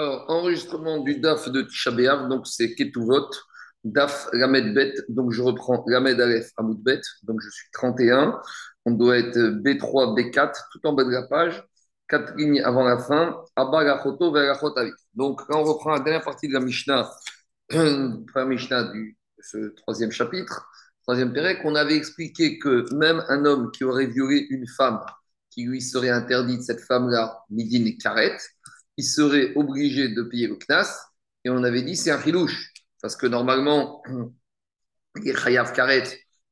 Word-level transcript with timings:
Alors, 0.00 0.24
enregistrement 0.28 1.00
du 1.00 1.20
DAF 1.20 1.50
de 1.50 1.60
Tisha 1.60 1.90
B'Av, 1.90 2.26
donc 2.30 2.46
c'est 2.46 2.74
Ketuvot, 2.74 3.28
DAF 3.84 4.30
Lamed 4.32 4.72
Bet, 4.72 4.94
donc 5.10 5.30
je 5.30 5.42
reprends 5.42 5.84
Lamed 5.86 6.18
Aleph 6.18 6.52
Hamoud 6.56 6.82
Bet, 6.82 7.02
donc 7.24 7.38
je 7.42 7.50
suis 7.50 7.68
31, 7.74 8.40
on 8.86 8.92
doit 8.92 9.18
être 9.18 9.36
B3, 9.36 10.16
B4, 10.16 10.54
tout 10.72 10.86
en 10.86 10.94
bas 10.94 11.04
de 11.04 11.10
la 11.10 11.24
page, 11.24 11.62
quatre 12.08 12.34
lignes 12.34 12.62
avant 12.62 12.82
la 12.82 12.96
fin, 12.96 13.44
Abba 13.56 13.84
Gachoto 13.84 14.32
Verachot 14.32 14.72
Avit. 14.78 14.90
Donc 15.12 15.46
là, 15.50 15.58
on 15.58 15.64
reprend 15.64 15.90
la 15.90 16.00
dernière 16.00 16.24
partie 16.24 16.48
de 16.48 16.54
la 16.54 16.60
Mishnah, 16.60 17.10
la 17.70 18.44
Mishnah 18.46 18.84
du 18.84 19.18
ce 19.38 19.74
troisième 19.82 20.12
chapitre, 20.12 20.66
troisième 21.02 21.34
pérec, 21.34 21.58
on 21.64 21.74
avait 21.74 21.96
expliqué 21.96 22.58
que 22.58 22.86
même 22.94 23.22
un 23.28 23.44
homme 23.44 23.70
qui 23.70 23.84
aurait 23.84 24.06
violé 24.06 24.46
une 24.48 24.66
femme, 24.66 25.00
qui 25.50 25.64
lui 25.64 25.82
serait 25.82 26.08
interdite, 26.08 26.62
cette 26.62 26.80
femme-là, 26.80 27.44
Midin 27.50 27.84
et 27.84 27.98
Karet, 27.98 28.38
il 29.00 29.04
serait 29.04 29.52
obligé 29.56 30.08
de 30.08 30.22
payer 30.22 30.46
le 30.46 30.56
knas. 30.56 30.90
Et 31.44 31.50
on 31.50 31.64
avait 31.64 31.82
dit 31.82 31.96
c'est 31.96 32.10
un 32.10 32.20
chilouche. 32.20 32.72
Parce 33.00 33.16
que 33.16 33.26
normalement, 33.26 34.02
il 35.16 35.28
est 35.28 35.36
chayav 35.42 35.72
karet, 35.72 36.04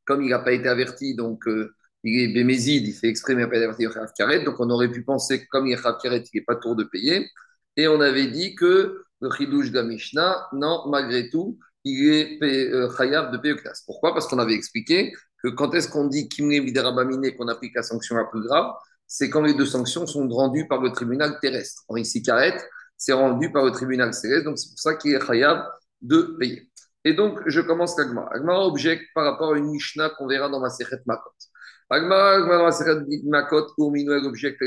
comme 0.06 0.22
il 0.22 0.30
n'a 0.30 0.38
pas 0.38 0.52
été 0.52 0.68
averti, 0.68 1.14
donc 1.14 1.46
euh, 1.46 1.74
il 2.04 2.14
est 2.22 2.32
bémézide, 2.32 2.86
il 2.88 2.94
fait 2.94 3.08
exprès, 3.08 3.34
mais 3.34 3.42
il 3.42 3.44
n'a 3.44 3.50
pas 3.50 3.56
été 3.56 3.66
averti 3.66 3.84
chayav 3.84 4.12
karet. 4.16 4.44
Donc 4.44 4.56
on 4.60 4.70
aurait 4.70 4.90
pu 4.90 5.02
penser 5.04 5.34
que 5.42 5.46
comme 5.50 5.66
il 5.66 5.74
est 5.74 5.82
chayav 5.82 5.98
karet, 6.02 6.24
il 6.32 6.38
n'est 6.38 6.44
pas 6.44 6.56
tour 6.56 6.74
de 6.74 6.84
payer. 6.84 7.28
Et 7.76 7.86
on 7.86 8.00
avait 8.00 8.28
dit 8.28 8.54
que 8.54 9.04
le 9.20 9.30
chilouche 9.30 9.70
de 9.70 9.82
Mishnah, 9.82 10.48
non, 10.52 10.88
malgré 10.88 11.28
tout, 11.28 11.58
il 11.84 11.96
est 12.14 12.42
euh, 12.42 12.88
chayav 12.96 13.30
de 13.30 13.36
payer 13.36 13.54
le 13.54 13.60
knas. 13.60 13.82
Pourquoi? 13.84 14.14
Parce 14.14 14.26
qu'on 14.26 14.38
avait 14.38 14.54
expliqué 14.54 15.12
que 15.42 15.48
quand 15.48 15.74
est-ce 15.74 15.88
qu'on 15.88 16.06
dit 16.06 16.30
kimne 16.30 16.64
viderabamine, 16.64 17.36
qu'on 17.36 17.48
applique 17.48 17.74
la 17.76 17.82
sanction 17.82 18.16
la 18.16 18.24
plus 18.24 18.40
grave? 18.40 18.72
C'est 19.08 19.30
quand 19.30 19.42
les 19.42 19.54
deux 19.54 19.66
sanctions 19.66 20.06
sont 20.06 20.28
rendues 20.28 20.68
par 20.68 20.80
le 20.82 20.92
tribunal 20.92 21.38
terrestre. 21.40 21.82
En 21.88 21.96
ici, 21.96 22.22
c'est 22.96 23.12
rendu 23.12 23.50
par 23.50 23.64
le 23.64 23.72
tribunal 23.72 24.10
terrestre, 24.10 24.44
donc 24.44 24.58
c'est 24.58 24.68
pour 24.68 24.78
ça 24.78 24.94
qu'il 24.94 25.14
est 25.14 25.26
khayab 25.26 25.64
de 26.02 26.36
payer. 26.38 26.70
Et 27.04 27.14
donc, 27.14 27.40
je 27.46 27.60
commence 27.62 27.96
l'agma. 27.96 28.28
Agma 28.32 28.58
objecte 28.58 29.06
par 29.14 29.24
rapport 29.24 29.54
à 29.54 29.58
une 29.58 29.70
Mishnah 29.70 30.10
qu'on 30.10 30.26
verra 30.26 30.48
dans 30.48 30.60
ma 30.60 30.68
Sechet 30.68 31.00
Makot. 31.06 31.30
Agma, 31.88 32.40
dans 32.40 32.64
ma 32.64 32.70
Sechet 32.70 32.98
Makot, 33.24 33.68
Urmino, 33.78 34.12
elle 34.12 34.26
objecte, 34.26 34.60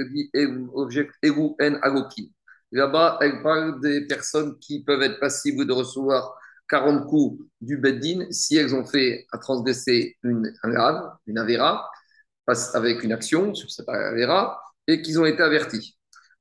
Eru 1.21 1.55
en 1.61 1.75
Agokim. 1.83 2.25
Là-bas, 2.71 3.19
elle 3.21 3.43
parle 3.43 3.79
des 3.81 4.07
personnes 4.07 4.57
qui 4.59 4.83
peuvent 4.83 5.03
être 5.03 5.19
passibles 5.19 5.67
de 5.67 5.73
recevoir 5.73 6.35
40 6.69 7.05
coups 7.05 7.45
du 7.59 7.77
Beddin 7.77 8.25
si 8.31 8.55
elles 8.55 8.73
ont 8.73 8.85
fait 8.85 9.27
à 9.33 9.37
transgresser 9.37 10.15
une, 10.23 10.51
un 10.63 10.69
grave, 10.69 11.11
une 11.27 11.37
avera, 11.37 11.91
avec 12.73 13.03
une 13.03 13.13
action, 13.13 13.53
pas 13.85 14.13
verra, 14.13 14.61
et 14.87 15.01
qu'ils 15.01 15.19
ont 15.19 15.25
été 15.25 15.41
avertis. 15.41 15.97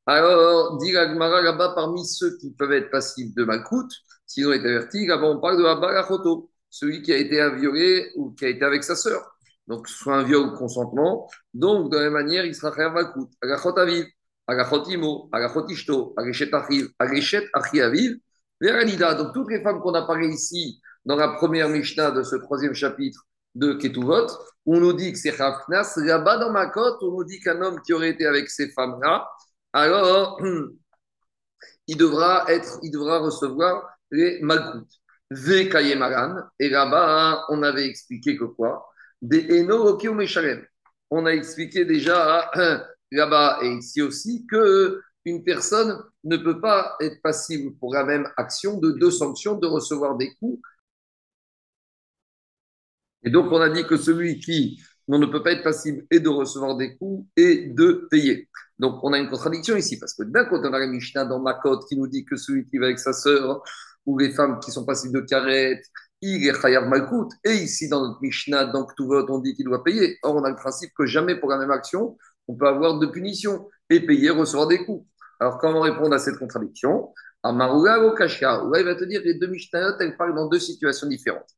Alors, 0.07 0.79
dit 0.79 0.93
Gmara 0.93 1.43
là-bas, 1.43 1.73
parmi 1.75 2.05
ceux 2.07 2.37
qui 2.39 2.53
peuvent 2.53 2.73
être 2.73 2.91
passifs 2.91 3.35
de 3.35 3.45
Malkout, 3.45 3.89
s'ils 4.27 4.47
ont 4.49 4.53
été 4.53 4.67
avertis, 4.67 5.07
là-bas 5.07 5.27
on 5.27 5.41
parle 5.41 5.59
de 5.59 5.65
Abba 5.65 6.07
celui 6.71 7.03
qui 7.03 7.13
a 7.13 7.17
été 7.17 7.37
violé 7.57 8.11
ou 8.17 8.31
qui 8.33 8.45
a 8.45 8.49
été 8.49 8.65
avec 8.65 8.85
sa 8.85 8.97
sœur. 8.97 9.37
Donc, 9.67 9.89
soit 9.89 10.17
un 10.17 10.25
viol 10.25 10.49
ou 10.49 10.57
consentement. 10.57 11.29
Donc, 11.55 11.93
de 11.93 11.97
la 11.97 12.05
même 12.05 12.15
manière, 12.15 12.45
il 12.45 12.55
sera 12.55 12.73
faire 12.73 12.93
Malkout. 12.93 13.31
Agachot 13.41 13.79
Aviv, 13.79 14.05
Agachot 14.47 14.85
Imo, 14.89 15.29
Agachot 15.33 15.69
Ishto, 15.69 16.15
Agachet 16.17 16.51
Achiv. 16.53 16.89
Donc, 18.61 19.33
toutes 19.33 19.51
les 19.51 19.63
femmes 19.63 19.81
qu'on 19.81 19.95
a 19.95 20.03
parlé 20.03 20.29
ici, 20.29 20.81
dans 21.05 21.17
la 21.17 21.29
première 21.29 21.69
Mishnah 21.69 22.11
de 22.11 22.23
ce 22.23 22.37
troisième 22.37 22.75
chapitre, 22.75 23.25
de 23.55 23.73
Ketuvot, 23.75 24.27
on 24.67 24.81
nous 24.81 24.93
dit 24.93 25.13
que 25.13 25.19
c'est 25.19 25.31
Rafnas. 25.31 25.95
Là-bas 25.97 26.39
dans 26.39 26.53
ma 26.53 26.67
côte, 26.67 26.99
on 27.03 27.13
nous 27.13 27.25
dit 27.25 27.41
qu'un 27.41 27.61
homme 27.63 27.81
qui 27.83 27.93
aurait 27.93 28.11
été 28.11 28.27
avec 28.27 28.49
ces 28.49 28.71
femmes-là, 28.71 29.29
alors 29.73 30.41
il 31.87 31.97
devra, 31.97 32.45
être, 32.49 32.79
il 32.83 32.91
devra 32.91 33.19
recevoir 33.19 33.89
les 34.11 34.41
Malkout. 34.41 34.87
Maran. 35.97 36.37
Et 36.59 36.69
là-bas, 36.69 37.45
on 37.51 37.63
avait 37.63 37.87
expliqué 37.87 38.37
que 38.37 38.45
quoi? 38.45 38.89
Des 39.23 39.61
Eno 39.61 39.97
On 41.11 41.27
a 41.27 41.31
expliqué 41.31 41.85
déjà 41.85 42.51
là-bas 43.13 43.59
et 43.63 43.69
ici 43.75 44.03
aussi 44.03 44.47
que 44.51 45.01
une 45.25 45.45
personne 45.45 46.03
ne 46.25 46.37
peut 46.37 46.61
pas 46.61 46.97
être 47.01 47.21
passible 47.23 47.77
pour 47.79 47.93
la 47.95 48.05
même 48.05 48.27
action 48.37 48.79
de 48.79 48.93
deux 48.93 49.11
sanctions, 49.11 49.57
de 49.57 49.67
recevoir 49.67 50.17
des 50.17 50.35
coups 50.35 50.61
et 53.23 53.31
donc, 53.31 53.53
on 53.53 53.61
a 53.61 53.69
dit 53.69 53.85
que 53.85 53.97
celui 53.97 54.41
qui 54.41 54.81
ne 55.09 55.27
peut 55.27 55.43
pas 55.43 55.53
être 55.53 55.65
passible 55.65 56.05
et 56.11 56.21
de 56.21 56.29
recevoir 56.29 56.77
des 56.77 56.97
coups 56.97 57.27
et 57.37 57.67
de 57.69 58.07
payer. 58.11 58.49
Donc, 58.79 59.01
on 59.03 59.13
a 59.13 59.19
une 59.19 59.29
contradiction 59.29 59.77
ici, 59.77 59.99
parce 59.99 60.15
que 60.15 60.23
d'un 60.23 60.45
côté, 60.45 60.69
on 60.69 60.73
a 60.73 60.79
la 60.79 60.87
Mishnah 60.87 61.25
dans 61.25 61.41
Makot 61.41 61.81
qui 61.81 61.97
nous 61.97 62.07
dit 62.07 62.25
que 62.25 62.37
celui 62.37 62.65
qui 62.67 62.79
va 62.79 62.87
avec 62.87 62.99
sa 62.99 63.13
sœur 63.13 63.63
ou 64.07 64.19
les 64.19 64.31
femmes 64.31 64.59
qui 64.61 64.71
sont 64.71 64.87
passibles 64.87 65.15
de 65.15 65.27
carrette, 65.27 65.85
il 66.23 66.47
est 66.47 66.61
Chayav 66.61 66.89
Malkout. 66.89 67.29
Et 67.45 67.55
ici, 67.55 67.89
dans 67.89 68.07
notre 68.07 68.23
Mishnah, 68.23 68.67
dans 68.67 68.85
Ktuvot, 68.85 69.27
on 69.31 69.39
dit 69.39 69.55
qu'il 69.55 69.67
doit 69.67 69.83
payer. 69.85 70.19
Or, 70.23 70.37
on 70.37 70.45
a 70.45 70.51
le 70.51 70.57
principe 70.57 70.91
que 70.97 71.07
jamais 71.07 71.39
pour 71.39 71.51
la 71.51 71.59
même 71.59 71.71
action, 71.71 72.17
on 72.49 72.55
peut 72.55 72.67
avoir 72.67 72.99
de 72.99 73.07
punition 73.07 73.69
et 73.89 74.01
payer, 74.01 74.31
recevoir 74.31 74.69
des 74.69 74.85
coups. 74.85 75.07
Alors, 75.39 75.59
comment 75.59 75.81
répondre 75.81 76.15
à 76.15 76.19
cette 76.19 76.39
contradiction? 76.39 77.13
Amaruga 77.43 78.07
ou 78.07 78.15
Kashia 78.15 78.63
il 78.77 78.85
va 78.85 78.95
te 78.95 79.05
dire 79.05 79.23
les 79.25 79.35
deux 79.35 79.47
Mishnahot, 79.47 79.97
elles 80.01 80.17
parlent 80.17 80.35
dans 80.35 80.49
deux 80.49 80.59
situations 80.59 81.07
différentes. 81.07 81.49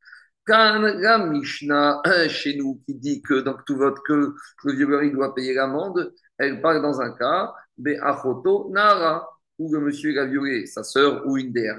Quand 0.44 0.80
la 0.80 1.18
Mishnah 1.18 2.02
chez 2.28 2.56
nous 2.56 2.82
qui 2.84 2.94
dit 2.94 3.22
que 3.22 3.40
dans 3.40 3.56
tout 3.64 3.76
vote 3.76 3.98
que 4.04 4.34
le 4.64 4.72
violeur 4.72 5.02
doit 5.12 5.34
payer 5.34 5.54
l'amende, 5.54 6.12
elle 6.38 6.60
parle 6.60 6.82
dans 6.82 7.00
un 7.00 7.12
cas, 7.12 7.54
Be'achoto 7.76 8.70
Nara, 8.70 9.28
où 9.58 9.72
le 9.72 9.80
monsieur 9.80 10.18
a 10.20 10.26
violé 10.26 10.66
sa 10.66 10.82
sœur 10.82 11.22
ou 11.26 11.36
une 11.38 11.52
des 11.52 11.72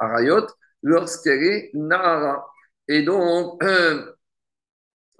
Arayot 0.00 0.46
lorsqu'elle 0.82 1.42
est 1.42 1.70
Nara. 1.74 2.46
Et 2.88 3.02
donc, 3.02 3.62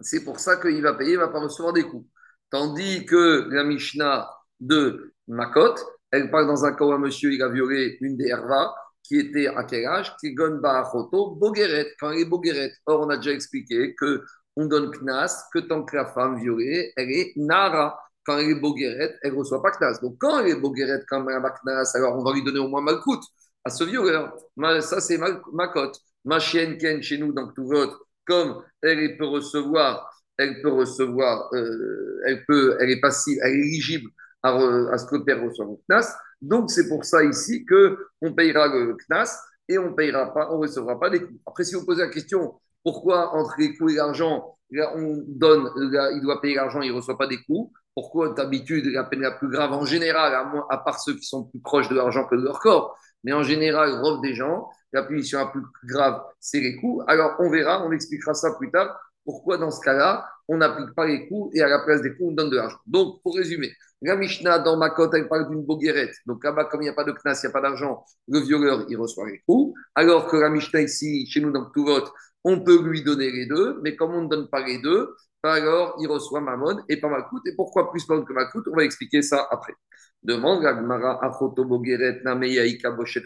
c'est 0.00 0.24
pour 0.24 0.41
ça 0.41 0.56
qu'il 0.56 0.80
va 0.80 0.94
payer, 0.94 1.12
il 1.12 1.18
ne 1.18 1.24
va 1.24 1.28
pas 1.28 1.41
recevoir 1.41 1.74
des 1.74 1.84
coups. 1.84 2.08
Tandis 2.50 3.04
que 3.04 3.48
la 3.50 3.62
Mishnah 3.62 4.28
de 4.58 5.12
Makot, 5.28 5.74
elle 6.10 6.30
parle 6.30 6.47
dans 6.47 6.64
un 6.64 6.72
cas 6.72 6.84
où 6.84 6.92
un 6.92 6.98
monsieur 6.98 7.32
il 7.32 7.42
a 7.42 7.48
violé 7.48 7.98
une 8.00 8.16
des 8.16 8.28
Herva, 8.28 8.74
qui 9.02 9.18
était 9.18 9.48
à 9.48 9.64
quel 9.64 9.86
âge 9.86 10.14
Kigon 10.20 10.58
Ba'achoto, 10.62 11.34
Bogeret, 11.36 11.94
quand 11.98 12.10
elle 12.10 12.20
est 12.20 12.24
Bogeret. 12.24 12.72
Or, 12.86 13.00
on 13.00 13.10
a 13.10 13.16
déjà 13.16 13.32
expliqué 13.32 13.94
que 13.94 14.22
on 14.56 14.66
donne 14.66 14.90
Knas 14.90 15.48
que 15.52 15.60
tant 15.60 15.84
que 15.84 15.96
la 15.96 16.06
femme 16.06 16.38
violée, 16.40 16.92
elle 16.96 17.10
est 17.10 17.32
Nara. 17.36 17.98
Quand 18.24 18.38
elle 18.38 18.50
est 18.50 18.60
Bogeret, 18.60 19.16
elle 19.22 19.32
ne 19.32 19.38
reçoit 19.38 19.62
pas 19.62 19.70
Knas. 19.72 19.98
Donc, 20.02 20.16
quand 20.18 20.40
elle 20.40 20.48
est 20.48 20.60
Bogeret, 20.60 21.00
quand 21.08 21.26
elle 21.28 21.36
a 21.44 21.50
Knas, 21.64 21.92
alors 21.94 22.16
on 22.18 22.24
va 22.24 22.32
lui 22.32 22.44
donner 22.44 22.60
au 22.60 22.68
moins 22.68 22.82
Malkout 22.82 23.20
à 23.64 23.70
ce 23.70 23.84
violeur. 23.84 24.36
Ça, 24.82 25.00
c'est 25.00 25.18
ma 25.18 25.68
cote. 25.68 25.98
Ma 26.24 26.38
chienne 26.38 26.76
Ken, 26.76 27.02
chez 27.02 27.18
nous, 27.18 27.32
donc 27.32 27.54
tout 27.54 27.66
votre, 27.66 28.06
comme 28.26 28.62
elle 28.82 29.16
peut 29.16 29.26
recevoir, 29.26 30.10
elle 30.36 30.60
peut 30.62 30.70
recevoir, 30.70 31.48
euh, 31.54 32.20
elle, 32.26 32.44
peut, 32.44 32.76
elle 32.80 32.90
est 32.90 33.00
passive, 33.00 33.38
elle 33.42 33.52
est 33.54 33.58
éligible 33.58 34.10
à, 34.42 34.50
à 34.50 34.98
ce 34.98 35.06
que 35.06 35.16
le 35.16 35.24
père 35.24 35.42
reçoit 35.42 35.66
Knas. 35.88 36.14
Donc, 36.42 36.70
c'est 36.70 36.88
pour 36.88 37.04
ça 37.04 37.22
ici 37.24 37.66
qu'on 37.66 38.32
payera 38.32 38.68
le 38.68 38.96
CNAS 39.06 39.40
et 39.68 39.78
on 39.78 39.94
payera 39.94 40.32
pas, 40.32 40.50
on 40.50 40.56
ne 40.56 40.62
recevra 40.62 40.98
pas 40.98 41.10
des 41.10 41.20
coûts. 41.20 41.38
Après, 41.46 41.64
si 41.64 41.74
vous 41.74 41.84
posez 41.84 42.02
la 42.02 42.08
question, 42.08 42.54
pourquoi 42.82 43.34
entre 43.34 43.54
les 43.58 43.76
coûts 43.76 43.88
et 43.90 43.94
l'argent, 43.94 44.56
on 44.94 45.24
donne, 45.26 45.70
il 45.76 46.20
doit 46.22 46.40
payer 46.40 46.54
l'argent, 46.54 46.80
il 46.80 46.90
ne 46.90 46.96
reçoit 46.96 47.18
pas 47.18 47.26
des 47.26 47.42
coûts 47.42 47.72
Pourquoi 47.94 48.30
d'habitude, 48.30 48.86
la 48.86 49.04
peine 49.04 49.20
la 49.20 49.32
plus 49.32 49.48
grave 49.48 49.72
en 49.72 49.84
général, 49.84 50.34
à, 50.34 50.44
moins, 50.44 50.66
à 50.70 50.78
part 50.78 51.00
ceux 51.00 51.14
qui 51.14 51.24
sont 51.24 51.44
plus 51.44 51.60
proches 51.60 51.88
de 51.88 51.94
l'argent 51.94 52.24
que 52.26 52.36
de 52.36 52.42
leur 52.42 52.60
corps, 52.60 52.96
mais 53.24 53.32
en 53.32 53.42
général, 53.42 54.00
robe 54.00 54.22
des 54.22 54.34
gens, 54.34 54.68
la 54.92 55.02
punition 55.02 55.38
la 55.38 55.46
plus 55.46 55.62
grave, 55.84 56.22
c'est 56.40 56.60
les 56.60 56.76
coûts. 56.76 57.02
Alors, 57.06 57.36
on 57.38 57.50
verra, 57.50 57.84
on 57.84 57.92
expliquera 57.92 58.34
ça 58.34 58.52
plus 58.54 58.70
tard. 58.70 58.98
Pourquoi 59.24 59.58
dans 59.58 59.70
ce 59.70 59.80
cas-là, 59.82 60.26
on 60.50 60.56
n'applique 60.56 60.94
pas 60.96 61.06
les 61.06 61.28
coûts 61.28 61.50
et 61.54 61.62
à 61.62 61.68
la 61.68 61.78
place 61.78 62.02
des 62.02 62.10
coûts, 62.10 62.30
on 62.30 62.32
donne 62.32 62.50
de 62.50 62.56
l'argent. 62.56 62.78
Donc, 62.84 63.22
pour 63.22 63.36
résumer, 63.36 63.70
la 64.02 64.16
Mishnah 64.16 64.58
dans 64.58 64.76
Makot, 64.76 65.12
elle 65.12 65.28
parle 65.28 65.48
d'une 65.48 65.62
boguerette. 65.62 66.14
Donc 66.26 66.42
là-bas, 66.42 66.64
comme 66.64 66.82
il 66.82 66.86
n'y 66.86 66.91
a 66.91 66.92
pas 66.92 67.04
de 67.04 67.12
knas, 67.12 67.41
il 67.42 67.47
n'y 67.47 67.50
a 67.50 67.52
pas 67.52 67.60
d'argent, 67.60 68.04
le 68.28 68.41
violeur, 68.41 68.84
il 68.88 68.97
reçoit 68.97 69.28
les 69.28 69.41
coups. 69.47 69.78
Alors 69.94 70.26
que 70.26 70.36
la 70.36 70.50
Mishnah 70.50 70.82
ici, 70.82 71.26
chez 71.26 71.41
nous, 71.41 71.52
dans 71.52 71.70
vote, 71.76 72.12
on 72.42 72.60
peut 72.60 72.82
lui 72.82 73.04
donner 73.04 73.30
les 73.30 73.47
deux, 73.47 73.78
mais 73.82 73.94
comme 73.94 74.12
on 74.12 74.22
ne 74.22 74.28
donne 74.28 74.48
pas 74.48 74.66
les 74.66 74.78
deux, 74.78 75.14
alors 75.44 75.97
il 76.00 76.08
reçoit 76.08 76.41
Mammon 76.41 76.82
et 76.88 77.00
pas 77.00 77.08
Makout. 77.08 77.46
Et 77.46 77.54
pourquoi 77.54 77.91
plus 77.91 78.08
Mammon 78.08 78.24
que 78.24 78.32
Makout 78.32 78.64
On 78.72 78.76
va 78.76 78.84
expliquer 78.84 79.22
ça 79.22 79.46
après. 79.50 79.74
Demande 80.22 80.62
Gagmara, 80.62 81.24
Achoto 81.24 81.64
Bogueret, 81.64 82.22
Nameyaika 82.24 82.91
Boshet 82.91 83.22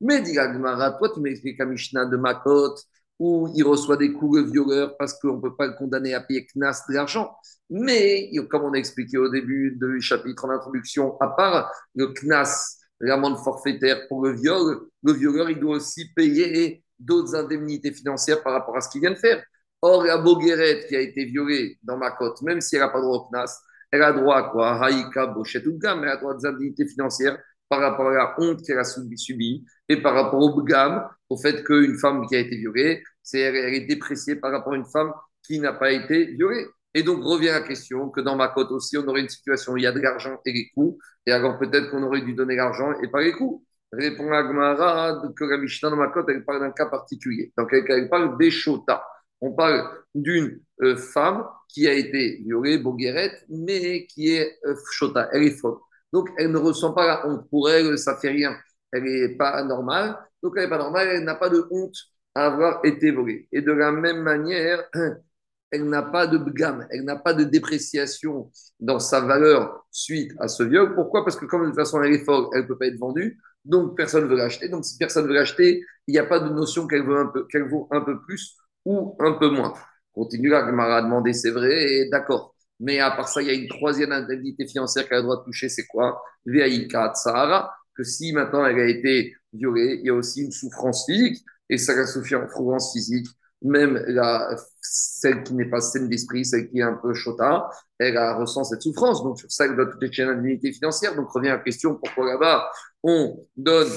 Mais 0.00 0.22
dit 0.22 0.32
Gagmara, 0.32 0.92
toi 0.92 1.10
tu 1.12 1.20
m'expliques 1.20 1.58
la 1.58 1.66
Mishnah 1.66 2.06
de 2.06 2.16
Makot, 2.16 2.74
où 3.18 3.50
il 3.54 3.64
reçoit 3.64 3.96
des 3.96 4.12
coups 4.12 4.42
de 4.42 4.50
violeur 4.50 4.96
parce 4.96 5.18
qu'on 5.18 5.36
ne 5.36 5.40
peut 5.40 5.56
pas 5.56 5.66
le 5.66 5.72
condamner 5.74 6.14
à 6.14 6.20
payer 6.20 6.46
Knas 6.54 6.84
de 6.88 6.94
l'argent. 6.94 7.34
Mais, 7.70 8.30
comme 8.50 8.64
on 8.64 8.72
a 8.72 8.78
expliqué 8.78 9.18
au 9.18 9.28
début 9.28 9.76
du 9.80 10.00
chapitre 10.00 10.44
en 10.44 10.50
introduction, 10.50 11.18
à 11.20 11.28
part 11.28 11.72
le 11.94 12.12
Knas, 12.14 12.76
l'amende 13.00 13.38
forfaitaire 13.38 14.06
pour 14.08 14.24
le 14.24 14.32
viol, 14.32 14.80
le 15.02 15.12
violeur, 15.12 15.50
il 15.50 15.58
doit 15.58 15.76
aussi 15.76 16.12
payer 16.14 16.84
d'autres 16.98 17.34
indemnités 17.34 17.92
financières 17.92 18.42
par 18.42 18.52
rapport 18.52 18.76
à 18.76 18.80
ce 18.80 18.88
qu'il 18.88 19.00
vient 19.00 19.12
de 19.12 19.16
faire. 19.16 19.42
Or, 19.82 20.04
la 20.04 20.18
Boguerette 20.18 20.88
qui 20.88 20.96
a 20.96 21.00
été 21.00 21.24
violée 21.24 21.78
dans 21.82 21.96
ma 21.96 22.10
côte, 22.12 22.42
même 22.42 22.60
si 22.60 22.76
elle 22.76 22.82
n'a 22.82 22.88
pas 22.88 23.00
droit 23.00 23.18
au 23.18 23.28
Knas, 23.30 23.60
elle 23.90 24.02
a 24.02 24.12
droit 24.12 24.52
à 24.60 24.84
Haïka, 24.84 25.26
Bochet 25.26 25.62
mais 25.64 25.88
elle 26.02 26.08
a 26.08 26.16
droit 26.16 26.32
à 26.32 26.36
des 26.36 26.46
indemnités 26.46 26.86
financières 26.86 27.38
par 27.68 27.80
rapport 27.80 28.08
à 28.08 28.14
la 28.14 28.34
honte 28.38 28.62
qu'elle 28.62 28.78
a 28.78 28.84
subie 28.84 29.64
et 29.88 30.00
par 30.00 30.14
rapport 30.14 30.40
au 30.40 30.62
bgam, 30.62 31.08
au 31.28 31.36
fait 31.36 31.64
qu'une 31.64 31.98
femme 31.98 32.26
qui 32.26 32.36
a 32.36 32.40
été 32.40 32.56
violée, 32.56 33.02
c'est, 33.22 33.40
elle 33.40 33.74
est 33.74 33.86
dépréciée 33.86 34.36
par 34.36 34.52
rapport 34.52 34.72
à 34.72 34.76
une 34.76 34.86
femme 34.86 35.12
qui 35.42 35.60
n'a 35.60 35.72
pas 35.72 35.92
été 35.92 36.26
violée. 36.26 36.66
Et 36.94 37.02
donc 37.02 37.22
revient 37.22 37.48
la 37.48 37.60
question 37.60 38.08
que 38.08 38.20
dans 38.20 38.36
ma 38.36 38.48
cote 38.48 38.70
aussi, 38.70 38.96
on 38.96 39.06
aurait 39.06 39.20
une 39.20 39.28
situation 39.28 39.72
où 39.72 39.76
il 39.76 39.82
y 39.82 39.86
a 39.86 39.92
de 39.92 40.00
l'argent 40.00 40.40
et 40.44 40.52
les 40.52 40.70
coûts, 40.70 40.98
et 41.26 41.32
alors 41.32 41.58
peut-être 41.58 41.90
qu'on 41.90 42.02
aurait 42.02 42.22
dû 42.22 42.34
donner 42.34 42.56
l'argent 42.56 42.92
et 43.02 43.08
pas 43.08 43.20
les 43.20 43.32
coûts. 43.32 43.64
Répond 43.92 44.30
Agmara 44.32 45.22
que 45.34 45.44
la 45.44 45.56
Mishnah 45.56 45.90
dans 45.90 45.96
ma 45.96 46.08
cote, 46.08 46.26
elle 46.28 46.44
parle 46.44 46.60
d'un 46.60 46.72
cas 46.72 46.86
particulier. 46.86 47.52
Donc 47.56 47.72
elle, 47.72 48.08
parle 48.08 48.36
d'Eshota. 48.38 49.02
On 49.40 49.52
parle 49.52 49.88
d'une 50.14 50.60
euh, 50.82 50.96
femme 50.96 51.44
qui 51.68 51.86
a 51.86 51.92
été 51.92 52.42
violée, 52.44 52.78
Boguerette, 52.78 53.44
mais 53.48 54.06
qui 54.06 54.34
est 54.34 54.58
euh, 54.66 54.74
Shota, 54.90 55.28
elle 55.32 55.44
est 55.44 55.58
folle. 55.58 55.78
Donc 56.12 56.28
elle 56.38 56.50
ne 56.50 56.58
ressent 56.58 56.92
pas 56.92 57.06
la 57.06 57.26
honte. 57.28 57.48
Pour 57.50 57.70
elle, 57.70 57.98
ça 57.98 58.16
fait 58.16 58.30
rien. 58.30 58.56
Elle 58.92 59.04
n'est 59.04 59.36
pas 59.36 59.62
normale. 59.64 60.16
Donc 60.42 60.54
elle 60.56 60.64
n'est 60.64 60.70
pas 60.70 60.78
normale, 60.78 61.08
elle 61.08 61.24
n'a 61.24 61.34
pas 61.34 61.48
de 61.50 61.66
honte 61.70 61.96
à 62.34 62.46
avoir 62.46 62.80
été 62.84 63.10
volée. 63.10 63.48
Et 63.52 63.62
de 63.62 63.72
la 63.72 63.92
même 63.92 64.22
manière, 64.22 64.84
elle 65.70 65.84
n'a 65.88 66.02
pas 66.02 66.26
de 66.26 66.38
gamme, 66.50 66.86
elle 66.90 67.04
n'a 67.04 67.16
pas 67.16 67.34
de 67.34 67.44
dépréciation 67.44 68.50
dans 68.80 68.98
sa 69.00 69.20
valeur 69.20 69.86
suite 69.90 70.32
à 70.38 70.48
ce 70.48 70.62
viol. 70.62 70.94
Pourquoi? 70.94 71.24
Parce 71.24 71.36
que 71.36 71.44
comme 71.46 71.62
de 71.62 71.66
toute 71.68 71.76
façon 71.76 72.02
elle 72.02 72.14
est 72.14 72.24
forte, 72.24 72.52
elle 72.54 72.62
ne 72.62 72.66
peut 72.68 72.78
pas 72.78 72.86
être 72.86 72.98
vendue, 72.98 73.38
donc 73.64 73.96
personne 73.96 74.24
ne 74.24 74.28
veut 74.28 74.36
l'acheter. 74.36 74.68
Donc 74.68 74.84
si 74.84 74.96
personne 74.96 75.24
ne 75.24 75.28
veut 75.28 75.34
l'acheter, 75.34 75.82
il 76.06 76.12
n'y 76.12 76.18
a 76.18 76.24
pas 76.26 76.40
de 76.40 76.48
notion 76.48 76.86
qu'elle 76.86 77.02
vaut, 77.02 77.16
un 77.16 77.26
peu, 77.26 77.46
vaut 77.68 77.88
plus 78.26 78.56
ou 78.84 79.16
un 79.20 79.32
peu 79.34 79.50
moins. 79.50 79.74
Continue 80.12 80.48
là, 80.48 80.70
m'a 80.72 81.02
demandé, 81.02 81.32
c'est 81.32 81.50
vrai, 81.50 82.08
d'accord. 82.10 82.54
Mais 82.80 83.00
à 83.00 83.10
part 83.10 83.28
ça, 83.28 83.42
il 83.42 83.48
y 83.48 83.50
a 83.50 83.54
une 83.54 83.68
troisième 83.68 84.12
indemnité 84.12 84.66
financière 84.66 85.08
qu'elle 85.08 85.18
a 85.18 85.22
droit 85.22 85.38
de 85.38 85.44
toucher, 85.44 85.68
c'est 85.68 85.86
quoi? 85.86 86.22
VAIK 86.46 86.92
Sahara, 87.14 87.74
que 87.94 88.04
si 88.04 88.32
maintenant 88.32 88.64
elle 88.64 88.78
a 88.78 88.86
été 88.86 89.34
violée, 89.52 89.98
il 90.00 90.06
y 90.06 90.10
a 90.10 90.14
aussi 90.14 90.44
une 90.44 90.52
souffrance 90.52 91.04
physique, 91.06 91.44
et 91.68 91.78
ça 91.78 91.94
la 91.94 92.06
souffrance 92.06 92.92
physique 92.92 93.26
même 93.62 94.02
la, 94.06 94.56
celle 94.80 95.42
qui 95.42 95.54
n'est 95.54 95.68
pas 95.68 95.80
saine 95.80 96.08
d'esprit, 96.08 96.44
celle 96.44 96.68
qui 96.70 96.78
est 96.78 96.82
un 96.82 96.94
peu 96.94 97.12
chota, 97.14 97.68
elle 97.98 98.18
ressent 98.34 98.64
cette 98.64 98.82
souffrance. 98.82 99.22
Donc, 99.22 99.38
sur 99.38 99.50
ça, 99.50 99.64
elle 99.64 99.76
doit 99.76 99.86
tout 99.86 99.98
être 100.02 100.18
une 100.18 100.28
indemnité 100.28 100.72
financière. 100.72 101.14
Donc, 101.16 101.30
revient 101.30 101.48
la 101.48 101.58
question 101.58 101.96
pourquoi 101.96 102.26
là-bas, 102.26 102.70
on 103.02 103.44
donne 103.56 103.90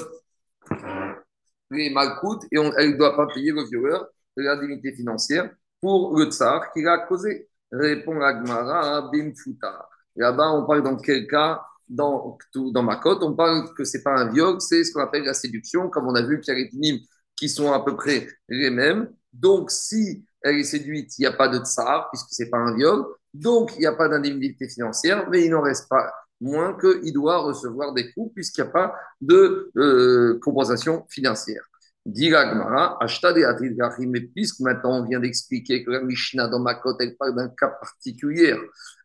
les 1.70 1.90
malcoutes 1.90 2.44
et 2.50 2.58
elle 2.76 2.92
ne 2.92 2.96
doit 2.96 3.16
pas 3.16 3.26
payer 3.32 3.52
le 3.52 3.64
violeur 3.64 4.06
de 4.36 4.42
l'indemnité 4.42 4.92
financière 4.92 5.50
pour 5.80 6.16
le 6.16 6.26
tsar 6.26 6.72
qui 6.72 6.82
l'a 6.82 6.98
causé. 6.98 7.48
Répond 7.72 8.20
Agmara 8.20 9.10
Bimfuta. 9.10 9.88
Là-bas, 10.16 10.52
on 10.52 10.66
parle 10.66 10.82
dans 10.82 10.96
quel 10.96 11.26
cas? 11.26 11.62
Dans, 11.88 12.38
ma 12.82 12.96
cote, 12.96 13.22
on 13.22 13.34
parle 13.34 13.74
que 13.74 13.84
c'est 13.84 14.02
pas 14.02 14.14
un 14.14 14.30
viol, 14.30 14.60
c'est 14.60 14.82
ce 14.82 14.92
qu'on 14.92 15.02
appelle 15.02 15.24
la 15.24 15.34
séduction, 15.34 15.90
comme 15.90 16.06
on 16.06 16.14
a 16.14 16.22
vu 16.22 16.40
qu'il 16.40 16.54
y 16.56 16.90
a 16.90 16.96
qui 17.36 17.48
sont 17.48 17.72
à 17.72 17.84
peu 17.84 17.96
près 17.96 18.28
les 18.48 18.70
mêmes. 18.70 19.10
Donc, 19.32 19.70
si 19.70 20.24
elle 20.42 20.56
est 20.56 20.64
séduite, 20.64 21.18
il 21.18 21.22
n'y 21.22 21.26
a 21.26 21.32
pas 21.32 21.48
de 21.48 21.58
tsar, 21.58 22.08
puisque 22.10 22.28
ce 22.30 22.42
n'est 22.42 22.50
pas 22.50 22.58
un 22.58 22.74
viol. 22.76 23.04
Donc, 23.34 23.72
il 23.74 23.80
n'y 23.80 23.86
a 23.86 23.92
pas 23.92 24.08
d'indemnité 24.08 24.68
financière, 24.68 25.28
mais 25.30 25.44
il 25.44 25.50
n'en 25.50 25.62
reste 25.62 25.88
pas 25.88 26.12
moins 26.40 26.76
qu'il 26.78 27.12
doit 27.12 27.38
recevoir 27.38 27.92
des 27.94 28.12
coûts, 28.12 28.32
puisqu'il 28.34 28.62
n'y 28.62 28.68
a 28.68 28.72
pas 28.72 28.94
de 29.20 29.70
euh, 29.76 30.38
compensation 30.42 31.06
financière. 31.08 31.62
Diragmara, 32.04 32.98
des 33.32 34.06
mais 34.06 34.20
puisque 34.22 34.60
maintenant 34.60 35.00
on 35.00 35.04
vient 35.04 35.20
d'expliquer 35.20 35.84
que 35.84 35.90
la 35.90 36.02
Mishnah 36.02 36.48
dans 36.48 36.58
Makot, 36.58 36.96
elle 36.98 37.16
parle 37.16 37.36
d'un 37.36 37.48
cas 37.48 37.68
particulier, 37.68 38.56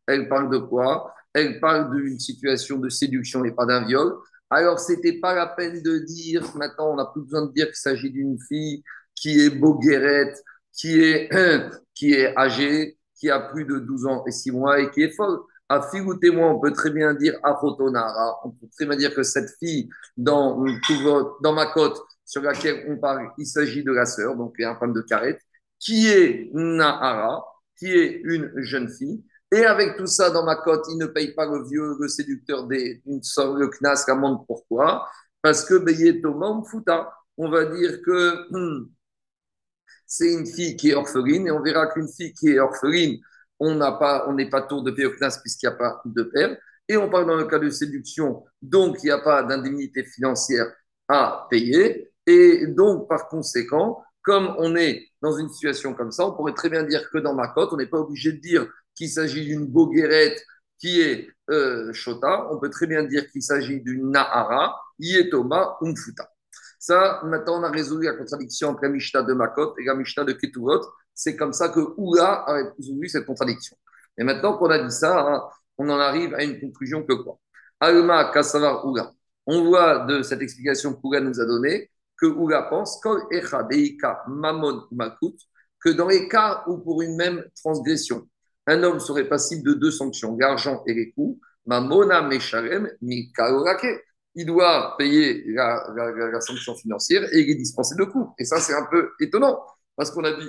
elle 0.07 0.27
parle 0.27 0.49
de 0.49 0.57
quoi? 0.57 1.13
Elle 1.33 1.59
parle 1.59 1.95
d'une 1.95 2.19
situation 2.19 2.79
de 2.79 2.89
séduction 2.89 3.45
et 3.45 3.51
pas 3.51 3.65
d'un 3.65 3.85
viol. 3.85 4.15
Alors, 4.49 4.79
c'était 4.79 5.19
pas 5.19 5.35
la 5.35 5.45
peine 5.45 5.83
de 5.83 5.99
dire, 5.99 6.43
maintenant 6.55 6.93
on 6.93 6.95
n'a 6.95 7.05
plus 7.05 7.21
besoin 7.21 7.45
de 7.45 7.51
dire 7.51 7.67
qu'il 7.67 7.75
s'agit 7.75 8.09
d'une 8.09 8.39
fille 8.39 8.83
qui 9.13 9.41
est 9.41 9.49
boguerette, 9.49 10.41
qui 10.73 10.99
est, 10.99 11.29
qui 11.93 12.13
est 12.13 12.35
âgée, 12.35 12.97
qui 13.15 13.29
a 13.29 13.39
plus 13.39 13.65
de 13.65 13.77
12 13.79 14.05
ans 14.07 14.23
et 14.25 14.31
6 14.31 14.51
mois 14.51 14.79
et 14.79 14.89
qui 14.89 15.03
est 15.03 15.15
folle. 15.15 15.39
À 15.69 15.81
témoin, 16.21 16.51
on 16.51 16.59
peut 16.59 16.71
très 16.71 16.91
bien 16.91 17.13
dire 17.13 17.37
Afotonara. 17.43 18.39
On 18.45 18.51
peut 18.51 18.67
très 18.73 18.85
bien 18.85 18.95
dire 18.95 19.13
que 19.13 19.23
cette 19.23 19.49
fille, 19.59 19.89
dans, 20.15 20.63
dans 21.41 21.53
ma 21.53 21.65
côte 21.67 21.99
sur 22.27 22.41
laquelle 22.41 22.85
on 22.89 22.97
parle, 22.97 23.31
il 23.37 23.45
s'agit 23.45 23.83
de 23.83 23.91
la 23.93 24.05
sœur, 24.05 24.35
donc 24.35 24.53
il 24.59 24.65
un 24.65 24.75
femme 24.75 24.93
de 24.93 25.01
carrette, 25.01 25.41
qui 25.79 26.09
est 26.09 26.49
Nahara, 26.53 27.43
qui 27.77 27.87
est 27.87 28.21
une 28.23 28.51
jeune 28.57 28.89
fille. 28.89 29.23
Et 29.51 29.63
avec 29.63 29.95
tout 29.95 30.07
ça, 30.07 30.29
dans 30.29 30.43
ma 30.43 30.57
côte, 30.57 30.85
il 30.91 30.97
ne 30.97 31.05
paye 31.05 31.33
pas 31.33 31.45
le 31.45 31.65
vieux, 31.65 31.95
le 31.99 32.07
séducteur 32.09 32.67
des, 32.67 33.01
le 33.05 33.67
knas. 33.69 34.05
Pourquoi 34.45 35.07
Parce 35.41 35.63
que 35.63 35.81
Futa, 36.69 37.13
on 37.37 37.49
va 37.49 37.65
dire 37.65 38.01
que 38.01 38.51
hmm, 38.51 38.89
c'est 40.05 40.33
une 40.33 40.45
fille 40.45 40.75
qui 40.75 40.89
est 40.89 40.95
orpheline, 40.95 41.47
et 41.47 41.51
on 41.51 41.61
verra 41.61 41.87
qu'une 41.87 42.09
fille 42.09 42.33
qui 42.33 42.49
est 42.49 42.59
orpheline, 42.59 43.19
on 43.59 43.75
n'est 44.33 44.49
pas 44.49 44.61
tour 44.63 44.83
de 44.83 44.91
Péocnas 44.91 45.39
puisqu'il 45.41 45.67
n'y 45.67 45.73
a 45.73 45.77
pas 45.77 46.01
de 46.05 46.23
père. 46.23 46.57
Et 46.89 46.97
on 46.97 47.09
parle 47.09 47.27
dans 47.27 47.35
le 47.35 47.45
cas 47.45 47.59
de 47.59 47.69
séduction, 47.69 48.43
donc 48.61 48.97
il 49.03 49.07
n'y 49.07 49.11
a 49.11 49.19
pas 49.19 49.43
d'indemnité 49.43 50.03
financière 50.03 50.67
à 51.07 51.47
payer. 51.49 52.11
Et 52.27 52.67
donc, 52.67 53.07
par 53.07 53.27
conséquent, 53.29 54.03
comme 54.21 54.53
on 54.57 54.75
est 54.75 55.07
dans 55.21 55.37
une 55.37 55.49
situation 55.49 55.93
comme 55.93 56.11
ça, 56.11 56.27
on 56.27 56.33
pourrait 56.33 56.53
très 56.53 56.69
bien 56.69 56.83
dire 56.83 57.09
que 57.09 57.17
dans 57.17 57.33
ma 57.33 57.47
cote, 57.47 57.69
on 57.71 57.77
n'est 57.77 57.87
pas 57.87 57.99
obligé 57.99 58.33
de 58.33 58.39
dire 58.39 58.67
qu'il 58.93 59.09
s'agit 59.09 59.45
d'une 59.45 59.65
boguerette 59.65 60.43
qui 60.77 60.99
est 60.99 61.29
euh, 61.49 61.91
Shota. 61.93 62.51
On 62.51 62.59
peut 62.59 62.69
très 62.69 62.85
bien 62.85 63.03
dire 63.03 63.31
qu'il 63.31 63.41
s'agit 63.41 63.81
d'une 63.81 64.11
Nahara, 64.11 64.77
Yetoma, 64.99 65.77
Umfuta. 65.81 66.29
Ça, 66.77 67.21
maintenant, 67.23 67.61
on 67.61 67.63
a 67.63 67.71
résolu 67.71 68.05
la 68.05 68.13
contradiction 68.13 68.69
entre 68.69 68.83
la 68.83 68.89
Mishnah 68.89 69.23
de 69.23 69.33
Makot 69.33 69.75
et 69.79 69.85
la 69.85 69.95
Mishnah 69.95 70.25
de 70.25 70.33
Ketuvot. 70.33 70.81
C'est 71.13 71.37
comme 71.37 71.53
ça 71.53 71.69
que 71.69 71.79
Oula 71.95 72.43
a 72.45 72.73
résolu 72.77 73.07
cette 73.07 73.25
contradiction. 73.25 73.77
Et 74.17 74.23
maintenant 74.23 74.57
qu'on 74.57 74.69
a 74.69 74.79
dit 74.83 74.93
ça, 74.93 75.19
hein, 75.19 75.43
on 75.77 75.89
en 75.89 75.99
arrive 75.99 76.33
à 76.35 76.43
une 76.43 76.59
conclusion 76.59 77.03
que 77.03 77.13
quoi? 77.13 77.39
Alma 77.79 78.31
Kassavar 78.33 78.85
Oula. 78.85 79.13
On 79.45 79.63
voit 79.63 79.99
de 79.99 80.21
cette 80.21 80.41
explication 80.41 80.93
qu'Oula 80.93 81.21
nous 81.21 81.39
a 81.39 81.45
donnée 81.45 81.89
que 82.17 82.25
Oula 82.25 82.63
pense 82.63 82.99
Mamon 84.27 84.87
que 85.79 85.89
dans 85.89 86.07
les 86.07 86.27
cas 86.27 86.63
où 86.67 86.77
pour 86.77 87.01
une 87.01 87.15
même 87.15 87.43
transgression, 87.55 88.27
un 88.65 88.83
homme 88.83 88.99
serait 88.99 89.29
passible 89.29 89.63
de 89.63 89.73
deux 89.73 89.91
sanctions, 89.91 90.35
l'argent 90.37 90.83
et 90.87 90.93
les 90.93 91.11
coups, 91.11 91.39
Mamona 91.65 92.21
Mesharem 92.21 92.89
Mikalorake 93.01 94.03
il 94.37 94.45
doit 94.45 94.95
payer 94.97 95.43
la, 95.47 96.39
sanction 96.41 96.75
financière 96.75 97.23
et 97.33 97.39
il 97.39 97.49
est 97.49 97.55
dispensé 97.55 97.95
de 97.95 98.03
coûts. 98.03 98.35
Et 98.37 98.45
ça, 98.45 98.59
c'est 98.59 98.73
un 98.75 98.85
peu 98.85 99.09
étonnant, 99.19 99.59
parce 99.95 100.11
qu'on 100.11 100.23
a 100.23 100.31
dit 100.31 100.47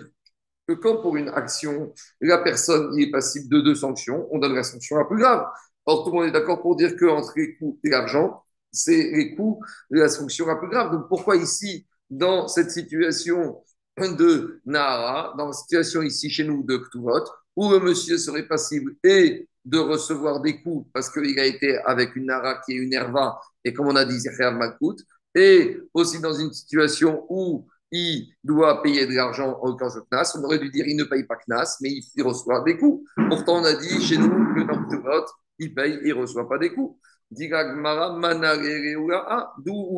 que 0.68 0.74
quand 0.74 1.00
pour 1.00 1.16
une 1.16 1.30
action, 1.30 1.94
la 2.20 2.38
personne 2.38 2.98
est 2.98 3.10
passible 3.10 3.48
de 3.48 3.62
deux 3.62 3.74
sanctions, 3.74 4.28
on 4.30 4.38
donne 4.38 4.54
la 4.54 4.62
sanction 4.62 4.96
la 4.96 5.06
plus 5.06 5.18
grave. 5.18 5.46
Or, 5.86 6.04
tout 6.04 6.10
le 6.10 6.16
monde 6.18 6.28
est 6.28 6.32
d'accord 6.32 6.60
pour 6.60 6.76
dire 6.76 6.96
qu'entre 6.98 7.32
les 7.36 7.56
coûts 7.56 7.80
et 7.82 7.88
l'argent, 7.88 8.44
c'est 8.72 9.10
les 9.12 9.34
coûts 9.34 9.60
de 9.90 10.00
la 10.00 10.08
sanction 10.08 10.46
la 10.46 10.56
plus 10.56 10.68
grave. 10.68 10.92
Donc, 10.92 11.08
pourquoi 11.08 11.36
ici, 11.36 11.86
dans 12.10 12.48
cette 12.48 12.70
situation 12.70 13.62
de 13.96 14.60
Nahara, 14.64 15.34
dans 15.36 15.46
la 15.46 15.52
situation 15.52 16.02
ici 16.02 16.30
chez 16.30 16.44
nous 16.44 16.62
de 16.62 16.76
Ktuvot, 16.76 17.24
où 17.56 17.70
le 17.70 17.80
monsieur 17.80 18.18
serait 18.18 18.46
passible 18.46 18.94
et 19.02 19.48
de 19.64 19.78
recevoir 19.78 20.40
des 20.40 20.62
coups 20.62 20.88
parce 20.94 21.10
qu'il 21.10 21.38
a 21.38 21.44
été 21.44 21.76
avec 21.78 22.14
une 22.16 22.26
Nara 22.26 22.60
qui 22.64 22.72
est 22.72 22.76
une 22.76 22.92
Herva, 22.92 23.38
et 23.64 23.72
comme 23.72 23.88
on 23.88 23.96
a 23.96 24.04
dit, 24.04 24.20
c'est 24.20 24.50
Malkout, 24.50 24.96
et 25.34 25.78
aussi 25.92 26.20
dans 26.20 26.32
une 26.32 26.52
situation 26.52 27.26
où 27.28 27.66
il 27.90 28.28
doit 28.44 28.82
payer 28.82 29.06
de 29.06 29.14
l'argent 29.14 29.58
en 29.62 29.74
cas 29.76 29.88
de 29.88 30.00
Knas, 30.10 30.36
on 30.38 30.44
aurait 30.44 30.58
dû 30.58 30.70
dire 30.70 30.86
il 30.86 30.96
ne 30.96 31.04
paye 31.04 31.24
pas 31.24 31.36
Knas, 31.36 31.78
mais 31.80 31.90
il, 32.14 32.22
reçoit 32.22 32.62
des 32.62 32.76
coups. 32.76 33.08
Pourtant, 33.28 33.60
on 33.60 33.64
a 33.64 33.74
dit 33.74 34.02
chez 34.02 34.18
nous 34.18 34.28
que 34.28 34.66
dans 34.66 35.02
vote, 35.02 35.28
il 35.58 35.74
paye 35.74 35.98
il 36.02 36.14
ne 36.14 36.20
reçoit 36.20 36.48
pas 36.48 36.58
des 36.58 36.72
coups. 36.72 36.98
D'où 37.30 37.44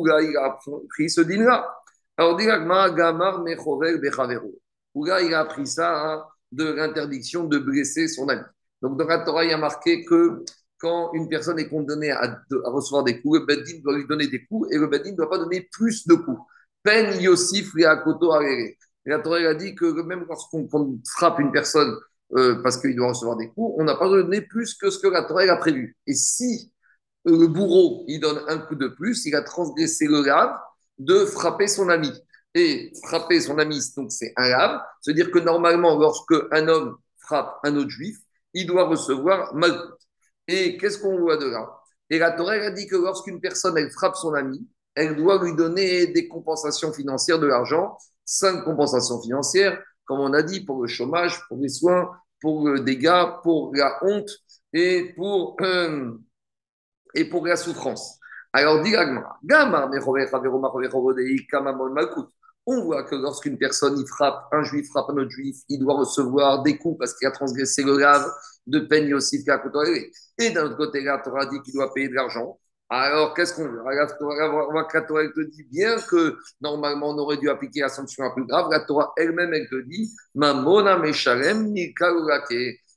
il 0.03 0.37
a 0.37 0.59
pris 0.89 1.09
ce 1.09 1.21
din-là. 1.21 1.77
Alors, 2.17 2.37
Gamar 2.37 3.43
il 4.97 5.33
a 5.33 5.39
appris 5.39 5.67
ça 5.67 6.05
hein, 6.05 6.23
de 6.51 6.65
l'interdiction 6.65 7.45
de 7.45 7.57
blesser 7.57 8.07
son 8.07 8.27
ami. 8.27 8.41
Donc, 8.81 8.97
dans 8.97 9.05
la 9.05 9.19
Torah, 9.19 9.45
il 9.45 9.53
a 9.53 9.57
marqué 9.57 10.03
que 10.03 10.43
quand 10.79 11.11
une 11.13 11.29
personne 11.29 11.59
est 11.59 11.69
condamnée 11.69 12.11
à, 12.11 12.43
recevoir 12.65 13.03
des 13.03 13.21
coups, 13.21 13.39
le 13.39 13.45
Bedin 13.45 13.79
doit 13.83 13.95
lui 13.95 14.07
donner 14.07 14.27
des 14.27 14.45
coups 14.45 14.67
et 14.73 14.77
le 14.77 14.87
Bedin 14.87 15.11
ne 15.11 15.15
doit 15.15 15.29
pas 15.29 15.37
donner 15.37 15.69
plus 15.71 16.05
de 16.07 16.15
coups. 16.15 16.41
Pen 16.83 17.21
Yosif 17.21 17.71
Koto 18.03 18.41
Et 18.41 18.77
la 19.05 19.19
Torah 19.19 19.37
a 19.37 19.53
dit 19.53 19.75
que 19.75 20.01
même 20.01 20.25
lorsqu'on 20.27 20.67
frappe 21.07 21.39
une 21.39 21.51
personne 21.51 21.95
euh, 22.35 22.61
parce 22.63 22.77
qu'il 22.77 22.95
doit 22.95 23.09
recevoir 23.09 23.37
des 23.37 23.49
coups, 23.49 23.75
on 23.77 23.83
n'a 23.83 23.95
pas 23.95 24.09
donné 24.09 24.41
plus 24.41 24.73
que 24.73 24.89
ce 24.89 24.99
que 24.99 25.07
la 25.07 25.23
Torah 25.23 25.43
a 25.43 25.57
prévu. 25.57 25.95
Et 26.07 26.13
si 26.13 26.71
le 27.25 27.47
bourreau 27.47 28.03
il 28.07 28.19
donne 28.19 28.41
un 28.47 28.57
coup 28.59 28.75
de 28.75 28.87
plus, 28.87 29.25
il 29.25 29.35
a 29.35 29.41
transgressé 29.41 30.07
le 30.07 30.23
lave 30.23 30.55
de 30.97 31.25
frapper 31.25 31.67
son 31.67 31.89
ami. 31.89 32.11
Et 32.53 32.91
frapper 33.03 33.39
son 33.39 33.57
ami, 33.59 33.79
donc 33.95 34.11
c'est 34.11 34.33
un 34.35 34.49
lave. 34.49 34.81
C'est-à-dire 35.01 35.31
que 35.31 35.39
normalement, 35.39 35.97
lorsque 35.97 36.33
un 36.51 36.67
homme 36.67 36.97
frappe 37.19 37.59
un 37.63 37.75
autre 37.77 37.89
juif, 37.89 38.17
il 38.53 38.67
doit 38.67 38.87
recevoir 38.87 39.53
Malkout. 39.55 39.97
Et 40.47 40.77
qu'est-ce 40.77 40.97
qu'on 40.97 41.17
voit 41.17 41.37
de 41.37 41.45
là? 41.45 41.69
Et 42.09 42.19
la 42.19 42.31
Torah 42.31 42.53
a 42.53 42.71
dit 42.71 42.87
que 42.87 42.97
lorsqu'une 42.97 43.39
personne 43.39 43.77
elle 43.77 43.89
frappe 43.91 44.15
son 44.17 44.33
ami, 44.33 44.67
elle 44.95 45.15
doit 45.15 45.41
lui 45.41 45.55
donner 45.55 46.07
des 46.07 46.27
compensations 46.27 46.91
financières 46.91 47.39
de 47.39 47.47
l'argent, 47.47 47.97
cinq 48.25 48.65
compensations 48.65 49.21
financières, 49.21 49.81
comme 50.03 50.19
on 50.19 50.33
a 50.33 50.43
dit, 50.43 50.65
pour 50.65 50.81
le 50.81 50.89
chômage, 50.89 51.39
pour 51.47 51.57
les 51.59 51.69
soins, 51.69 52.11
pour 52.41 52.67
le 52.67 52.81
dégât, 52.81 53.39
pour 53.43 53.73
la 53.73 53.97
honte 54.03 54.29
et 54.73 55.13
pour, 55.15 55.55
euh, 55.61 56.11
et 57.15 57.25
pour 57.25 57.45
la 57.45 57.55
souffrance. 57.55 58.19
Alors, 58.53 58.81
dit 58.81 58.93
on 62.67 62.83
voit 62.83 63.03
que 63.03 63.15
lorsqu'une 63.15 63.57
personne 63.57 63.97
il 63.97 64.07
frappe, 64.07 64.47
un 64.51 64.63
juif 64.63 64.87
frappe 64.89 65.09
un 65.09 65.17
autre 65.17 65.31
juif, 65.31 65.57
il 65.67 65.79
doit 65.79 65.95
recevoir 65.95 66.61
des 66.61 66.77
coups 66.77 66.97
parce 66.99 67.15
qu'il 67.15 67.27
a 67.27 67.31
transgressé 67.31 67.83
le 67.83 67.97
grave 67.97 68.31
de 68.67 68.79
peine 68.79 69.11
aussi. 69.13 69.43
Et 70.37 70.49
d'un 70.51 70.65
autre 70.65 70.77
côté, 70.77 71.01
la 71.01 71.17
Torah 71.19 71.45
dit 71.47 71.59
qu'il 71.61 71.73
doit 71.73 71.91
payer 71.93 72.09
de 72.09 72.13
l'argent. 72.13 72.59
Alors, 72.89 73.33
qu'est-ce 73.33 73.55
qu'on 73.55 73.69
veut? 73.69 73.81
La 73.85 74.05
Torah 75.01 75.23
te 75.29 75.41
dit 75.49 75.63
bien 75.71 75.95
que 76.09 76.37
normalement 76.59 77.11
on 77.11 77.17
aurait 77.19 77.37
dû 77.37 77.49
appliquer 77.49 77.79
la 77.79 77.89
sanction 77.89 78.25
la 78.25 78.31
plus 78.31 78.45
grave. 78.45 78.67
La 78.69 78.81
Torah 78.81 79.13
elle-même, 79.15 79.53
elle 79.53 79.69
te 79.69 79.81
dit 79.81 80.11
Mamona 80.35 80.97
Meshalem 80.97 81.73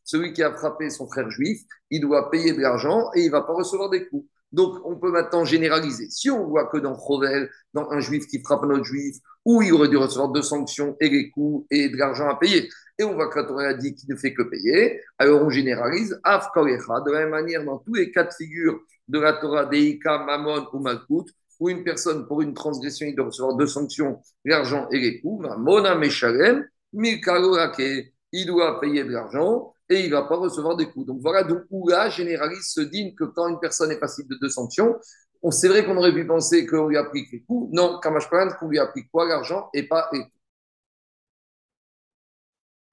Celui 0.04 0.32
qui 0.32 0.42
a 0.42 0.52
frappé 0.52 0.90
son 0.90 1.08
frère 1.08 1.30
juif, 1.30 1.62
il 1.90 2.00
doit 2.00 2.30
payer 2.30 2.52
de 2.52 2.60
l'argent 2.60 3.10
et 3.14 3.22
il 3.22 3.26
ne 3.26 3.32
va 3.32 3.42
pas 3.42 3.54
recevoir 3.54 3.90
des 3.90 4.06
coups. 4.06 4.26
Donc, 4.52 4.76
on 4.84 4.96
peut 4.96 5.10
maintenant 5.10 5.44
généraliser. 5.44 6.08
Si 6.10 6.30
on 6.30 6.46
voit 6.46 6.66
que 6.66 6.76
dans 6.76 6.96
Chovel, 6.96 7.50
dans 7.72 7.90
un 7.90 7.98
juif 7.98 8.26
qui 8.28 8.40
frappe 8.40 8.62
un 8.62 8.70
autre 8.70 8.84
juif, 8.84 9.16
où 9.44 9.62
il 9.62 9.72
aurait 9.72 9.88
dû 9.88 9.96
recevoir 9.96 10.28
deux 10.28 10.42
sanctions 10.42 10.96
et 11.00 11.08
les 11.08 11.30
coûts 11.30 11.66
et 11.70 11.88
de 11.88 11.96
l'argent 11.96 12.28
à 12.28 12.36
payer, 12.36 12.68
et 12.98 13.02
on 13.02 13.14
voit 13.14 13.28
que 13.28 13.40
la 13.40 13.46
Torah 13.46 13.64
a 13.64 13.74
dit 13.74 13.94
qu'il 13.94 14.08
ne 14.10 14.16
fait 14.16 14.32
que 14.32 14.42
payer, 14.42 15.00
alors 15.18 15.42
on 15.42 15.50
généralise. 15.50 16.20
Af 16.22 16.50
De 16.54 17.10
la 17.10 17.20
même 17.20 17.30
manière, 17.30 17.64
dans 17.64 17.78
tous 17.78 17.94
les 17.94 18.12
cas 18.12 18.22
de 18.22 18.32
figure 18.32 18.78
de 19.08 19.18
la 19.18 19.32
Torah, 19.32 19.66
Deika, 19.66 20.18
Mammon 20.18 20.68
ou 20.72 20.78
Malkout, 20.78 21.26
où 21.58 21.68
une 21.68 21.82
personne, 21.82 22.26
pour 22.26 22.40
une 22.42 22.54
transgression, 22.54 23.06
il 23.06 23.16
doit 23.16 23.26
recevoir 23.26 23.56
deux 23.56 23.66
sanctions, 23.66 24.20
l'argent 24.44 24.88
et 24.90 25.00
les 25.00 25.20
coûts, 25.20 25.42
Mona 25.58 25.96
Meshalem, 25.96 26.64
il 26.92 28.46
doit 28.46 28.80
payer 28.80 29.04
de 29.04 29.10
l'argent 29.10 29.73
et 29.88 30.00
il 30.00 30.10
ne 30.10 30.14
va 30.14 30.22
pas 30.22 30.36
recevoir 30.36 30.76
des 30.76 30.90
coups. 30.90 31.06
Donc 31.06 31.20
voilà, 31.20 31.44
donc 31.44 31.62
où 31.70 31.88
là, 31.88 32.08
généraliste 32.08 32.74
se 32.74 32.80
dit 32.80 33.14
que 33.14 33.24
quand 33.24 33.48
une 33.48 33.60
personne 33.60 33.90
est 33.90 34.00
passible 34.00 34.30
de 34.30 34.38
deux 34.40 34.48
sanctions, 34.48 34.96
on 35.42 35.50
c'est 35.50 35.68
vrai 35.68 35.84
qu'on 35.84 35.96
aurait 35.96 36.14
pu 36.14 36.26
penser 36.26 36.66
qu'on 36.66 36.88
lui 36.88 36.96
applique 36.96 37.30
les 37.32 37.42
coups. 37.42 37.70
Non, 37.72 38.00
Kamash 38.00 38.28
qu'on 38.28 38.68
lui 38.68 38.78
applique 38.78 39.10
quoi 39.10 39.28
L'argent 39.28 39.68
et 39.74 39.86
pas 39.86 40.08
les 40.12 40.20
coups. 40.20 40.30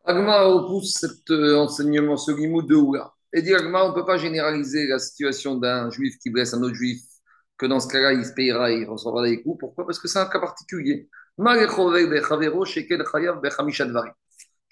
Agma 0.03 0.43
repousse 0.43 0.95
cet 0.99 1.29
euh, 1.29 1.57
enseignement, 1.57 2.17
ce 2.17 2.31
limoud 2.31 2.67
de 2.67 2.75
Oula. 2.75 3.13
Et 3.33 3.41
dit 3.41 3.53
Agma, 3.53 3.85
on 3.85 3.89
ne 3.89 3.93
peut 3.93 4.05
pas 4.05 4.17
généraliser 4.17 4.87
la 4.87 4.99
situation 4.99 5.55
d'un 5.55 5.89
juif 5.89 6.17
qui 6.19 6.29
blesse 6.29 6.53
un 6.53 6.61
autre 6.63 6.75
juif, 6.75 7.01
que 7.57 7.65
dans 7.65 7.79
ce 7.79 7.87
cas-là, 7.87 8.13
il 8.13 8.25
se 8.25 8.33
payera 8.33 8.71
et 8.71 8.81
il 8.81 8.89
recevra 8.89 9.23
des 9.23 9.41
coups. 9.41 9.59
Pourquoi? 9.59 9.85
Parce 9.85 9.99
que 9.99 10.07
c'est 10.07 10.19
un 10.19 10.25
cas 10.25 10.39
particulier. 10.39 11.09
Je 11.37 11.43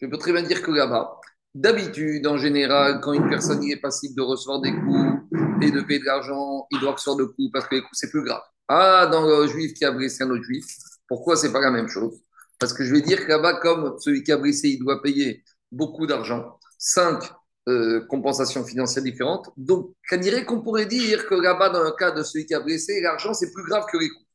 peux 0.08 0.18
très 0.18 0.32
bien 0.34 0.44
dire 0.44 0.62
que 0.62 0.72
là-bas, 0.72 1.20
D'habitude, 1.60 2.26
en 2.26 2.38
général, 2.38 3.02
quand 3.02 3.12
une 3.12 3.28
personne 3.28 3.62
est 3.66 3.76
passible 3.76 4.16
de 4.16 4.22
recevoir 4.22 4.62
des 4.62 4.72
coups 4.72 5.20
et 5.62 5.72
de 5.72 5.82
payer 5.82 6.00
de 6.00 6.06
l'argent, 6.06 6.66
il 6.72 6.80
doit 6.80 6.94
recevoir 6.94 7.18
des 7.18 7.26
coups 7.26 7.52
parce 7.52 7.68
que 7.68 7.76
les 7.76 7.82
coups, 7.82 7.98
c'est 8.00 8.10
plus 8.10 8.24
grave. 8.24 8.42
Ah, 8.70 9.08
dans 9.12 9.28
le 9.28 9.46
juif 9.46 9.74
qui 9.74 9.84
a 9.84 9.92
blessé 9.92 10.24
un 10.24 10.30
autre 10.30 10.44
juif, 10.44 10.66
pourquoi 11.06 11.36
c'est 11.36 11.52
pas 11.52 11.60
la 11.60 11.70
même 11.70 11.90
chose? 11.90 12.18
Parce 12.62 12.72
que 12.72 12.86
je 12.86 12.94
vais 12.94 13.02
dire 13.02 13.26
que 13.26 13.28
là-bas, 13.28 13.56
comme 13.56 13.98
celui 14.00 14.24
qui 14.24 14.32
a 14.32 14.38
blessé, 14.38 14.70
il 14.70 14.80
doit 14.80 15.02
payer 15.02 15.44
beaucoup 15.70 16.08
d'argent, 16.08 16.58
cinq 16.78 17.30
euh, 17.68 18.06
compensations 18.08 18.64
financières 18.64 19.04
différentes. 19.04 19.50
Donc, 19.58 19.94
on 20.14 20.16
dirait 20.18 20.46
qu'on 20.46 20.62
pourrait 20.62 20.86
dire 20.86 21.28
que 21.28 21.36
là-bas, 21.36 21.72
dans 21.72 21.84
le 21.84 21.92
cas 21.92 22.12
de 22.12 22.24
celui 22.24 22.46
qui 22.46 22.54
a 22.54 22.62
blessé, 22.62 23.02
l'argent, 23.02 23.34
c'est 23.34 23.52
plus 23.52 23.66
grave 23.66 23.84
que 23.92 23.98
les 23.98 24.08
coups? 24.08 24.30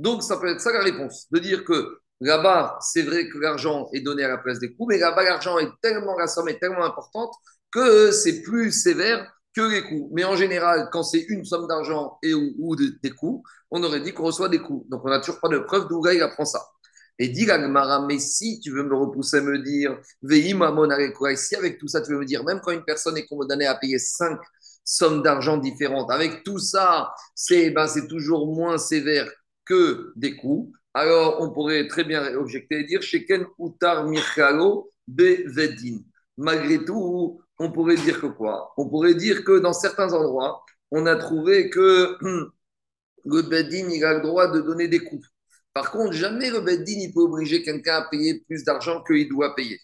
Donc, 0.00 0.24
ça 0.24 0.36
peut 0.36 0.48
être 0.48 0.60
ça 0.60 0.72
la 0.72 0.82
réponse, 0.82 1.28
de 1.30 1.38
dire 1.38 1.62
que 1.64 1.99
Là-bas, 2.20 2.78
c'est 2.82 3.02
vrai 3.02 3.28
que 3.28 3.38
l'argent 3.38 3.88
est 3.94 4.00
donné 4.00 4.24
à 4.24 4.28
la 4.28 4.38
place 4.38 4.58
des 4.58 4.74
coûts, 4.74 4.86
mais 4.86 4.98
là-bas, 4.98 5.24
l'argent 5.24 5.58
est 5.58 5.70
tellement, 5.80 6.18
la 6.18 6.26
somme 6.26 6.48
est 6.48 6.58
tellement 6.58 6.84
importante 6.84 7.32
que 7.72 8.10
c'est 8.10 8.42
plus 8.42 8.72
sévère 8.72 9.26
que 9.56 9.62
les 9.62 9.82
coûts. 9.82 10.10
Mais 10.12 10.24
en 10.24 10.36
général, 10.36 10.88
quand 10.92 11.02
c'est 11.02 11.24
une 11.28 11.44
somme 11.44 11.66
d'argent 11.66 12.18
et 12.22 12.34
ou, 12.34 12.76
des 12.76 13.10
coûts, 13.10 13.42
on 13.70 13.82
aurait 13.82 14.00
dit 14.00 14.12
qu'on 14.12 14.24
reçoit 14.24 14.48
des 14.48 14.60
coûts. 14.60 14.86
Donc, 14.90 15.02
on 15.04 15.08
n'a 15.08 15.20
toujours 15.20 15.40
pas 15.40 15.48
de 15.48 15.58
preuve 15.58 15.88
d'où 15.88 16.06
il 16.08 16.22
apprend 16.22 16.44
ça. 16.44 16.60
Et 17.18 17.28
dit 17.28 17.44
Gagmara, 17.46 18.06
mais 18.06 18.18
si 18.18 18.60
tu 18.60 18.70
veux 18.70 18.82
me 18.82 18.94
repousser 18.94 19.38
à 19.38 19.40
me 19.42 19.58
dire, 19.58 19.98
si 21.36 21.54
avec 21.54 21.78
tout 21.78 21.88
ça, 21.88 22.00
tu 22.00 22.12
veux 22.12 22.18
me 22.18 22.24
dire, 22.24 22.44
même 22.44 22.60
quand 22.62 22.72
une 22.72 22.84
personne 22.84 23.16
est 23.18 23.26
condamnée 23.26 23.66
à 23.66 23.74
payer 23.74 23.98
cinq 23.98 24.38
sommes 24.84 25.22
d'argent 25.22 25.58
différentes, 25.58 26.10
avec 26.10 26.42
tout 26.44 26.58
ça, 26.58 27.12
c'est 27.34 27.70
ben, 27.70 27.86
toujours 28.08 28.46
moins 28.46 28.78
sévère 28.78 29.30
que 29.66 30.12
des 30.16 30.34
coûts 30.36 30.72
alors 30.94 31.40
on 31.40 31.50
pourrait 31.50 31.86
très 31.86 32.04
bien 32.04 32.34
objecter 32.34 32.80
et 32.80 32.84
dire 32.84 33.02
Sheken 33.02 33.46
Utar 33.58 34.06
Mirkalo 34.06 34.90
Bevedin. 35.06 35.98
Malgré 36.36 36.84
tout, 36.84 37.40
on 37.58 37.70
pourrait 37.70 37.96
dire 37.96 38.20
que 38.20 38.26
quoi? 38.26 38.72
On 38.76 38.88
pourrait 38.88 39.14
dire 39.14 39.44
que 39.44 39.58
dans 39.58 39.72
certains 39.72 40.12
endroits, 40.12 40.64
on 40.90 41.06
a 41.06 41.16
trouvé 41.16 41.70
que 41.70 42.16
le 43.24 43.42
Bedin, 43.42 43.88
il 43.90 44.04
a 44.04 44.14
le 44.14 44.22
droit 44.22 44.48
de 44.48 44.60
donner 44.60 44.88
des 44.88 45.00
coups. 45.00 45.26
Par 45.72 45.90
contre, 45.92 46.12
jamais 46.12 46.50
le 46.50 46.60
Bedin, 46.60 46.98
il 46.98 47.12
peut 47.12 47.20
obliger 47.20 47.62
quelqu'un 47.62 47.96
à 47.96 48.08
payer 48.10 48.42
plus 48.46 48.64
d'argent 48.64 49.02
qu'il 49.04 49.28
doit 49.28 49.54
payer. 49.54 49.78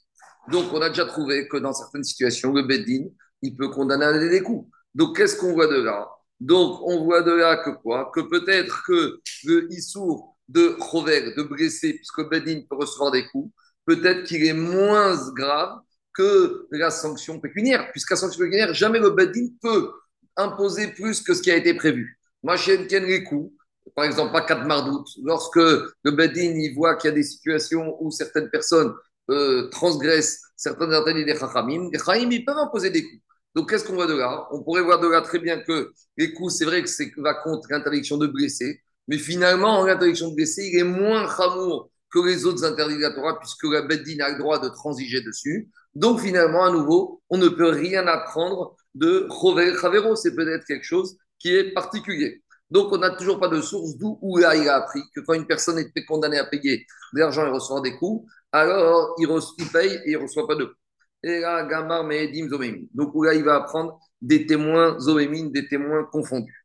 Donc, 0.50 0.72
on 0.72 0.80
a 0.80 0.88
déjà 0.88 1.06
trouvé 1.06 1.48
que 1.48 1.56
dans 1.56 1.72
certaines 1.72 2.04
situations, 2.04 2.52
le 2.52 2.62
Bedin, 2.62 3.08
il 3.42 3.56
peut 3.56 3.68
condamner 3.68 4.06
à 4.06 4.12
donner 4.12 4.30
des 4.30 4.42
coups. 4.42 4.68
Donc, 4.94 5.16
qu'est-ce 5.16 5.36
qu'on 5.36 5.52
voit 5.52 5.66
de 5.66 5.82
là? 5.82 6.08
Donc, 6.40 6.80
on 6.82 7.04
voit 7.04 7.22
de 7.22 7.32
là 7.32 7.56
que 7.56 7.70
quoi? 7.70 8.10
Que 8.14 8.20
peut-être 8.20 8.84
que 8.86 9.20
le 9.44 9.72
Issour, 9.72 10.36
de 10.49 10.76
Chover, 10.81 11.35
de 11.37 11.43
blesser, 11.43 11.95
puisque 11.95 12.29
Bedin 12.29 12.62
peut 12.69 12.76
recevoir 12.76 13.11
des 13.11 13.26
coups, 13.29 13.53
peut-être 13.85 14.25
qu'il 14.25 14.45
est 14.45 14.53
moins 14.53 15.17
grave 15.33 15.79
que 16.15 16.67
la 16.71 16.91
sanction 16.91 17.41
pécuniaire, 17.41 17.91
puisqu'à 17.91 18.17
sanction 18.17 18.45
pécuniaire, 18.45 18.75
jamais 18.75 18.99
le 18.99 19.11
Bedin 19.11 19.49
peut 19.61 19.93
imposer 20.37 20.88
plus 20.88 21.21
que 21.23 21.35
ce 21.35 21.43
qui 21.43 21.50
a 21.50 21.57
été 21.57 21.75
prévu. 21.75 22.19
Moi, 22.43 22.57
je 22.57 22.73
tiens 22.87 23.00
les 23.00 23.25
coups, 23.25 23.53
par 23.95 24.05
exemple, 24.05 24.33
pas 24.33 24.43
quatre 24.43 24.67
mardoutes, 24.67 25.09
lorsque 25.23 25.57
le 25.57 26.11
Bedin 26.11 26.55
voit 26.75 26.97
qu'il 26.97 27.11
y 27.11 27.12
a 27.12 27.15
des 27.15 27.23
situations 27.23 27.97
où 28.00 28.11
certaines 28.11 28.50
personnes 28.50 28.93
euh, 29.31 29.69
transgressent 29.71 30.41
certaines 30.57 30.93
interdits 30.93 31.25
des 31.25 31.37
Chachamim, 31.37 31.91
les 31.93 31.99
Chachamim, 31.99 32.31
ils 32.31 32.45
peuvent 32.45 32.59
imposer 32.59 32.91
des 32.91 33.03
coups. 33.03 33.23
Donc, 33.55 33.71
qu'est-ce 33.71 33.85
qu'on 33.85 33.95
voit 33.95 34.07
de 34.07 34.15
là? 34.15 34.47
On 34.53 34.62
pourrait 34.62 34.83
voir 34.83 35.00
de 35.00 35.09
là 35.09 35.23
très 35.23 35.38
bien 35.38 35.59
que 35.61 35.93
les 36.17 36.33
coups, 36.33 36.55
c'est 36.55 36.67
vrai 36.67 36.83
que 36.83 36.88
c'est 36.88 37.11
va 37.17 37.35
contre 37.35 37.69
l'interdiction 37.71 38.19
de 38.19 38.26
blesser, 38.26 38.83
mais 39.08 39.18
finalement, 39.18 39.84
l'interdiction 39.84 40.30
de 40.30 40.34
blesser, 40.34 40.70
il 40.72 40.78
est 40.78 40.84
moins 40.84 41.28
chamour 41.36 41.90
que 42.10 42.18
les 42.20 42.46
autres 42.46 42.64
interdits 42.64 42.96
de 42.96 43.02
la 43.02 43.34
puisque 43.38 43.64
la 43.64 43.82
Beddin 43.82 44.25
a 44.25 44.30
le 44.30 44.38
droit 44.38 44.58
de 44.58 44.68
transiger 44.68 45.20
dessus. 45.20 45.70
Donc 45.94 46.20
finalement, 46.20 46.64
à 46.64 46.70
nouveau, 46.70 47.22
on 47.30 47.38
ne 47.38 47.48
peut 47.48 47.68
rien 47.68 48.06
apprendre 48.06 48.76
de 48.94 49.28
Chovel 49.30 49.76
Chavero. 49.76 50.16
C'est 50.16 50.34
peut-être 50.34 50.64
quelque 50.64 50.84
chose 50.84 51.16
qui 51.38 51.54
est 51.54 51.72
particulier. 51.72 52.42
Donc 52.70 52.92
on 52.92 52.98
n'a 52.98 53.10
toujours 53.10 53.38
pas 53.38 53.48
de 53.48 53.60
source 53.60 53.96
d'où 53.96 54.18
où 54.22 54.38
là 54.38 54.56
il 54.56 54.68
a 54.68 54.76
appris 54.76 55.00
que 55.14 55.20
quand 55.20 55.34
une 55.34 55.46
personne 55.46 55.78
est 55.78 56.04
condamnée 56.04 56.38
à 56.38 56.46
payer 56.46 56.84
de 57.12 57.20
l'argent 57.20 57.46
et 57.46 57.50
recevoir 57.50 57.82
des 57.82 57.96
coups, 57.96 58.28
alors 58.50 59.14
il, 59.18 59.28
paye 59.72 60.00
et 60.04 60.12
il 60.12 60.18
ne 60.18 60.22
reçoit 60.22 60.48
pas 60.48 60.56
de. 60.56 60.75
Et 61.22 61.40
là, 61.40 61.64
Gamar 61.64 62.04
Mehedim 62.04 62.48
Zomemim. 62.48 62.86
Donc 62.94 63.12
là, 63.25 63.34
il 63.34 63.44
va 63.44 63.56
apprendre 63.56 63.98
des 64.20 64.46
témoins 64.46 64.98
Zomemim, 64.98 65.50
des 65.50 65.68
témoins 65.68 66.04
confondus 66.04 66.55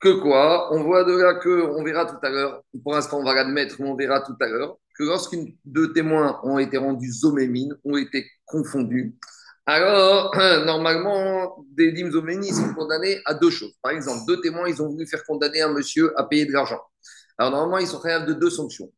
que 0.00 0.20
quoi? 0.20 0.72
On 0.74 0.82
voit 0.82 1.04
de 1.04 1.12
là 1.12 1.34
que, 1.34 1.70
on 1.76 1.82
verra 1.82 2.06
tout 2.06 2.18
à 2.22 2.30
l'heure, 2.30 2.62
pour 2.82 2.94
l'instant 2.94 3.18
on 3.18 3.24
va 3.24 3.34
l'admettre, 3.34 3.76
mais 3.80 3.88
on 3.88 3.96
verra 3.96 4.20
tout 4.20 4.36
à 4.40 4.46
l'heure, 4.46 4.78
que 4.96 5.04
lorsqu'une 5.04 5.56
deux 5.64 5.92
témoins 5.92 6.40
ont 6.44 6.58
été 6.58 6.76
rendus 6.76 7.12
zomémines, 7.12 7.76
ont 7.84 7.96
été 7.96 8.26
confondus, 8.46 9.16
alors 9.68 10.34
normalement, 10.64 11.62
des 11.72 11.92
dîmes 11.92 12.10
zomémines 12.10 12.54
sont 12.54 12.72
condamnés 12.72 13.20
à 13.26 13.34
deux 13.34 13.50
choses. 13.50 13.74
Par 13.82 13.92
exemple, 13.92 14.22
deux 14.26 14.40
témoins, 14.40 14.66
ils 14.66 14.80
ont 14.80 14.88
voulu 14.88 15.06
faire 15.06 15.22
condamner 15.24 15.60
un 15.60 15.72
monsieur 15.74 16.18
à 16.18 16.24
payer 16.24 16.46
de 16.46 16.52
l'argent. 16.52 16.80
Alors 17.36 17.52
normalement, 17.52 17.76
ils 17.76 17.86
sont 17.86 18.00
capables 18.00 18.24
de 18.24 18.32
deux 18.32 18.48
sanctions. 18.48 18.90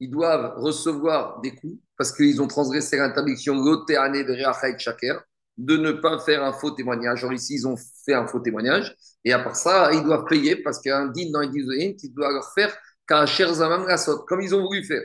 Ils 0.00 0.10
doivent 0.10 0.54
recevoir 0.56 1.40
des 1.42 1.54
coups 1.54 1.78
parce 1.96 2.10
qu'ils 2.10 2.42
ont 2.42 2.48
transgressé 2.48 2.96
l'interdiction 2.96 3.54
l'otéané 3.54 4.24
de 4.24 4.32
Réachaït 4.32 4.78
Shaker 4.80 5.22
de 5.56 5.76
ne 5.76 5.92
pas 5.92 6.18
faire 6.18 6.44
un 6.44 6.52
faux 6.52 6.70
témoignage. 6.70 7.20
Genre 7.20 7.32
ici, 7.32 7.54
ils 7.54 7.66
ont 7.66 7.76
fait 8.04 8.14
un 8.14 8.26
faux 8.26 8.40
témoignage. 8.40 8.94
Et 9.24 9.32
à 9.32 9.38
part 9.38 9.56
ça, 9.56 9.90
ils 9.92 10.02
doivent 10.02 10.24
payer 10.28 10.56
parce 10.56 10.80
qu'il 10.80 10.90
y 10.90 10.92
a 10.92 10.98
un 10.98 11.06
din 11.08 11.30
dans 11.32 11.40
les 11.40 11.96
qui 11.96 12.10
doit 12.10 12.32
leur 12.32 12.52
faire 12.54 12.76
Kacher 13.06 13.54
Zamam 13.54 13.82
Rassot, 13.82 14.24
comme 14.26 14.40
ils 14.40 14.54
ont 14.54 14.62
voulu 14.62 14.84
faire. 14.84 15.02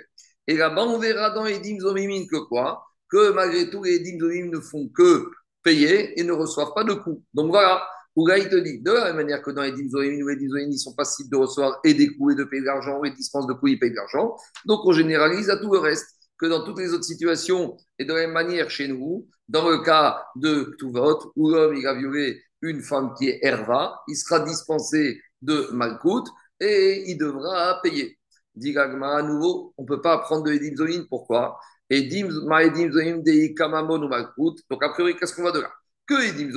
Et 0.48 0.58
là-bas, 0.58 0.84
on 0.84 0.98
verra 0.98 1.30
dans 1.30 1.44
les 1.44 1.60
Dim 1.60 1.78
que 1.78 2.48
quoi? 2.48 2.84
Que 3.10 3.32
malgré 3.32 3.70
tout, 3.70 3.84
les 3.84 4.00
Dim 4.00 4.18
ne 4.20 4.60
font 4.60 4.90
que 4.90 5.30
payer 5.64 6.20
et 6.20 6.24
ne 6.24 6.32
reçoivent 6.32 6.74
pas 6.74 6.84
de 6.84 6.94
coups. 6.94 7.22
Donc 7.34 7.52
voilà, 7.52 7.86
où 8.16 8.26
là, 8.26 8.38
il 8.38 8.50
te 8.50 8.56
dit, 8.56 8.82
de 8.82 8.92
la 8.92 9.06
même 9.06 9.18
manière 9.18 9.42
que 9.42 9.52
dans 9.52 9.62
les 9.62 9.72
Dim 9.72 9.88
où 9.94 10.00
les 10.00 10.36
Dim 10.36 10.58
ils 10.58 10.80
sont 10.80 10.96
passibles 10.96 11.30
de 11.30 11.38
recevoir 11.38 11.80
et 11.84 11.94
des 11.94 12.16
coups 12.16 12.34
et 12.34 12.36
de 12.36 12.44
payer 12.44 12.62
de 12.62 12.66
l'argent, 12.68 13.04
et 13.04 13.12
dispensent 13.12 13.48
de 13.48 13.54
coups, 13.54 13.74
ils 13.74 13.80
payent 13.80 13.92
de 13.92 13.96
l'argent. 13.96 14.36
Donc 14.66 14.80
on 14.86 14.92
généralise 14.92 15.50
à 15.50 15.58
tout 15.58 15.72
le 15.72 15.80
reste 15.80 16.08
que 16.42 16.48
dans 16.48 16.64
toutes 16.64 16.80
les 16.80 16.92
autres 16.92 17.04
situations, 17.04 17.78
et 18.00 18.06
de 18.06 18.14
la 18.14 18.22
même 18.22 18.32
manière 18.32 18.70
chez 18.72 18.88
nous, 18.88 19.28
dans 19.48 19.70
le 19.70 19.84
cas 19.84 20.26
de 20.36 20.76
tout 20.80 20.92
vote, 20.92 21.32
où 21.36 21.52
l'homme 21.52 21.76
il 21.76 21.86
a 21.86 21.94
violé 21.94 22.42
une 22.62 22.82
femme 22.82 23.14
qui 23.18 23.30
est 23.30 23.40
Herva, 23.44 24.02
il 24.08 24.16
sera 24.16 24.40
dispensé 24.40 25.22
de 25.42 25.70
Malkout 25.72 26.26
et 26.60 27.04
il 27.08 27.18
devra 27.18 27.80
payer. 27.82 28.18
Dit 28.56 28.78
à 28.78 29.22
nouveau, 29.22 29.74
on 29.78 29.84
ne 29.84 29.88
peut 29.88 30.02
pas 30.02 30.18
prendre 30.18 30.44
de 30.44 30.52
Edim 30.52 30.76
Zoïn. 30.76 31.06
Pourquoi? 31.10 31.60
Edim 31.90 32.30
Zoïn 32.30 33.22
de 33.22 33.54
Kamamon 33.56 34.02
ou 34.04 34.08
Malkout. 34.08 34.58
Donc, 34.70 34.84
a 34.84 34.90
priori, 34.90 35.16
qu'est-ce 35.16 35.36
qu'on 35.36 35.44
va 35.44 35.52
de 35.52 35.62
là? 35.62 35.72
Que 36.12 36.20
Edim 36.28 36.52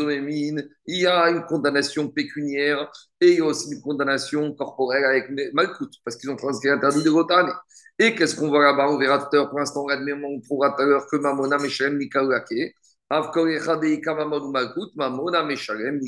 il 0.87 1.01
y 1.01 1.07
a 1.07 1.31
une 1.31 1.45
condamnation 1.45 2.09
pécuniaire 2.09 2.91
et 3.21 3.35
il 3.35 3.39
y 3.39 3.41
a 3.41 3.45
aussi 3.45 3.73
une 3.73 3.81
condamnation 3.81 4.53
corporelle 4.53 5.05
avec 5.05 5.31
Malkout, 5.53 5.93
parce 6.05 6.17
qu'ils 6.17 6.29
ont 6.29 6.35
transgressé 6.35 6.75
l'interdit 6.75 7.05
de 7.05 7.11
Gotane. 7.11 7.53
Et 8.01 8.17
qu'est-ce 8.17 8.35
qu'on 8.35 8.49
voit 8.49 8.65
là-bas? 8.65 8.91
On 8.91 8.99
verra 8.99 9.19
tout 9.19 9.29
à 9.31 9.37
l'heure. 9.37 9.51
Pour 9.51 9.61
l'instant, 9.61 9.87
on 9.87 10.41
trouvera 10.41 10.71
tout 10.71 10.83
à 10.83 10.87
l'heure 10.87 11.07
que 11.09 11.15
Mamona 11.19 11.59
Meshalem 11.59 12.01
ou 12.01 12.09
Malkout, 14.51 14.91
Mamona 14.97 15.45
Meshalem. 15.45 16.01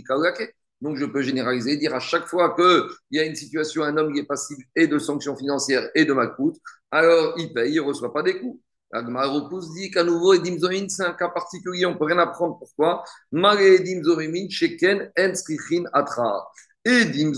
Donc, 0.81 0.97
je 0.97 1.05
peux 1.05 1.23
généraliser, 1.23 1.77
dire 1.77 1.95
à 1.95 2.01
chaque 2.01 2.27
fois 2.27 2.57
qu'il 2.57 2.83
y 3.13 3.21
a 3.21 3.25
une 3.25 3.37
situation, 3.37 3.85
un 3.85 3.97
homme 3.97 4.13
qui 4.13 4.19
est 4.19 4.27
passible 4.27 4.65
et 4.75 4.89
de 4.89 4.99
sanctions 4.99 5.37
financières 5.37 5.89
et 5.95 6.05
de 6.05 6.13
macoute, 6.13 6.57
alors 6.91 7.35
il 7.39 7.55
paye, 7.55 7.75
il 7.75 7.77
ne 7.77 7.83
reçoit 7.83 8.13
pas 8.13 8.25
des 8.25 8.41
coups. 8.41 8.61
Agmar 8.93 9.33
repousse 9.33 9.73
dit 9.75 9.91
qu'à 9.91 10.05
nouveau, 10.05 10.35
Edim 10.35 10.59
c'est 10.89 11.03
un 11.03 11.13
cas 11.13 11.29
particulier, 11.29 11.87
on 11.87 11.95
ne 11.95 11.99
peut 11.99 12.05
rien 12.05 12.19
apprendre. 12.19 12.59
Pourquoi? 12.59 13.05
Edim 13.33 14.03
Zomin, 14.03 14.49
Sheken, 14.49 15.11
Atra. 15.93 16.49
Edim 16.85 17.33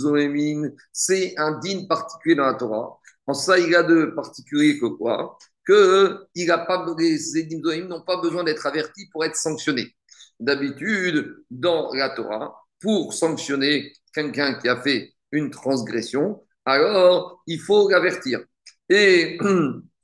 c'est 0.93 1.35
un 1.39 1.59
din 1.59 1.87
particulier 1.89 2.35
dans 2.37 2.47
la 2.47 2.55
Torah. 2.55 2.99
En 3.27 3.35
ça, 3.35 3.59
il 3.59 3.71
y 3.71 3.75
a 3.75 3.83
de 3.83 4.07
particulier 4.07 4.79
que 4.79 4.87
quoi? 4.87 5.39
Que 5.65 6.27
il 6.35 6.51
a 6.51 6.59
pas, 6.59 6.87
les 6.99 7.39
Edim 7.39 7.61
n'ont 7.87 8.03
pas 8.03 8.21
besoin 8.21 8.45
d'être 8.45 8.67
avertis 8.67 9.09
pour 9.11 9.25
être 9.25 9.37
sanctionnés. 9.37 9.95
D'habitude, 10.41 11.45
dans 11.51 11.93
la 11.95 12.11
Torah, 12.11 12.55
pour 12.81 13.13
sanctionner 13.13 13.93
quelqu'un 14.15 14.55
qui 14.55 14.69
a 14.69 14.81
fait 14.81 15.15
une 15.33 15.51
transgression, 15.51 16.43
alors 16.65 17.43
il 17.47 17.61
faut 17.61 17.89
l'avertir. 17.89 18.41
Et, 18.89 19.39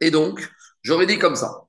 et 0.00 0.10
donc, 0.10 0.40
j'aurais 0.82 1.06
dit 1.06 1.18
comme 1.18 1.36
ça. 1.36 1.66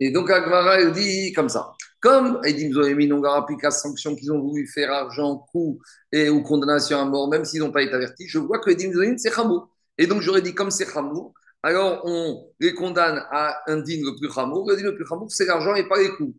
Et 0.00 0.10
donc, 0.10 0.30
Agmara, 0.30 0.80
elle 0.80 0.92
dit 0.92 1.32
comme 1.32 1.48
ça. 1.48 1.72
Comme 2.00 2.40
Edim 2.44 2.72
Zoémin 2.72 3.10
on 3.12 3.22
appliqué 3.24 3.64
la 3.64 3.70
sanction 3.70 4.16
qu'ils 4.16 4.32
ont 4.32 4.40
voulu 4.40 4.66
faire 4.66 4.90
argent, 4.90 5.36
coup 5.52 5.78
et 6.12 6.30
ou 6.30 6.42
condamnation 6.42 6.98
à 6.98 7.04
mort, 7.04 7.28
même 7.28 7.44
s'ils 7.44 7.60
n'ont 7.60 7.72
pas 7.72 7.82
été 7.82 7.92
avertis, 7.92 8.26
je 8.26 8.38
vois 8.38 8.58
que 8.58 8.70
Edim 8.70 8.92
Zoémin, 8.92 9.18
c'est 9.18 9.38
Hamour. 9.38 9.70
Et 9.98 10.06
donc, 10.06 10.22
j'aurais 10.22 10.42
dit 10.42 10.54
comme 10.54 10.70
c'est 10.70 10.96
Hamour, 10.96 11.34
alors 11.62 12.00
on 12.06 12.50
les 12.58 12.74
condamne 12.74 13.22
à 13.30 13.60
un 13.70 13.78
digne 13.80 14.04
le 14.04 14.16
plus 14.16 14.30
Hamour. 14.38 14.68
Le 14.70 14.76
digne 14.76 14.86
le 14.86 14.94
plus 14.94 15.04
Hamour, 15.10 15.30
c'est 15.30 15.44
l'argent 15.44 15.74
et 15.74 15.86
pas 15.86 15.98
les 15.98 16.10
coups. 16.10 16.34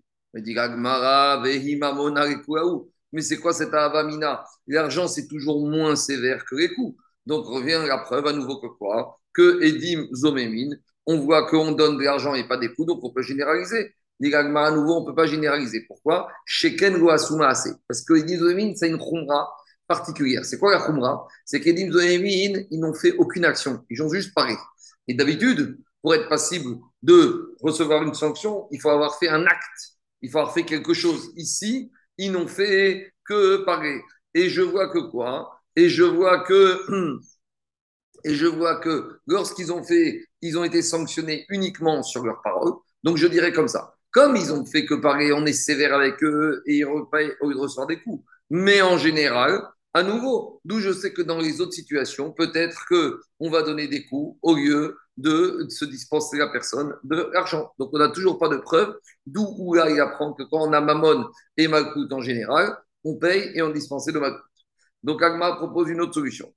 Mais 3.13 3.21
c'est 3.21 3.37
quoi 3.37 3.53
cette 3.53 3.73
avamina? 3.73 4.43
L'argent, 4.67 5.07
c'est 5.07 5.27
toujours 5.27 5.67
moins 5.67 5.95
sévère 5.95 6.45
que 6.45 6.55
les 6.55 6.73
coups. 6.73 6.97
Donc 7.25 7.45
revient 7.45 7.83
la 7.87 7.99
preuve 7.99 8.27
à 8.27 8.33
nouveau 8.33 8.57
que 8.59 8.67
quoi? 8.67 9.19
Que 9.33 9.61
Edim 9.63 10.07
Zomémin, 10.13 10.75
on 11.05 11.19
voit 11.19 11.47
qu'on 11.47 11.71
donne 11.71 11.97
de 11.97 12.03
l'argent 12.03 12.33
et 12.35 12.47
pas 12.47 12.57
des 12.57 12.73
coups, 12.73 12.87
donc 12.87 13.03
on 13.03 13.11
peut 13.11 13.21
généraliser. 13.21 13.93
à 14.23 14.71
nouveau, 14.71 14.97
on 14.97 15.01
ne 15.01 15.05
peut 15.05 15.15
pas 15.15 15.25
généraliser. 15.25 15.85
Pourquoi? 15.87 16.29
Sheken 16.45 16.95
assez. 17.41 17.71
Parce 17.87 18.03
que 18.03 18.13
Edim 18.13 18.37
Zomémin, 18.37 18.73
c'est 18.75 18.89
une 18.89 18.99
khumra 18.99 19.49
particulière. 19.87 20.45
C'est 20.45 20.59
quoi 20.59 20.71
la 20.71 20.85
khumra? 20.85 21.27
C'est 21.45 21.61
qu'Edim 21.61 21.91
Zomémin, 21.91 22.63
ils 22.71 22.79
n'ont 22.79 22.93
fait 22.93 23.13
aucune 23.13 23.45
action. 23.45 23.83
Ils 23.89 24.01
ont 24.03 24.09
juste 24.09 24.33
parlé. 24.33 24.55
Et 25.07 25.13
d'habitude, 25.13 25.77
pour 26.01 26.15
être 26.15 26.29
passible 26.29 26.77
de 27.03 27.55
recevoir 27.61 28.03
une 28.03 28.13
sanction, 28.13 28.67
il 28.71 28.79
faut 28.79 28.89
avoir 28.89 29.17
fait 29.17 29.29
un 29.29 29.45
acte 29.45 29.91
il 30.21 30.29
faut 30.29 30.39
avoir 30.39 30.53
fait 30.53 30.63
quelque 30.63 30.93
chose. 30.93 31.31
Ici, 31.35 31.91
ils 32.17 32.31
n'ont 32.31 32.47
fait 32.47 33.13
que 33.25 33.57
parler. 33.63 34.01
Et 34.33 34.49
je 34.49 34.61
vois 34.61 34.89
que 34.89 34.99
quoi? 34.99 35.60
Et 35.75 35.89
je 35.89 36.03
vois 36.03 36.43
que 36.43 36.81
et 38.23 38.35
je 38.35 38.47
vois 38.47 38.79
que 38.79 39.19
lorsqu'ils 39.27 39.71
ont 39.71 39.83
fait, 39.83 40.25
ils 40.41 40.57
ont 40.57 40.63
été 40.63 40.81
sanctionnés 40.81 41.45
uniquement 41.49 42.03
sur 42.03 42.25
leurs 42.25 42.41
paroles. 42.41 42.73
Donc 43.03 43.17
je 43.17 43.27
dirais 43.27 43.51
comme 43.51 43.67
ça. 43.67 43.95
Comme 44.11 44.35
ils 44.35 44.51
ont 44.51 44.65
fait 44.65 44.85
que 44.85 44.93
parler, 44.93 45.31
on 45.31 45.45
est 45.45 45.53
sévère 45.53 45.93
avec 45.93 46.21
eux 46.23 46.61
et 46.65 46.77
ils, 46.79 46.85
reçoivent 46.85 47.87
des 47.87 48.01
coups. 48.01 48.23
Mais 48.49 48.81
en 48.81 48.97
général, 48.97 49.63
à 49.93 50.03
nouveau, 50.03 50.59
d'où 50.65 50.79
je 50.79 50.91
sais 50.91 51.13
que 51.13 51.21
dans 51.21 51.39
les 51.39 51.61
autres 51.61 51.73
situations, 51.73 52.31
peut-être 52.31 52.85
que 52.89 53.21
on 53.39 53.49
va 53.49 53.61
donner 53.61 53.87
des 53.87 54.05
coups 54.05 54.37
au 54.41 54.55
lieu 54.55 54.97
de 55.17 55.65
se 55.69 55.85
dispenser 55.85 56.37
la 56.37 56.47
personne 56.47 56.93
de 57.03 57.29
l'argent. 57.33 57.71
Donc, 57.79 57.91
on 57.93 57.99
n'a 57.99 58.09
toujours 58.09 58.37
pas 58.39 58.49
de 58.49 58.57
preuve, 58.57 58.97
d'où 59.25 59.45
où 59.57 59.73
là, 59.73 59.89
il 59.89 59.99
apprend 59.99 60.33
que 60.33 60.43
quand 60.43 60.67
on 60.67 60.73
a 60.73 60.81
Mammon 60.81 61.25
et 61.57 61.67
Malkout 61.67 62.11
en 62.11 62.21
général, 62.21 62.75
on 63.03 63.17
paye 63.17 63.51
et 63.55 63.61
on 63.61 63.69
dispense 63.69 64.07
le 64.07 64.19
Malkout. 64.19 64.50
Donc, 65.03 65.21
Agma 65.23 65.55
propose 65.55 65.89
une 65.89 66.01
autre 66.01 66.13
solution. 66.13 66.53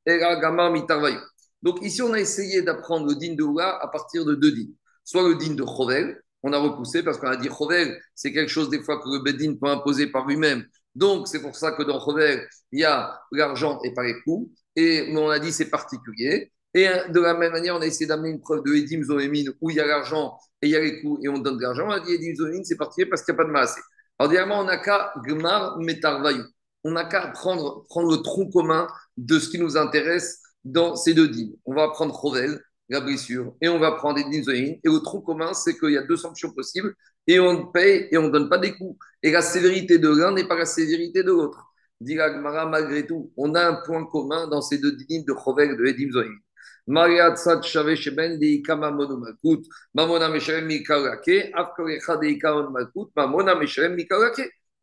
Donc, 1.62 1.82
ici, 1.82 2.02
on 2.02 2.12
a 2.12 2.20
essayé 2.20 2.62
d'apprendre 2.62 3.06
le 3.08 3.14
din 3.14 3.34
de 3.34 3.42
Oula 3.42 3.78
à 3.80 3.88
partir 3.88 4.24
de 4.24 4.34
deux 4.34 4.52
dînes. 4.52 4.74
Soit 5.04 5.26
le 5.28 5.34
din 5.36 5.54
de 5.54 5.64
Chovel, 5.64 6.20
on 6.44 6.52
a 6.52 6.58
repoussé 6.58 7.02
parce 7.02 7.18
qu'on 7.18 7.28
a 7.28 7.36
dit 7.36 7.48
Chovel, 7.48 7.98
c'est 8.14 8.32
quelque 8.32 8.50
chose 8.50 8.68
des 8.68 8.82
fois 8.82 9.00
que 9.00 9.08
le 9.08 9.22
Bedin 9.22 9.54
peut 9.54 9.68
imposer 9.68 10.08
par 10.08 10.26
lui-même. 10.26 10.64
Donc, 10.94 11.26
c'est 11.26 11.40
pour 11.40 11.56
ça 11.56 11.72
que 11.72 11.82
dans 11.82 11.98
Chovel, 11.98 12.46
il 12.70 12.80
y 12.80 12.84
a 12.84 13.18
l'argent 13.32 13.80
et 13.82 13.94
pas 13.94 14.04
les 14.04 14.20
coûts. 14.22 14.52
Et 14.76 15.12
on 15.16 15.30
a 15.30 15.38
dit 15.38 15.52
c'est 15.52 15.70
particulier. 15.70 16.52
Et 16.74 16.86
euh, 16.86 17.08
de 17.08 17.20
la 17.20 17.34
même 17.34 17.52
manière, 17.52 17.76
on 17.76 17.80
a 17.80 17.86
essayé 17.86 18.06
d'amener 18.06 18.28
une 18.28 18.40
preuve 18.40 18.62
de 18.62 18.74
Edim 18.74 19.02
Zoémine 19.02 19.52
où 19.60 19.70
il 19.70 19.76
y 19.76 19.80
a 19.80 19.86
l'argent 19.86 20.36
et 20.60 20.66
il 20.66 20.70
y 20.70 20.76
a 20.76 20.80
les 20.80 21.00
coûts 21.00 21.18
et 21.22 21.28
on 21.28 21.38
donne 21.38 21.56
de 21.56 21.62
l'argent. 21.62 21.86
On 21.86 21.92
a 21.92 22.00
dit 22.00 22.12
Edim 22.12 22.34
Zoémine, 22.34 22.64
c'est 22.64 22.76
particulier 22.76 23.08
parce 23.08 23.22
qu'il 23.24 23.32
n'y 23.32 23.40
a 23.40 23.42
pas 23.42 23.48
de 23.48 23.52
masse. 23.52 23.76
Alors, 24.18 24.30
directement, 24.30 24.60
on 24.60 24.64
n'a 24.64 24.76
qu'à 24.78 25.14
Gmar 25.24 25.78
Metarvayou. 25.78 26.44
On 26.84 26.92
n'a 26.92 27.04
qu'à 27.04 27.28
prendre, 27.28 27.86
le 27.96 28.22
tronc 28.22 28.50
commun 28.50 28.86
de 29.16 29.38
ce 29.38 29.48
qui 29.48 29.58
nous 29.58 29.76
intéresse 29.76 30.40
dans 30.64 30.96
ces 30.96 31.14
deux 31.14 31.28
dîmes. 31.28 31.54
On 31.64 31.74
va 31.74 31.88
prendre 31.88 32.14
Rovel, 32.14 32.60
la 32.88 33.00
blessure, 33.00 33.54
et 33.60 33.68
on 33.68 33.78
va 33.78 33.92
prendre 33.92 34.18
Edim 34.18 34.42
Zoémine. 34.42 34.74
Et 34.84 34.88
le 34.88 35.00
tronc 35.00 35.22
commun, 35.22 35.54
c'est 35.54 35.78
qu'il 35.78 35.92
y 35.92 35.98
a 35.98 36.02
deux 36.02 36.16
sanctions 36.16 36.52
possibles 36.52 36.94
et 37.26 37.40
on 37.40 37.66
paye 37.68 38.08
et 38.10 38.18
on 38.18 38.24
ne 38.24 38.30
donne 38.30 38.48
pas 38.48 38.58
des 38.58 38.74
coups. 38.74 38.98
Et 39.22 39.30
la 39.30 39.42
sévérité 39.42 39.98
de 39.98 40.08
l'un 40.08 40.32
n'est 40.32 40.46
pas 40.46 40.56
la 40.56 40.66
sévérité 40.66 41.22
de 41.22 41.30
l'autre. 41.30 41.64
Dit 42.00 42.16
malgré 42.16 43.06
tout, 43.06 43.32
on 43.36 43.54
a 43.54 43.66
un 43.66 43.74
point 43.86 44.04
commun 44.06 44.46
dans 44.48 44.60
ces 44.60 44.78
deux 44.78 44.92
dîmes 44.92 45.24
de 45.24 45.32
Rovel 45.32 45.70
et 45.70 45.76
de 45.76 45.86
Edim 45.86 46.12
Zoémine. 46.12 46.40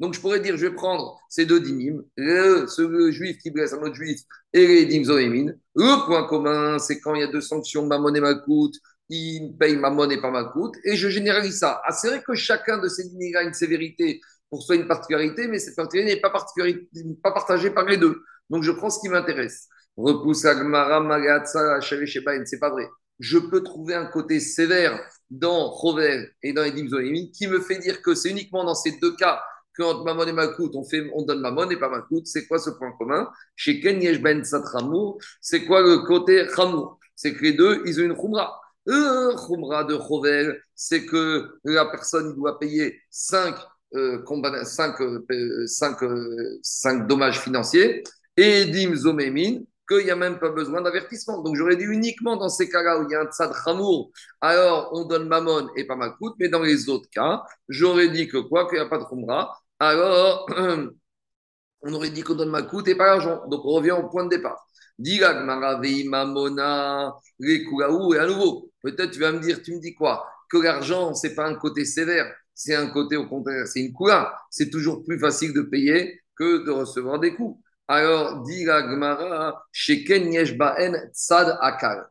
Donc 0.01 0.15
je 0.15 0.19
pourrais 0.19 0.39
dire, 0.39 0.57
je 0.57 0.65
vais 0.65 0.73
prendre 0.73 1.19
ces 1.29 1.45
deux 1.45 1.59
dynimes, 1.59 2.03
ce 2.17 3.11
juif 3.11 3.37
qui 3.37 3.51
blesse 3.51 3.71
un 3.73 3.83
autre 3.83 3.93
juif 3.93 4.19
et 4.51 4.65
les 4.65 4.85
dymes 4.85 5.03
Le 5.75 6.05
point 6.07 6.27
commun, 6.27 6.79
c'est 6.79 6.99
quand 6.99 7.13
il 7.13 7.21
y 7.21 7.23
a 7.23 7.27
deux 7.27 7.39
sanctions, 7.39 7.85
Mamon 7.85 8.15
et 8.15 8.19
Malkout, 8.19 8.71
il 9.09 9.55
paye 9.59 9.77
Mamon 9.77 10.09
et 10.09 10.19
pas 10.19 10.31
Malkout, 10.31 10.71
et 10.85 10.95
je 10.95 11.07
généralise 11.07 11.59
ça. 11.59 11.83
Ah, 11.85 11.91
c'est 11.91 12.07
vrai 12.07 12.23
que 12.25 12.33
chacun 12.33 12.79
de 12.79 12.87
ces 12.87 13.09
dynimes 13.09 13.35
a 13.35 13.43
une 13.43 13.53
sévérité 13.53 14.21
pour 14.49 14.63
soi 14.63 14.75
une 14.75 14.87
particularité, 14.87 15.47
mais 15.47 15.59
cette 15.59 15.75
particularité 15.75 16.09
n'est 16.15 16.19
pas, 16.19 16.31
pas 16.31 17.31
partagée 17.31 17.69
par 17.69 17.85
les 17.85 17.97
deux. 17.97 18.23
Donc 18.49 18.63
je 18.63 18.71
prends 18.71 18.89
ce 18.89 18.99
qui 19.01 19.07
m'intéresse. 19.07 19.67
Repousse 19.97 20.45
Agmara, 20.45 20.99
c'est 22.45 22.59
pas 22.59 22.69
vrai. 22.71 22.89
Je 23.19 23.37
peux 23.37 23.61
trouver 23.61 23.93
un 23.93 24.07
côté 24.07 24.39
sévère 24.39 24.99
dans 25.29 25.69
Rover 25.69 26.27
et 26.41 26.53
dans 26.53 26.63
Edim 26.63 26.87
Zoémi 26.87 27.31
qui 27.31 27.45
me 27.45 27.59
fait 27.59 27.77
dire 27.77 28.01
que 28.01 28.15
c'est 28.15 28.31
uniquement 28.31 28.63
dans 28.63 28.73
ces 28.73 28.97
deux 28.99 29.15
cas 29.15 29.39
qu'entre 29.75 30.03
Mamon 30.03 30.25
et 30.25 30.33
Makout, 30.33 30.71
on, 30.75 30.83
fait, 30.83 31.09
on 31.13 31.23
donne 31.23 31.41
Mamon 31.41 31.69
et 31.69 31.77
pas 31.77 31.89
Makout. 31.89 32.25
C'est 32.25 32.47
quoi 32.47 32.59
ce 32.59 32.69
point 32.71 32.91
commun? 32.97 33.29
Chez 33.55 33.79
Ken 33.79 33.99
Ben 34.21 34.43
Satramour, 34.43 35.19
c'est 35.41 35.65
quoi 35.65 35.81
le 35.81 35.99
côté 35.99 36.43
Ramour 36.43 36.99
C'est 37.15 37.33
que 37.33 37.43
les 37.43 37.53
deux, 37.53 37.83
ils 37.85 37.99
ont 38.01 38.05
une 38.05 38.15
Khumra. 38.15 38.59
Un 38.87 39.35
Khumra 39.35 39.83
de 39.83 39.93
Rover, 39.93 40.53
c'est 40.75 41.05
que 41.05 41.59
la 41.63 41.85
personne 41.85 42.35
doit 42.35 42.59
payer 42.59 42.99
5 43.09 43.55
euh, 43.93 44.23
cinq, 44.63 45.01
euh, 45.01 45.25
euh, 46.03 46.99
dommages 47.07 47.41
financiers. 47.41 48.03
Et 48.37 48.61
Edim 48.61 48.95
Zomémin, 48.95 49.59
qu'il 49.87 50.05
n'y 50.05 50.11
a 50.11 50.15
même 50.15 50.39
pas 50.39 50.49
besoin 50.49 50.81
d'avertissement. 50.81 51.41
Donc 51.41 51.55
j'aurais 51.55 51.75
dit 51.75 51.83
uniquement 51.83 52.37
dans 52.37 52.47
ces 52.47 52.69
cas-là 52.69 52.99
où 52.99 53.03
il 53.03 53.11
y 53.11 53.15
a 53.15 53.21
un 53.21 53.25
tzad 53.25 53.51
chamour, 53.65 54.11
alors 54.39 54.89
on 54.93 55.05
donne 55.05 55.27
mamon 55.27 55.67
et 55.75 55.85
pas 55.85 55.95
makout, 55.95 56.33
mais 56.39 56.47
dans 56.47 56.61
les 56.61 56.87
autres 56.87 57.09
cas, 57.09 57.43
j'aurais 57.67 58.09
dit 58.09 58.27
que 58.27 58.37
quoi, 58.37 58.69
qu'il 58.69 58.77
n'y 58.79 58.85
a 58.85 58.87
pas 58.87 58.99
de 58.99 59.03
khumra, 59.03 59.60
alors 59.81 60.45
on 61.81 61.93
aurait 61.93 62.11
dit 62.11 62.21
qu'on 62.21 62.35
donne 62.35 62.49
makout 62.49 62.87
et 62.87 62.95
pas 62.95 63.07
l'argent. 63.07 63.47
Donc 63.47 63.65
on 63.65 63.73
revient 63.73 63.91
au 63.91 64.07
point 64.09 64.25
de 64.25 64.29
départ. 64.29 64.65
Maravei 64.99 66.03
mamona, 66.03 67.15
et 67.39 67.65
à 68.19 68.25
nouveau, 68.27 68.71
peut-être 68.83 69.11
tu 69.11 69.19
vas 69.19 69.31
me 69.31 69.39
dire, 69.39 69.61
tu 69.63 69.73
me 69.73 69.79
dis 69.79 69.95
quoi? 69.95 70.27
Que 70.49 70.57
l'argent, 70.57 71.13
c'est 71.15 71.33
pas 71.33 71.47
un 71.47 71.55
côté 71.55 71.85
sévère, 71.85 72.31
c'est 72.53 72.75
un 72.75 72.87
côté 72.87 73.17
au 73.17 73.27
contraire, 73.27 73.65
c'est 73.67 73.79
une 73.79 73.93
coula. 73.93 74.37
C'est 74.51 74.69
toujours 74.69 75.03
plus 75.03 75.17
facile 75.17 75.53
de 75.53 75.61
payer 75.61 76.21
que 76.35 76.63
de 76.63 76.71
recevoir 76.71 77.19
des 77.19 77.33
coups. 77.33 77.59
Alors, 77.87 78.43
dit 78.43 78.63
la 78.65 78.81
Gemara, 78.81 79.65
Sheken 79.71 80.31
Yeshbaen 80.31 81.09
Tzad 81.13 81.57
Akal. 81.61 82.07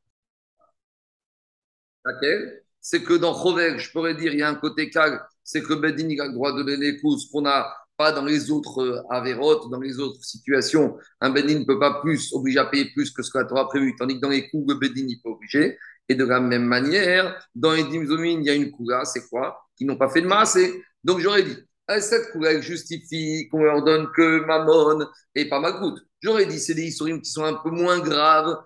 Laquelle? 2.05 2.63
C'est 2.81 3.03
que 3.03 3.15
dans 3.15 3.35
Chovel, 3.35 3.79
je 3.79 3.91
pourrais 3.93 4.15
dire, 4.15 4.33
il 4.33 4.41
y 4.41 4.43
a 4.43 4.49
un 4.49 4.55
côté 4.55 4.91
calme, 4.91 5.21
c'est 5.51 5.63
que 5.63 5.75
Bedin 5.75 6.09
a 6.23 6.29
le 6.29 6.33
droit 6.33 6.53
de 6.53 6.63
donner 6.63 6.97
coup, 7.01 7.19
ce 7.19 7.29
qu'on 7.31 7.43
n'a 7.43 7.75
pas 7.97 8.13
dans 8.13 8.25
les 8.25 8.53
autres 8.53 8.81
euh, 8.81 9.03
avérotes, 9.11 9.69
dans 9.69 9.81
les 9.81 9.99
autres 9.99 10.23
situations. 10.23 10.97
Un 11.21 11.31
Bedin 11.31 11.59
ne 11.59 11.65
peut 11.65 11.79
pas 11.79 12.01
plus 12.01 12.33
obliger 12.33 12.61
à 12.61 12.67
payer 12.67 12.91
plus 12.93 13.11
que 13.11 13.23
ce 13.23 13.31
que 13.31 13.39
la 13.39 13.61
a 13.61 13.65
prévu, 13.65 13.95
tandis 13.99 14.15
que 14.15 14.21
dans 14.21 14.29
les 14.29 14.49
coups, 14.49 14.73
le 14.73 14.79
Bedin, 14.79 15.07
il 15.09 15.21
peut 15.21 15.31
obliger. 15.31 15.77
Et 16.09 16.15
de 16.15 16.25
la 16.25 16.39
même 16.39 16.65
manière, 16.65 17.37
dans 17.55 17.73
les 17.73 17.83
Dimzomin, 17.83 18.41
il 18.41 18.45
y 18.45 18.51
a 18.51 18.55
une 18.55 18.71
coula, 18.71 19.05
c'est 19.05 19.29
quoi? 19.29 19.61
Qui 19.77 19.85
n'ont 19.85 19.97
pas 19.97 20.09
fait 20.09 20.23
de 20.23 20.27
masse. 20.29 20.57
Donc 21.03 21.19
j'aurais 21.19 21.43
dit, 21.43 21.57
cette 21.99 22.31
coula, 22.31 22.61
justifie 22.61 23.49
qu'on 23.51 23.65
leur 23.65 23.83
donne 23.83 24.09
que 24.17 24.45
Mammon 24.47 25.07
et 25.35 25.49
pas 25.49 25.59
Makout. 25.59 25.99
J'aurais 26.23 26.47
dit, 26.47 26.61
c'est 26.61 26.75
des 26.75 26.85
histoires 26.85 27.11
qui 27.21 27.31
sont 27.31 27.45
un 27.45 27.55
peu 27.55 27.71
moins 27.71 27.99
graves, 27.99 28.57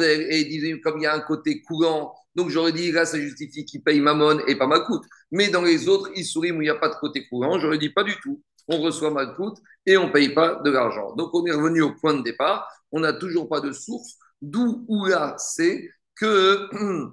et 0.00 0.80
comme 0.80 0.98
il 0.98 1.02
y 1.02 1.06
a 1.06 1.14
un 1.14 1.20
côté 1.20 1.62
courant, 1.62 2.14
donc 2.38 2.50
j'aurais 2.50 2.70
dit, 2.70 2.92
là, 2.92 3.04
ça 3.04 3.18
justifie 3.18 3.64
qu'ils 3.64 3.82
payent 3.82 3.98
Mammon 3.98 4.38
et 4.46 4.56
pas 4.56 4.68
Makout. 4.68 5.02
Mais 5.32 5.48
dans 5.48 5.62
les 5.62 5.88
autres 5.88 6.12
Issourim 6.14 6.58
où 6.58 6.62
il 6.62 6.66
n'y 6.66 6.70
a 6.70 6.76
pas 6.76 6.88
de 6.88 6.94
côté 6.94 7.26
courant, 7.26 7.58
j'aurais 7.58 7.78
dit 7.78 7.90
pas 7.90 8.04
du 8.04 8.14
tout. 8.22 8.40
On 8.68 8.80
reçoit 8.80 9.10
Makout 9.10 9.56
et 9.84 9.96
on 9.96 10.06
ne 10.06 10.12
paye 10.12 10.28
pas 10.32 10.54
de 10.64 10.70
l'argent. 10.70 11.16
Donc 11.16 11.34
on 11.34 11.44
est 11.46 11.52
revenu 11.52 11.82
au 11.82 11.96
point 11.96 12.14
de 12.14 12.22
départ. 12.22 12.68
On 12.92 13.00
n'a 13.00 13.12
toujours 13.12 13.48
pas 13.48 13.60
de 13.60 13.72
source. 13.72 14.18
D'où 14.40 14.84
ou 14.86 15.06
là, 15.06 15.34
c'est 15.36 15.90
que 16.14 16.68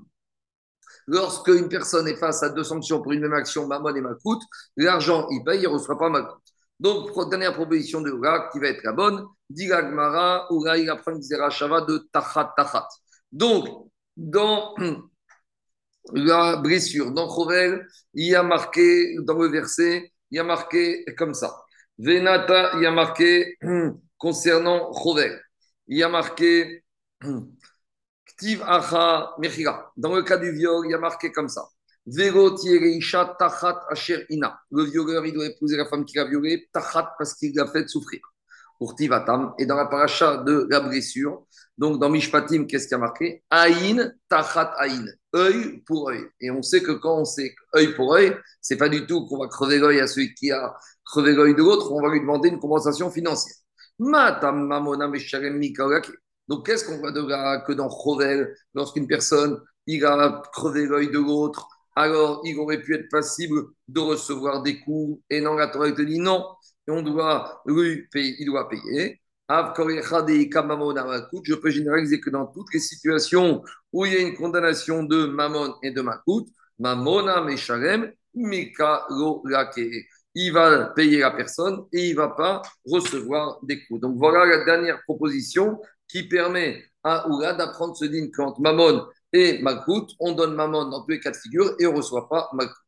lorsque 1.08 1.48
une 1.48 1.70
personne 1.70 2.08
est 2.08 2.18
face 2.18 2.44
à 2.44 2.50
deux 2.50 2.64
sanctions 2.64 3.02
pour 3.02 3.12
une 3.12 3.22
même 3.22 3.34
action, 3.34 3.66
Mammon 3.66 3.96
et 3.96 4.02
Makout, 4.02 4.44
l'argent, 4.78 5.28
il 5.32 5.44
paye, 5.44 5.62
il 5.62 5.64
ne 5.64 5.70
reçoit 5.70 5.98
pas 5.98 6.10
Makout. 6.10 6.40
Donc, 6.80 7.10
dernière 7.32 7.56
proposition 7.56 8.02
de 8.02 8.12
Oura 8.12 8.50
qui 8.52 8.60
va 8.60 8.68
être 8.68 8.84
la 8.84 8.92
bonne, 8.92 9.26
dit 9.50 9.66
Gmara, 9.66 10.54
Oura, 10.54 10.78
il 10.78 10.88
apprend 10.88 11.14
une 11.16 11.50
Shava 11.50 11.82
de 11.82 12.08
Tachat 12.12 12.54
Tachat. 12.56 12.88
Donc, 13.32 13.90
dans 14.16 14.76
la 16.14 16.58
blessure, 16.58 17.12
dans 17.12 17.30
Chovel, 17.34 17.88
il 18.14 18.28
y 18.28 18.36
a 18.36 18.44
marqué, 18.44 19.16
dans 19.22 19.38
le 19.38 19.48
verset, 19.48 20.12
il 20.32 20.38
y 20.38 20.40
a 20.40 20.44
marqué 20.44 21.06
comme 21.18 21.34
ça. 21.34 21.64
Venata, 21.98 22.72
il 22.76 22.84
y 22.84 22.86
a 22.86 22.92
marqué 22.92 23.58
concernant 24.18 24.92
Chovel. 24.94 25.42
Il 25.88 25.98
y 25.98 26.04
a 26.04 26.10
marqué 26.10 26.84
Ktiv 28.26 28.62
Acha 28.64 29.34
Mechira. 29.40 29.92
Dans 29.96 30.16
le 30.16 30.24
cas 30.24 30.38
du 30.38 30.52
viol, 30.52 30.86
il 30.86 30.92
y 30.92 30.94
a 30.94 31.00
marqué 31.00 31.32
comme 31.32 31.50
ça. 31.50 31.68
Tachat 32.06 33.86
Asher 33.90 34.26
Ina. 34.30 34.60
Le 34.72 34.84
violeur, 34.84 35.26
il 35.26 35.34
doit 35.34 35.46
épouser 35.46 35.78
la 35.78 35.86
femme 35.86 36.06
qui 36.06 36.18
l'a 36.18 36.26
violé, 36.26 36.68
Tachat, 36.72 37.16
parce 37.18 37.34
qu'il 37.36 37.56
l'a 37.56 37.68
fait 37.68 37.88
souffrir. 37.88 38.20
Pour 38.78 38.96
Tivatam. 38.96 39.54
Et 39.58 39.66
dans 39.66 39.78
la 39.78 39.86
paracha 39.86 40.38
de 40.38 40.68
la 40.70 40.82
blessure, 40.82 41.46
donc 41.78 42.00
dans 42.00 42.10
Mishpatim, 42.10 42.66
qu'est-ce 42.68 42.88
qui 42.88 42.94
a 42.94 42.98
marqué? 42.98 43.44
Aïn, 43.50 44.14
Tachat 44.30 44.74
Aïn. 44.78 45.06
Œil 45.36 45.82
pour 45.86 46.10
œil. 46.10 46.24
Et 46.40 46.50
on 46.50 46.62
sait 46.62 46.82
que 46.82 46.94
quand 46.94 47.20
on 47.20 47.26
sait 47.26 47.54
œil 47.76 47.94
pour 47.94 48.14
œil, 48.14 48.36
c'est 48.62 48.78
pas 48.78 48.88
du 48.88 49.06
tout 49.06 49.26
qu'on 49.26 49.40
va 49.40 49.48
crever 49.48 49.80
l'œil 49.80 50.00
à 50.00 50.08
celui 50.08 50.34
qui 50.34 50.52
a 50.52 50.76
crevé 51.06 51.34
l'œil 51.34 51.54
de 51.54 51.60
l'autre, 51.60 51.92
on 51.92 52.02
va 52.02 52.10
lui 52.10 52.22
demander 52.22 52.50
une 52.50 52.60
compensation 52.60 53.12
financière. 53.12 53.56
Donc 56.48 56.66
qu'est-ce 56.66 56.86
qu'on 56.86 56.98
voit 56.98 57.12
de 57.12 57.28
là 57.28 57.62
que 57.62 57.74
dans 57.74 57.90
Chovel, 57.90 58.56
lorsqu'une 58.74 59.08
personne 59.08 59.62
il 59.88 60.04
a 60.06 60.42
crevé 60.52 60.86
l'œil 60.86 61.10
de 61.10 61.20
l'autre, 61.20 61.68
alors 61.96 62.42
il 62.44 62.58
aurait 62.58 62.82
pu 62.82 62.96
être 62.96 63.10
passible 63.10 63.68
de 63.88 64.00
recevoir 64.00 64.64
des 64.64 64.80
coups. 64.82 65.22
Et 65.30 65.42
non, 65.42 65.54
la 65.56 65.68
Torah 65.68 65.92
te 65.92 66.02
dit 66.02 66.20
non, 66.20 66.46
on 66.88 67.02
doit 67.02 67.62
lui 67.66 68.08
payer, 68.08 68.36
il 68.40 68.46
doit 68.48 68.70
payer. 68.70 69.22
Je 69.48 69.74
peux 71.54 71.70
généraliser 71.70 72.20
que 72.20 72.32
dans 72.32 72.48
toutes 72.48 72.74
les 72.74 72.80
situations 72.80 73.64
où 73.94 74.06
il 74.06 74.14
y 74.14 74.16
a 74.16 74.20
une 74.20 74.36
condamnation 74.36 75.04
de 75.04 75.26
Mammon 75.26 75.76
et 75.84 75.92
de 75.92 76.02
Makout, 76.02 76.48
Mamona 76.80 77.42
Meshalem, 77.42 78.12
Mika 78.34 79.06
Il 80.34 80.52
va 80.52 80.86
payer 80.96 81.20
la 81.20 81.32
personne 81.32 81.86
et 81.94 82.10
il 82.10 82.16
ne 82.16 82.18
va 82.18 82.30
pas 82.30 82.64
recevoir 82.86 83.60
des 83.64 83.86
coups. 83.86 84.02
Donc 84.02 84.18
voilà 84.18 84.46
la 84.46 84.66
dernière 84.66 85.02
proposition 85.04 85.80
qui 86.08 86.28
permet 86.28 86.84
à 87.04 87.30
Oula 87.30 87.54
d'apprendre 87.54 87.96
ce 87.96 88.06
din 88.06 88.30
quand 88.34 88.58
Mammon 88.58 89.06
et 89.32 89.62
Malkout, 89.62 90.08
on 90.20 90.32
donne 90.32 90.56
Mammon 90.56 90.90
dans 90.90 91.04
tous 91.04 91.12
les 91.12 91.20
cas 91.20 91.32
de 91.32 91.38
figure 91.38 91.76
et 91.80 91.86
on 91.86 91.92
ne 91.92 91.98
reçoit 91.98 92.28
pas 92.28 92.50
Malkout. 92.54 92.85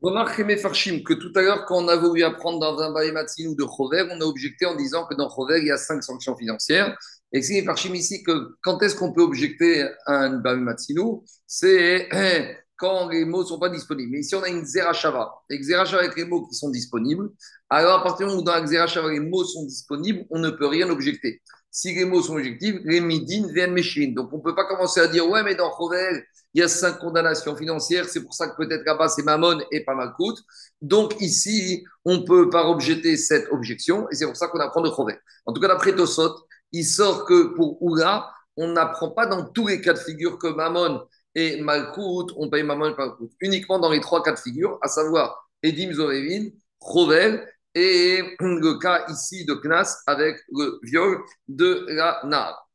Remarquez, 0.00 0.56
Farshim, 0.56 1.02
que 1.02 1.14
tout 1.14 1.32
à 1.34 1.42
l'heure, 1.42 1.64
quand 1.66 1.82
on 1.82 1.88
a 1.88 1.96
voulu 1.96 2.22
apprendre 2.22 2.60
dans 2.60 2.78
un 2.78 2.92
ou 2.92 3.54
de 3.54 3.64
Chover, 3.64 4.06
on 4.12 4.20
a 4.20 4.24
objecté 4.24 4.64
en 4.64 4.76
disant 4.76 5.06
que 5.06 5.14
dans 5.14 5.28
Chover, 5.28 5.58
il 5.58 5.66
y 5.66 5.72
a 5.72 5.76
cinq 5.76 6.02
sanctions 6.04 6.36
financières. 6.36 6.96
Et 7.32 7.42
c'est 7.42 7.62
Farshim 7.64 7.94
ici 7.94 8.22
que 8.22 8.56
quand 8.62 8.80
est-ce 8.82 8.94
qu'on 8.94 9.12
peut 9.12 9.22
objecter 9.22 9.82
à 10.06 10.20
un 10.20 10.38
Baïmatsinou 10.38 11.24
C'est 11.46 12.08
quand 12.76 13.08
les 13.08 13.24
mots 13.24 13.42
ne 13.42 13.48
sont 13.48 13.58
pas 13.58 13.70
disponibles. 13.70 14.12
Mais 14.12 14.22
si 14.22 14.36
on 14.36 14.42
a 14.42 14.48
une 14.48 14.64
Zerachava, 14.64 15.34
et 15.50 15.60
Zerachava 15.60 16.02
avec 16.02 16.16
les 16.16 16.24
mots 16.24 16.46
qui 16.46 16.54
sont 16.54 16.70
disponibles, 16.70 17.30
alors 17.68 17.98
à 17.98 18.02
partir 18.04 18.26
du 18.26 18.30
moment 18.30 18.42
où 18.42 18.44
dans 18.44 18.54
la 18.54 18.64
Zerachava 18.64 19.10
les 19.10 19.18
mots 19.18 19.44
sont 19.44 19.64
disponibles, 19.66 20.24
on 20.30 20.38
ne 20.38 20.50
peut 20.50 20.68
rien 20.68 20.88
objecter 20.88 21.42
si 21.70 21.94
les 21.94 22.04
mots 22.04 22.22
sont 22.22 22.34
objectifs, 22.34 22.76
les 22.84 23.00
midin 23.00 23.46
viennent 23.52 23.72
méchines. 23.72 24.14
Donc 24.14 24.32
on 24.32 24.38
ne 24.38 24.42
peut 24.42 24.54
pas 24.54 24.64
commencer 24.64 25.00
à 25.00 25.06
dire 25.06 25.28
ouais, 25.28 25.42
mais 25.42 25.54
dans 25.54 25.70
Chovel, 25.76 26.24
il 26.58 26.62
y 26.62 26.64
a 26.64 26.68
cinq 26.68 26.98
condamnations 26.98 27.54
financières, 27.54 28.08
c'est 28.08 28.20
pour 28.20 28.34
ça 28.34 28.48
que 28.48 28.56
peut-être 28.56 28.84
là-bas 28.84 29.08
c'est 29.08 29.22
Mammon 29.22 29.60
et 29.70 29.84
pas 29.84 29.94
Malkout. 29.94 30.34
Donc 30.82 31.14
ici, 31.20 31.84
on 32.04 32.24
peut 32.24 32.50
pas 32.50 32.66
objecter 32.68 33.16
cette 33.16 33.46
objection 33.52 34.08
et 34.10 34.16
c'est 34.16 34.26
pour 34.26 34.34
ça 34.34 34.48
qu'on 34.48 34.58
apprend 34.58 34.80
de 34.80 34.90
Chovel. 34.90 35.20
En 35.46 35.52
tout 35.52 35.60
cas, 35.60 35.68
d'après 35.68 35.94
Tosot, 35.94 36.34
il 36.72 36.84
sort 36.84 37.26
que 37.26 37.54
pour 37.54 37.80
Oula, 37.80 38.28
on 38.56 38.72
n'apprend 38.72 39.10
pas 39.10 39.26
dans 39.26 39.44
tous 39.44 39.68
les 39.68 39.80
cas 39.80 39.92
de 39.92 40.00
figure 40.00 40.36
que 40.36 40.48
Mammon 40.48 41.06
et 41.36 41.60
Malkout, 41.60 42.32
on 42.36 42.50
paye 42.50 42.64
Mammon 42.64 42.86
et 42.86 42.96
Malkout. 42.98 43.30
Uniquement 43.40 43.78
dans 43.78 43.92
les 43.92 44.00
trois 44.00 44.24
cas 44.24 44.32
de 44.32 44.40
figure, 44.40 44.80
à 44.82 44.88
savoir 44.88 45.48
Edim 45.62 45.92
Zorevin, 45.92 46.48
Chovel 46.82 47.46
et 47.76 48.34
le 48.40 48.78
cas 48.80 49.06
ici 49.08 49.44
de 49.44 49.54
Knas 49.54 50.02
avec 50.08 50.38
le 50.50 50.80
viol 50.82 51.18
de 51.46 51.86
la 51.90 52.20
Nar. 52.24 52.68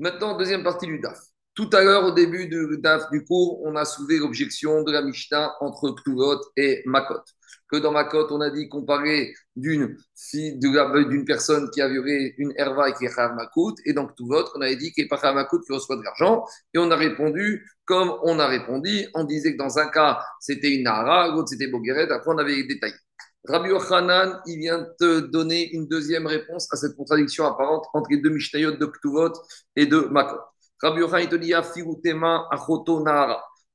Maintenant, 0.00 0.36
deuxième 0.36 0.64
partie 0.64 0.88
du 0.88 0.98
DAF. 0.98 1.20
Tout 1.58 1.70
à 1.72 1.82
l'heure, 1.82 2.04
au 2.04 2.12
début 2.12 2.46
du 2.46 3.24
cours, 3.24 3.60
on 3.64 3.74
a 3.74 3.84
soulevé 3.84 4.18
l'objection 4.18 4.84
de 4.84 4.92
la 4.92 5.02
Mishnah 5.02 5.56
entre 5.58 5.90
Ktuvot 5.90 6.38
et 6.56 6.84
Makot. 6.86 7.24
Que 7.68 7.78
dans 7.78 7.90
Makot, 7.90 8.28
on 8.30 8.40
a 8.40 8.48
dit 8.48 8.68
parlait 8.86 9.34
d'une 9.56 9.96
fille, 10.14 10.56
d'une 10.56 11.24
personne 11.24 11.68
qui 11.70 11.80
a 11.80 11.88
violé 11.88 12.36
une 12.38 12.52
herva 12.54 12.90
et 12.90 12.92
qui 12.92 13.06
est 13.06 13.18
Makut, 13.34 13.74
et 13.86 13.92
dans 13.92 14.06
Ktuvot, 14.06 14.44
on 14.54 14.60
avait 14.60 14.76
dit 14.76 14.92
qu'il 14.92 15.02
n'est 15.02 15.08
pas 15.08 15.32
Makut 15.32 15.58
qui 15.66 15.72
reçoit 15.72 15.96
de 15.96 16.04
l'argent, 16.04 16.44
et 16.74 16.78
on 16.78 16.92
a 16.92 16.96
répondu 16.96 17.68
comme 17.86 18.14
on 18.22 18.38
a 18.38 18.46
répondu. 18.46 19.08
On 19.14 19.24
disait 19.24 19.54
que 19.54 19.58
dans 19.58 19.80
un 19.80 19.88
cas, 19.88 20.20
c'était 20.38 20.72
une 20.72 20.84
Nara, 20.84 21.26
l'autre 21.34 21.48
c'était 21.48 21.66
Bogueret, 21.66 22.08
après 22.08 22.30
on 22.32 22.38
avait 22.38 22.62
détaillé. 22.68 22.94
Rabbi 23.48 23.70
il 24.46 24.58
vient 24.58 24.86
te 25.00 25.18
donner 25.22 25.72
une 25.72 25.88
deuxième 25.88 26.28
réponse 26.28 26.72
à 26.72 26.76
cette 26.76 26.94
contradiction 26.94 27.46
apparente 27.46 27.84
entre 27.94 28.10
les 28.12 28.18
deux 28.18 28.30
Mishnayot 28.30 28.76
de 28.76 28.86
Ktuvot 28.86 29.32
et 29.74 29.86
de 29.86 30.02
Makot. 30.02 30.38
Rabbi. 30.82 31.02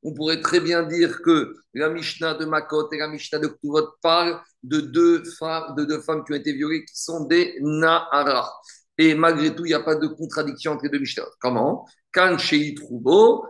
On 0.06 0.14
pourrait 0.14 0.42
très 0.42 0.60
bien 0.60 0.84
dire 0.84 1.22
que 1.22 1.56
la 1.74 1.90
Mishnah 1.90 2.34
de 2.34 2.46
Makot 2.46 2.90
et 2.92 2.98
la 2.98 3.08
Mishnah 3.08 3.40
de 3.40 3.48
Ktuvot 3.48 3.88
parlent 4.02 4.40
de 4.62 4.82
deux 4.82 5.24
femmes, 5.40 5.76
qui 6.26 6.34
ont 6.34 6.36
été 6.36 6.54
violées 6.54 6.86
qui 6.86 7.02
sont 7.02 7.26
des 7.26 7.58
Nahara. 7.62 8.52
Et 8.98 9.16
malgré 9.16 9.56
tout, 9.56 9.66
il 9.66 9.70
n'y 9.70 9.74
a 9.74 9.80
pas 9.80 9.96
de 9.96 10.08
contradiction 10.08 10.74
entre 10.74 10.84
les 10.84 10.90
deux 10.90 11.00
Mishnah. 11.00 11.24
Comment? 11.40 11.88
Kan 12.12 12.38
Troubo. 12.38 13.48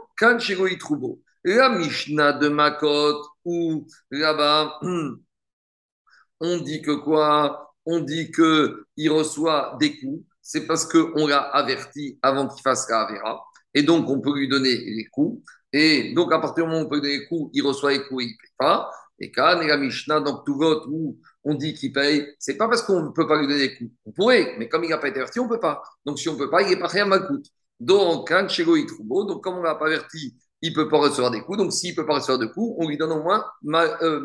La 1.43 1.69
Mishnah 1.69 2.33
de 2.33 2.47
Makot, 2.47 3.21
ou 3.43 3.87
là-bas, 4.11 4.79
on 6.39 6.57
dit 6.59 6.81
que 6.81 6.91
quoi? 6.91 7.75
On 7.85 7.99
dit 7.99 8.31
qu'il 8.31 9.11
reçoit 9.11 9.75
des 9.79 9.99
coups. 9.99 10.23
C'est 10.43 10.67
parce 10.67 10.86
qu'on 10.86 11.25
l'a 11.25 11.39
averti 11.39 12.19
avant 12.21 12.47
qu'il 12.47 12.62
fasse 12.62 12.88
la 12.89 13.01
Avera. 13.01 13.43
Et 13.73 13.82
donc, 13.82 14.10
on 14.10 14.19
peut 14.21 14.38
lui 14.38 14.47
donner 14.47 14.75
les 14.75 15.06
coups. 15.06 15.41
Et 15.71 16.13
donc, 16.13 16.32
à 16.32 16.39
partir 16.39 16.65
du 16.65 16.69
moment 16.69 16.84
où 16.84 16.86
on 16.86 16.89
peut 16.89 16.97
lui 16.97 17.01
donner 17.01 17.17
les 17.19 17.27
coups, 17.27 17.49
il 17.53 17.63
reçoit 17.65 17.93
les 17.93 18.03
coups 18.03 18.23
et 18.23 18.27
il 18.27 18.32
ne 18.32 18.38
paye 18.38 18.51
pas. 18.58 18.91
Et 19.19 19.32
quand 19.32 19.62
et 19.62 19.67
la 19.67 19.77
Mishnah, 19.77 20.19
donc 20.19 20.45
tout 20.45 20.56
vote 20.58 20.84
où 20.89 21.17
on 21.45 21.56
dit 21.56 21.73
qu'il 21.73 21.93
paye, 21.93 22.27
c'est 22.39 22.58
pas 22.58 22.67
parce 22.67 22.84
qu'on 22.84 23.01
ne 23.01 23.10
peut 23.10 23.25
pas 23.25 23.39
lui 23.39 23.47
donner 23.47 23.69
des 23.69 23.75
coups. 23.75 23.91
On 24.06 24.12
pourrait, 24.12 24.56
mais 24.60 24.67
comme 24.67 24.84
il 24.84 24.89
n'a 24.89 24.97
pas 24.97 25.08
été 25.08 25.19
averti, 25.19 25.39
on 25.39 25.45
ne 25.45 25.49
peut 25.49 25.60
pas. 25.60 25.82
Donc, 26.06 26.19
si 26.19 26.29
on 26.29 26.34
ne 26.34 26.38
peut 26.38 26.49
pas, 26.49 26.62
il 26.62 26.69
n'est 26.69 26.79
pas 26.79 26.88
rien 26.88 27.12
à 27.12 27.19
coûte. 27.19 27.47
Donc, 27.79 28.29
donc 28.29 29.43
comme 29.43 29.56
on 29.56 29.60
ne 29.60 29.63
l'a 29.63 29.75
pas 29.75 29.88
averti, 29.88 30.36
il 30.62 30.71
ne 30.71 30.75
peut 30.75 30.89
pas 30.89 30.97
recevoir 30.97 31.32
des 31.32 31.41
coups. 31.41 31.58
Donc, 31.58 31.73
s'il 31.73 31.91
ne 31.91 31.95
peut 31.95 32.06
pas 32.06 32.15
recevoir 32.15 32.39
de 32.39 32.45
coups, 32.47 32.75
on 32.79 32.88
lui 32.88 32.97
donne 32.97 33.12
au 33.12 33.23
moins 33.23 33.45
ma, 33.62 33.84
euh. 34.01 34.21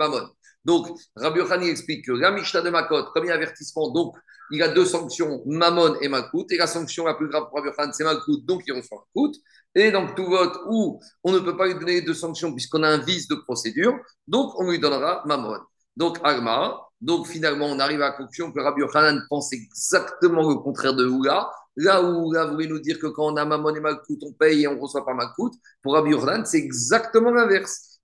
Donc, 0.69 0.87
Rabbi 1.17 1.39
Yochani 1.39 1.71
explique 1.71 2.05
que 2.05 2.13
la 2.13 2.31
Mishnah 2.31 2.61
de 2.61 2.69
Makot, 2.69 3.05
comme 3.15 3.27
avertissement, 3.31 3.91
donc 3.91 4.15
il 4.51 4.63
a 4.63 4.69
deux 4.69 4.85
sanctions, 4.85 5.43
Mammon 5.47 5.95
et 6.03 6.09
Makout. 6.09 6.53
Et 6.53 6.59
la 6.59 6.67
sanction 6.67 7.07
la 7.07 7.15
plus 7.15 7.27
grave 7.27 7.45
pour 7.49 7.55
Rabbi 7.55 7.69
Yochani, 7.69 7.93
c'est 7.95 8.05
Makout, 8.05 8.45
donc 8.45 8.65
il 8.67 8.75
reçoit 8.75 8.99
Makout. 8.99 9.35
Et 9.75 9.91
donc, 9.91 10.15
tout 10.15 10.27
vote 10.27 10.59
où 10.69 11.01
on 11.25 11.33
ne 11.33 11.39
peut 11.39 11.57
pas 11.57 11.69
lui 11.69 11.75
donner 11.75 12.03
deux 12.03 12.13
sanctions 12.13 12.53
puisqu'on 12.53 12.83
a 12.83 12.89
un 12.89 12.99
vice 12.99 13.29
de 13.29 13.37
procédure, 13.37 13.95
donc 14.27 14.61
on 14.61 14.71
lui 14.71 14.79
donnera 14.79 15.23
Mammon. 15.25 15.59
Donc, 15.97 16.19
Agma, 16.23 16.79
donc 17.01 17.27
finalement, 17.27 17.69
on 17.69 17.79
arrive 17.79 18.03
à 18.03 18.11
la 18.11 18.13
conclusion 18.13 18.53
que 18.53 18.61
Rabbi 18.61 18.83
Yochanan 18.83 19.23
pense 19.31 19.51
exactement 19.55 20.51
le 20.51 20.57
contraire 20.57 20.93
de 20.93 21.07
Oula. 21.07 21.51
Là 21.77 22.03
où 22.03 22.27
Oula 22.27 22.45
voulait 22.45 22.67
nous 22.67 22.81
dire 22.81 22.99
que 22.99 23.07
quand 23.07 23.33
on 23.33 23.37
a 23.39 23.47
Mammon 23.47 23.75
et 23.75 23.81
Makout, 23.81 24.19
on 24.23 24.33
paye 24.33 24.65
et 24.65 24.69
on 24.69 24.75
ne 24.75 24.81
reçoit 24.81 25.07
pas 25.07 25.15
Makout. 25.15 25.55
Pour 25.83 25.95
Rabbi 25.95 26.11
Yochanan, 26.11 26.45
c'est 26.45 26.59
exactement 26.59 27.31
l'inverse. 27.31 27.98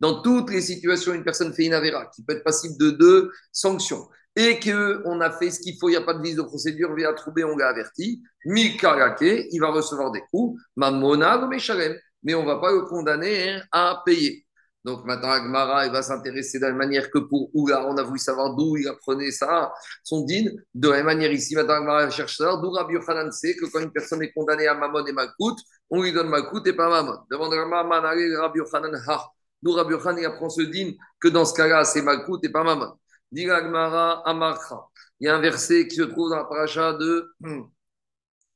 Dans 0.00 0.22
toutes 0.22 0.50
les 0.50 0.60
situations, 0.60 1.14
une 1.14 1.24
personne 1.24 1.52
fait 1.52 1.66
une 1.66 1.80
qui 2.14 2.22
peut 2.24 2.34
être 2.34 2.44
passible 2.44 2.76
de 2.78 2.90
deux 2.90 3.30
sanctions 3.52 4.08
et 4.36 4.60
qu'on 4.60 5.20
a 5.20 5.30
fait 5.30 5.50
ce 5.50 5.60
qu'il 5.60 5.76
faut, 5.80 5.88
il 5.88 5.92
n'y 5.92 5.96
a 5.96 6.02
pas 6.02 6.12
de 6.14 6.22
vis 6.22 6.34
de 6.34 6.42
procédure, 6.42 6.94
via 6.94 7.12
trouver, 7.14 7.42
on 7.44 7.56
l'a 7.56 7.68
averti. 7.68 8.22
Mikarake, 8.44 9.46
il 9.50 9.58
va 9.58 9.68
recevoir 9.68 10.12
des 10.12 10.22
coups, 10.30 10.60
mais 10.76 10.86
on 10.86 12.42
ne 12.42 12.46
va 12.46 12.58
pas 12.58 12.72
le 12.72 12.82
condamner 12.82 13.58
à 13.72 14.02
payer. 14.04 14.45
Donc 14.86 15.04
maintenant, 15.04 15.30
Agmara, 15.32 15.84
il 15.86 15.90
va 15.90 16.00
s'intéresser 16.00 16.60
de 16.60 16.66
la 16.66 16.72
manière 16.72 17.10
que 17.10 17.18
pour 17.18 17.50
Oula, 17.54 17.88
on 17.88 17.96
a 17.96 18.04
voulu 18.04 18.20
savoir 18.20 18.54
d'où 18.54 18.76
il 18.76 18.86
apprenait 18.86 19.32
ça, 19.32 19.72
son 20.04 20.20
din. 20.24 20.44
De 20.74 20.88
la 20.88 20.98
même 20.98 21.06
manière 21.06 21.32
ici, 21.32 21.56
maintenant, 21.56 21.74
Agmara 21.74 22.08
cherche 22.08 22.36
ça. 22.36 22.56
D'où 22.62 22.70
Rabbi 22.70 22.94
Yochanan 22.94 23.32
sait 23.32 23.56
que 23.56 23.66
quand 23.66 23.80
une 23.80 23.90
personne 23.90 24.22
est 24.22 24.32
condamnée 24.32 24.68
à 24.68 24.74
Mammon 24.74 25.04
et 25.04 25.10
Malkout, 25.10 25.56
on 25.90 26.02
lui 26.02 26.12
donne 26.12 26.28
Malkout 26.28 26.64
et 26.68 26.72
pas 26.72 26.88
Mammon. 26.88 27.18
Demande 27.28 27.52
Rabbi 27.54 28.58
Yochanan, 28.60 28.94
ha. 29.08 29.28
D'où 29.60 29.72
Rabbi 29.72 29.90
Yochanan, 29.90 30.24
apprend 30.24 30.48
ce 30.48 30.62
din 30.62 30.92
que 31.18 31.26
dans 31.26 31.44
ce 31.44 31.54
cas-là, 31.54 31.82
c'est 31.84 32.02
Malkout 32.02 32.38
et 32.44 32.48
pas 32.50 32.62
Mammon. 32.62 32.96
Dit 33.32 33.50
Agmara, 33.50 34.22
Amarcha. 34.24 34.86
Il 35.18 35.26
y 35.26 35.28
a 35.28 35.34
un 35.34 35.40
verset 35.40 35.88
qui 35.88 35.96
se 35.96 36.02
trouve 36.02 36.30
dans 36.30 36.36
la 36.36 36.44
paracha 36.44 36.92
de. 36.92 37.28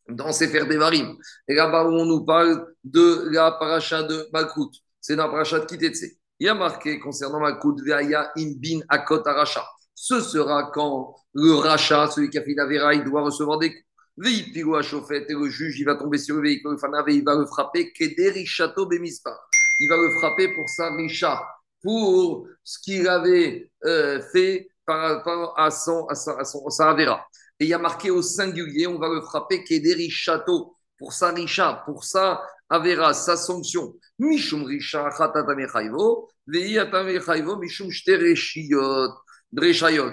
Dans 0.08 0.32
Sefer 0.32 0.66
Devarim. 0.66 1.16
Et 1.48 1.54
là-bas 1.54 1.84
où 1.84 1.92
on 1.92 2.04
nous 2.04 2.24
parle 2.24 2.66
de 2.84 3.28
la 3.32 3.50
paracha 3.50 4.04
de 4.04 4.28
Malkout. 4.32 4.70
C'est 5.00 5.16
dans 5.16 5.26
la 5.26 5.30
paracha 5.32 5.58
de 5.58 5.66
Kitetse 5.66 6.19
il 6.40 6.46
y 6.46 6.48
a 6.48 6.54
marqué 6.54 6.98
concernant 6.98 7.38
ma 7.38 7.52
Veaya 7.84 8.32
in 8.36 8.54
bin 8.56 8.80
akot 8.88 9.22
aracha. 9.26 9.62
Ce 9.94 10.20
sera 10.20 10.70
quand 10.72 11.14
le 11.34 11.52
rachat, 11.52 12.08
celui 12.10 12.30
qui 12.30 12.38
a 12.38 12.42
fait 12.42 12.54
la 12.56 12.94
il 12.94 13.04
doit 13.04 13.22
recevoir 13.22 13.58
des 13.58 13.70
coups. 13.70 13.84
Veipiro 14.16 14.74
à 14.74 14.82
chauffette 14.82 15.30
et 15.30 15.34
le 15.34 15.48
juge, 15.48 15.78
il 15.80 15.84
va 15.84 15.96
tomber 15.96 16.18
sur 16.18 16.36
le 16.36 16.42
véhicule, 16.42 16.76
il 17.08 17.24
va 17.24 17.34
le 17.34 17.46
frapper, 17.46 17.92
kederi 17.92 18.44
château 18.44 18.86
bemispa. 18.86 19.38
Il 19.80 19.88
va 19.88 19.96
le 19.96 20.10
frapper 20.18 20.48
pour 20.48 20.68
sa 20.68 20.94
richa, 20.94 21.42
pour 21.82 22.46
ce 22.62 22.78
qu'il 22.80 23.08
avait 23.08 23.70
euh, 23.84 24.20
fait 24.32 24.68
par 24.84 25.00
rapport 25.00 25.58
à, 25.58 25.70
son, 25.70 26.06
à, 26.06 26.14
sa, 26.14 26.32
à, 26.38 26.44
son, 26.44 26.66
à 26.80 27.26
Et 27.60 27.64
il 27.64 27.68
y 27.68 27.74
a 27.74 27.78
marqué 27.78 28.10
au 28.10 28.20
singulier, 28.20 28.86
on 28.86 28.98
va 28.98 29.08
le 29.08 29.22
frapper, 29.22 29.64
kederi 29.64 30.10
château, 30.10 30.76
pour 30.98 31.14
sa 31.14 31.30
richa, 31.30 31.82
pour 31.86 32.04
sa 32.04 32.42
Avera, 32.70 33.12
sa 33.12 33.36
sanction, 33.36 33.94
Mishum 34.18 34.64
Risha 34.64 35.10
Chayvo, 35.10 36.28
Mishum 36.48 37.90
Shtereshiyot, 37.90 39.12
Dreshayot, 39.52 40.12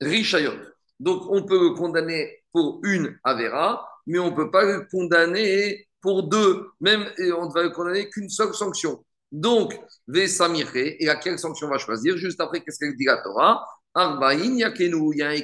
Rishayot. 0.00 0.54
Donc, 1.00 1.22
on 1.30 1.42
peut 1.44 1.60
le 1.60 1.74
condamner 1.74 2.44
pour 2.52 2.80
une 2.84 3.18
Avera, 3.24 3.88
mais 4.06 4.18
on 4.18 4.30
ne 4.30 4.36
peut 4.36 4.50
pas 4.50 4.64
le 4.64 4.86
condamner 4.90 5.88
pour 6.00 6.24
deux, 6.28 6.68
même 6.80 7.10
on 7.18 7.46
ne 7.48 7.52
va 7.52 7.62
le 7.62 7.70
condamner 7.70 8.08
qu'une 8.10 8.28
seule 8.28 8.54
sanction. 8.54 9.04
Donc, 9.32 9.74
Vesamire, 10.06 10.76
et 10.76 11.08
à 11.08 11.16
quelle 11.16 11.38
sanction 11.38 11.66
on 11.66 11.70
va 11.70 11.78
choisir? 11.78 12.16
Juste 12.16 12.40
après, 12.40 12.60
qu'est-ce 12.60 12.78
qu'elle 12.78 12.94
dit 12.96 13.06
la 13.06 13.16
Torah? 13.16 13.64
Arbaïn, 13.94 14.56
Yakenu, 14.58 15.12
il 15.14 15.18
y 15.18 15.22
a 15.22 15.30
un 15.30 15.40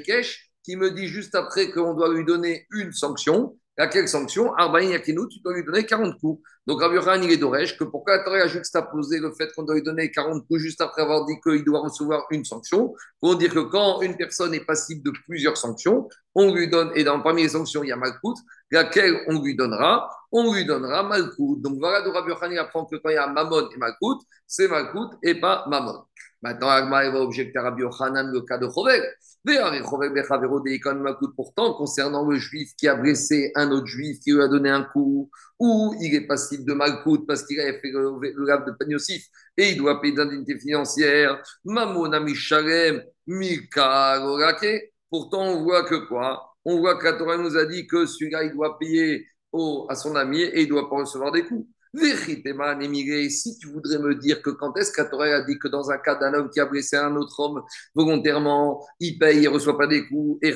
qui 0.62 0.76
me 0.76 0.90
dit 0.90 1.08
juste 1.08 1.34
après 1.34 1.70
qu'on 1.70 1.94
doit 1.94 2.12
lui 2.12 2.24
donner 2.24 2.66
une 2.70 2.92
sanction. 2.92 3.58
À 3.80 3.86
quelle 3.86 4.08
sanction? 4.08 4.52
Arbaïn 4.56 4.90
Yakinu, 4.90 5.26
tu 5.28 5.40
dois 5.40 5.54
lui 5.54 5.64
donner 5.64 5.86
40 5.86 6.20
coups. 6.20 6.42
Donc 6.66 6.82
Rabbi 6.82 6.96
Yochanan, 6.96 7.24
il 7.24 7.32
est 7.32 7.38
d'Oresh 7.38 7.78
que 7.78 7.84
pourquoi 7.84 8.18
la 8.18 8.22
Torah 8.22 8.36
a 8.36 8.46
juxtaposé 8.46 9.18
le 9.18 9.32
fait 9.32 9.50
qu'on 9.54 9.62
doit 9.62 9.74
lui 9.74 9.82
donner 9.82 10.10
40 10.10 10.46
coups 10.46 10.60
juste 10.60 10.82
après 10.82 11.00
avoir 11.00 11.24
dit 11.24 11.40
qu'il 11.42 11.64
doit 11.64 11.80
recevoir 11.80 12.26
une 12.30 12.44
sanction? 12.44 12.94
Pour 13.22 13.36
dire 13.36 13.54
que 13.54 13.60
quand 13.60 14.02
une 14.02 14.18
personne 14.18 14.52
est 14.52 14.66
passible 14.66 15.02
de 15.02 15.12
plusieurs 15.26 15.56
sanctions, 15.56 16.10
on 16.34 16.52
lui 16.54 16.68
donne, 16.68 16.92
et 16.94 17.04
dans 17.04 17.20
parmi 17.20 17.42
les 17.42 17.48
sanctions, 17.48 17.82
il 17.82 17.88
y 17.88 17.92
a 17.92 17.96
Malkout, 17.96 18.36
laquelle 18.70 19.24
on 19.28 19.42
lui 19.42 19.56
donnera, 19.56 20.10
on 20.30 20.52
lui 20.52 20.66
donnera 20.66 21.02
Malkout. 21.02 21.62
Donc 21.62 21.78
voilà 21.78 22.02
de 22.02 22.10
Rabbi 22.10 22.32
Yochanan 22.32 22.58
apprend 22.58 22.84
que 22.84 22.96
quand 22.96 23.08
il 23.08 23.14
y 23.14 23.16
a 23.16 23.28
Mammon 23.28 23.66
et 23.74 23.78
Malkout, 23.78 24.20
c'est 24.46 24.68
Malkout 24.68 25.08
et 25.22 25.40
pas 25.40 25.64
Mammon. 25.70 26.04
Maintenant, 26.42 26.68
Agma 26.68 27.08
va 27.10 27.20
objecter 27.20 27.58
à 27.58 27.62
Rabbi 27.62 27.80
Yochanan 27.80 28.30
le 28.30 28.42
cas 28.42 28.58
de 28.58 28.68
Chovel. 28.68 29.02
Pourtant, 31.36 31.74
concernant 31.74 32.28
le 32.28 32.36
juif 32.36 32.70
qui 32.76 32.88
a 32.88 32.94
blessé 32.94 33.52
un 33.54 33.70
autre 33.70 33.86
juif, 33.86 34.20
qui 34.20 34.32
lui 34.32 34.42
a 34.42 34.48
donné 34.48 34.68
un 34.68 34.84
coup, 34.84 35.30
ou 35.58 35.94
il 36.00 36.14
est 36.14 36.26
passible 36.26 36.64
de 36.66 36.74
malcoute 36.74 37.26
parce 37.26 37.44
qu'il 37.46 37.58
a 37.60 37.72
fait 37.72 37.90
le 37.90 38.46
lave 38.46 38.66
de 38.66 38.72
Pagnosif 38.72 39.26
et 39.56 39.70
il 39.70 39.78
doit 39.78 40.00
payer 40.00 40.14
d'indemnité 40.14 40.58
financière, 40.58 41.42
Mamona 41.64 42.20
Mishalem, 42.20 43.02
Mika 43.26 44.22
Pourtant, 45.08 45.42
on 45.42 45.62
voit 45.62 45.84
que 45.84 46.06
quoi? 46.06 46.54
On 46.64 46.78
voit 46.78 46.98
que 46.98 47.04
la 47.04 47.14
Torah 47.14 47.38
nous 47.38 47.56
a 47.56 47.64
dit 47.64 47.86
que 47.86 48.04
celui-là, 48.06 48.44
il 48.44 48.52
doit 48.52 48.78
payer 48.78 49.26
au, 49.52 49.86
à 49.88 49.94
son 49.94 50.14
ami 50.16 50.42
et 50.42 50.60
il 50.60 50.64
ne 50.64 50.68
doit 50.68 50.90
pas 50.90 50.96
recevoir 50.96 51.32
des 51.32 51.44
coups 51.44 51.66
si 53.30 53.58
tu 53.58 53.68
voudrais 53.68 53.98
me 53.98 54.14
dire 54.14 54.42
que 54.42 54.50
quand 54.50 54.76
est-ce 54.76 54.92
qu'Atorah 54.92 55.26
a 55.26 55.42
dit 55.42 55.58
que 55.58 55.68
dans 55.68 55.90
un 55.90 55.98
cas 55.98 56.14
d'un 56.14 56.34
homme 56.34 56.50
qui 56.50 56.60
a 56.60 56.66
blessé 56.66 56.96
un 56.96 57.16
autre 57.16 57.40
homme 57.40 57.62
volontairement, 57.94 58.84
il 59.00 59.18
paye, 59.18 59.42
il 59.42 59.48
reçoit 59.48 59.76
pas 59.76 59.86
des 59.86 60.06
coups, 60.06 60.38
et 60.42 60.54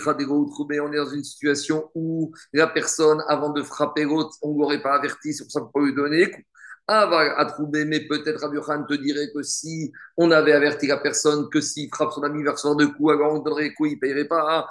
on 0.81 0.93
est 0.93 0.97
dans 0.97 1.11
une 1.11 1.25
situation 1.25 1.91
où 1.95 2.33
la 2.53 2.69
personne, 2.69 3.23
avant 3.29 3.51
de 3.51 3.63
frapper 3.63 4.05
l'autre, 4.05 4.37
on 4.43 4.55
ne 4.55 4.61
l'aurait 4.61 4.83
pas 4.83 4.95
averti, 4.95 5.33
c'est 5.33 5.45
pour 5.45 5.53
ça 5.53 5.61
qu'on 5.73 5.81
lui 5.85 5.95
donner 5.95 6.27
des 6.27 6.31
coups. 6.31 6.47
Ah, 6.87 7.09
à 7.39 7.47
trouver, 7.47 7.87
mais 7.87 8.01
peut-être 8.07 8.43
Rabbi 8.43 8.59
Khan 8.61 8.85
te 8.87 8.93
dirait 8.95 9.31
que 9.35 9.43
si 9.43 9.91
on 10.19 10.31
avait 10.31 10.53
averti 10.53 10.87
la 10.87 10.99
personne 10.99 11.49
que 11.49 11.63
s'il 11.63 11.89
frappe 11.89 12.13
son 12.13 12.23
ami 12.25 12.43
vers 12.43 12.59
son 12.59 12.75
deux 12.75 12.89
coups, 12.89 13.13
alors 13.13 13.33
on 13.33 13.39
donnerait 13.39 13.73
coups, 13.73 13.93
il 13.93 13.95
ne 13.95 14.01
payerait 14.01 14.29
pas. 14.29 14.69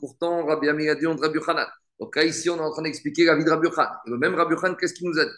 Pourtant, 0.00 0.46
Rabbi 0.46 0.68
Ami 0.70 0.88
a 0.88 0.94
dit 0.94 1.06
on. 1.06 1.16
Donc 2.00 2.16
là, 2.16 2.24
ici, 2.24 2.48
on 2.48 2.56
est 2.56 2.60
en 2.60 2.70
train 2.70 2.82
d'expliquer 2.82 3.26
la 3.26 3.36
vie 3.36 3.44
de 3.44 3.50
Rabbi 3.50 3.68
Khan. 3.70 3.86
le 4.06 4.16
même 4.16 4.34
Rabbi 4.34 4.54
qu'est-ce 4.78 4.94
qu'il 4.94 5.08
nous 5.08 5.18
a 5.18 5.26
dit? 5.26 5.30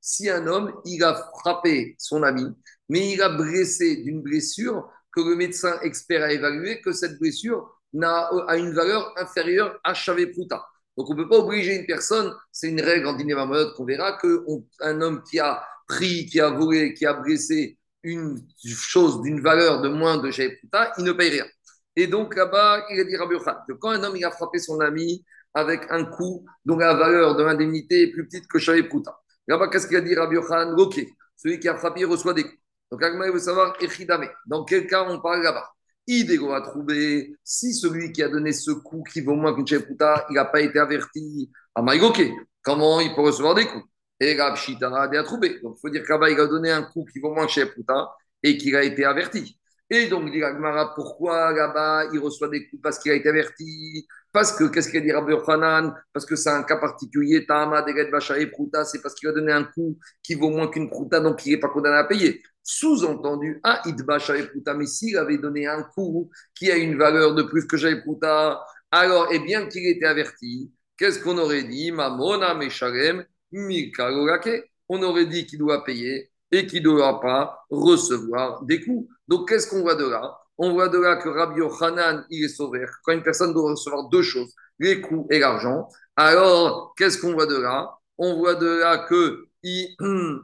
Si 0.00 0.28
un 0.28 0.46
homme, 0.48 0.72
il 0.84 1.04
a 1.04 1.14
frappé 1.14 1.94
son 1.98 2.22
ami, 2.24 2.46
mais 2.88 3.12
il 3.12 3.22
a 3.22 3.28
blessé 3.28 3.96
d'une 3.96 4.22
blessure 4.22 4.90
que 5.12 5.20
le 5.20 5.36
médecin 5.36 5.78
expert 5.82 6.22
a 6.22 6.32
évalué 6.32 6.80
que 6.80 6.92
cette 6.92 7.18
blessure 7.18 7.78
n'a, 7.92 8.28
a 8.48 8.56
une 8.56 8.72
valeur 8.72 9.12
inférieure 9.16 9.78
à 9.84 9.92
Pruta. 9.92 10.66
Donc 10.96 11.08
on 11.08 11.14
ne 11.14 11.22
peut 11.22 11.28
pas 11.28 11.38
obliger 11.38 11.76
une 11.76 11.86
personne, 11.86 12.34
c'est 12.50 12.68
une 12.68 12.80
règle 12.80 13.06
en 13.06 13.14
Diné 13.14 13.34
qu'on 13.76 13.84
verra, 13.84 14.18
qu'un 14.18 15.00
homme 15.00 15.22
qui 15.22 15.38
a 15.38 15.64
pris, 15.86 16.26
qui 16.26 16.40
a 16.40 16.50
volé, 16.50 16.94
qui 16.94 17.06
a 17.06 17.14
blessé 17.14 17.78
une 18.02 18.44
chose 18.64 19.22
d'une 19.22 19.40
valeur 19.40 19.80
de 19.80 19.88
moins 19.88 20.18
de 20.18 20.30
Pruta, 20.30 20.92
il 20.98 21.04
ne 21.04 21.12
paye 21.12 21.30
rien. 21.30 21.46
Et 21.96 22.06
donc 22.06 22.34
là-bas, 22.36 22.86
il 22.90 23.00
a 23.00 23.04
dit 23.04 23.16
Rabbi 23.16 23.36
que 23.68 23.72
quand 23.74 23.90
un 23.90 24.02
homme 24.02 24.16
il 24.16 24.24
a 24.24 24.30
frappé 24.30 24.58
son 24.58 24.80
ami 24.80 25.24
avec 25.54 25.82
un 25.90 26.04
coup 26.04 26.44
dont 26.64 26.76
la 26.76 26.94
valeur 26.94 27.36
de 27.36 27.42
l'indemnité 27.42 28.02
est 28.02 28.12
plus 28.12 28.26
petite 28.26 28.46
que 28.48 28.58
Shavé 28.58 28.84
Pruta. 28.84 29.18
Là-bas, 29.46 29.68
qu'est-ce 29.68 29.86
qu'il 29.86 29.96
a 29.96 30.00
dit 30.00 30.14
Rabbi 30.14 30.36
Khan 30.36 30.74
Ok, 30.78 31.04
celui 31.36 31.58
qui 31.58 31.68
a 31.68 31.76
frappé 31.76 32.04
reçoit 32.04 32.34
des 32.34 32.44
coups. 32.44 32.56
Donc 32.90 33.02
Agma 33.02 33.30
veut 33.30 33.38
savoir. 33.38 33.76
Dans 34.46 34.64
quel 34.64 34.86
cas 34.86 35.04
on 35.08 35.20
parle 35.20 35.42
là-bas? 35.42 35.70
Idégo 36.06 36.52
a 36.52 36.60
trouvé 36.62 37.36
si 37.44 37.72
celui 37.74 38.12
qui 38.12 38.22
a 38.22 38.28
donné 38.28 38.52
ce 38.52 38.72
coup 38.72 39.04
qui 39.04 39.20
vaut 39.20 39.34
moins 39.34 39.54
qu'une 39.54 39.66
Shavé 39.66 39.84
Pruta, 39.84 40.26
il 40.30 40.34
n'a 40.34 40.44
pas 40.44 40.60
été 40.60 40.78
averti. 40.78 41.50
Ah, 41.74 41.82
ok, 41.82 42.22
comment 42.62 43.00
il 43.00 43.14
peut 43.14 43.22
recevoir 43.22 43.54
des 43.54 43.66
coups? 43.66 43.84
Et 44.20 44.40
Rabbi 44.40 44.56
Shita 44.56 44.88
a 44.88 45.22
trouvé. 45.24 45.60
Donc 45.60 45.76
il 45.78 45.80
faut 45.80 45.90
dire 45.90 46.04
qu'Abba 46.06 46.30
il 46.30 46.38
a 46.38 46.46
donné 46.46 46.70
un 46.70 46.82
coup 46.82 47.04
qui 47.12 47.18
vaut 47.18 47.34
moins 47.34 47.46
que 47.46 47.52
Shavé 47.52 47.70
Pruta 47.70 48.10
et 48.42 48.56
qu'il 48.56 48.76
a 48.76 48.82
été 48.82 49.04
averti. 49.04 49.58
Et 49.94 50.06
donc, 50.06 50.30
dit 50.32 50.42
Agmara, 50.42 50.94
pourquoi 50.94 51.52
là-bas 51.52 52.06
il 52.14 52.18
reçoit 52.18 52.48
des 52.48 52.66
coups? 52.66 52.80
Parce 52.82 52.98
qu'il 52.98 53.12
a 53.12 53.14
été 53.14 53.28
averti. 53.28 54.06
Parce 54.32 54.52
que, 54.52 54.64
qu'est-ce 54.64 54.88
qu'il 54.90 55.02
dit 55.02 55.12
Rabbi 55.12 55.34
Hanan 55.46 55.94
Parce 56.14 56.24
que 56.24 56.34
c'est 56.34 56.48
un 56.48 56.62
cas 56.62 56.78
particulier. 56.78 57.44
Tama, 57.44 57.82
Deged, 57.82 58.10
Bacha 58.10 58.38
et 58.38 58.50
c'est 58.86 59.02
parce 59.02 59.14
qu'il 59.14 59.28
a 59.28 59.32
donné 59.32 59.52
un 59.52 59.64
coup 59.64 59.98
qui 60.22 60.34
vaut 60.34 60.48
moins 60.48 60.68
qu'une 60.68 60.88
Prouta, 60.88 61.20
donc 61.20 61.44
il 61.44 61.52
n'est 61.52 61.60
pas 61.60 61.68
condamné 61.68 61.98
à 61.98 62.04
payer. 62.04 62.42
Sous-entendu, 62.62 63.60
ah, 63.64 63.82
Idbacha 63.84 64.38
et 64.38 64.46
Prouta, 64.46 64.72
mais 64.72 64.86
s'il 64.86 65.18
avait 65.18 65.36
donné 65.36 65.66
un 65.66 65.82
coup 65.82 66.30
qui 66.54 66.70
a 66.70 66.76
une 66.78 66.96
valeur 66.96 67.34
de 67.34 67.42
plus 67.42 67.66
que 67.66 67.76
Jaï 67.76 68.00
Prouta, 68.00 68.64
alors, 68.90 69.30
et 69.30 69.40
bien 69.40 69.66
qu'il 69.66 69.86
était 69.86 70.06
averti, 70.06 70.72
qu'est-ce 70.96 71.18
qu'on 71.22 71.36
aurait 71.36 71.64
dit? 71.64 71.92
Mamona, 71.92 72.54
Meshalem. 72.54 73.26
On 74.88 75.02
aurait 75.02 75.26
dit 75.26 75.44
qu'il 75.44 75.58
doit 75.58 75.84
payer 75.84 76.31
et 76.52 76.66
qu'il 76.66 76.82
ne 76.82 76.90
doit 76.90 77.20
pas 77.20 77.64
recevoir 77.70 78.62
des 78.64 78.84
coups. 78.84 79.08
Donc, 79.26 79.48
qu'est-ce 79.48 79.66
qu'on 79.66 79.80
voit 79.80 79.94
de 79.94 80.06
là? 80.06 80.38
On 80.58 80.72
voit 80.72 80.88
de 80.88 80.98
là 80.98 81.16
que 81.16 81.28
Rabbi 81.28 81.60
Yochanan, 81.60 82.24
il 82.30 82.44
est 82.44 82.48
sauvé. 82.48 82.84
Quand 83.04 83.12
une 83.12 83.22
personne 83.22 83.54
doit 83.54 83.70
recevoir 83.70 84.08
deux 84.10 84.22
choses, 84.22 84.54
les 84.78 85.00
coups 85.00 85.26
et 85.30 85.38
l'argent, 85.38 85.88
alors, 86.14 86.94
qu'est-ce 86.96 87.18
qu'on 87.18 87.32
voit 87.32 87.46
de 87.46 87.56
là? 87.56 87.90
On 88.18 88.36
voit 88.36 88.54
de 88.54 88.66
là 88.66 88.98
que... 88.98 89.46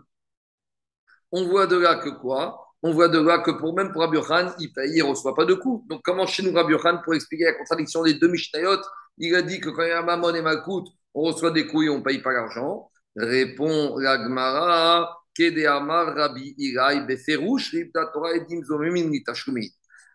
on 1.33 1.44
voit 1.47 1.66
de 1.66 1.77
là 1.77 1.97
que 1.97 2.09
quoi? 2.09 2.64
On 2.83 2.92
voit 2.92 3.09
de 3.09 3.18
là 3.21 3.40
que 3.40 3.51
pour 3.51 3.77
même 3.77 3.92
pour 3.92 4.01
Rabbi 4.01 4.16
Yochanan, 4.16 4.55
il 4.59 4.71
ne 4.75 5.03
reçoit 5.03 5.35
pas 5.35 5.44
de 5.44 5.55
coups. 5.55 5.87
Donc, 5.88 6.01
comment 6.03 6.27
chez 6.27 6.42
nous, 6.42 6.55
Rabbi 6.55 6.73
Yochanan, 6.73 7.03
pour 7.05 7.14
expliquer 7.14 7.44
la 7.44 7.53
contradiction 7.53 8.03
des 8.03 8.14
deux 8.14 8.29
Mishnayot, 8.29 8.81
il 9.18 9.35
a 9.35 9.42
dit 9.42 9.61
que 9.61 9.68
quand 9.68 9.83
il 9.83 9.88
y 9.88 9.92
a 9.92 10.03
Mammon 10.03 10.35
et 10.35 10.42
Malkout, 10.42 10.85
on 11.12 11.23
reçoit 11.25 11.51
des 11.51 11.66
coups 11.66 11.87
et 11.87 11.88
on 11.90 11.99
ne 11.99 12.03
paye 12.03 12.21
pas 12.23 12.33
l'argent? 12.33 12.90
Répond 13.16 13.99
l'Agmara, 13.99 15.17
Rabbi 15.38 16.55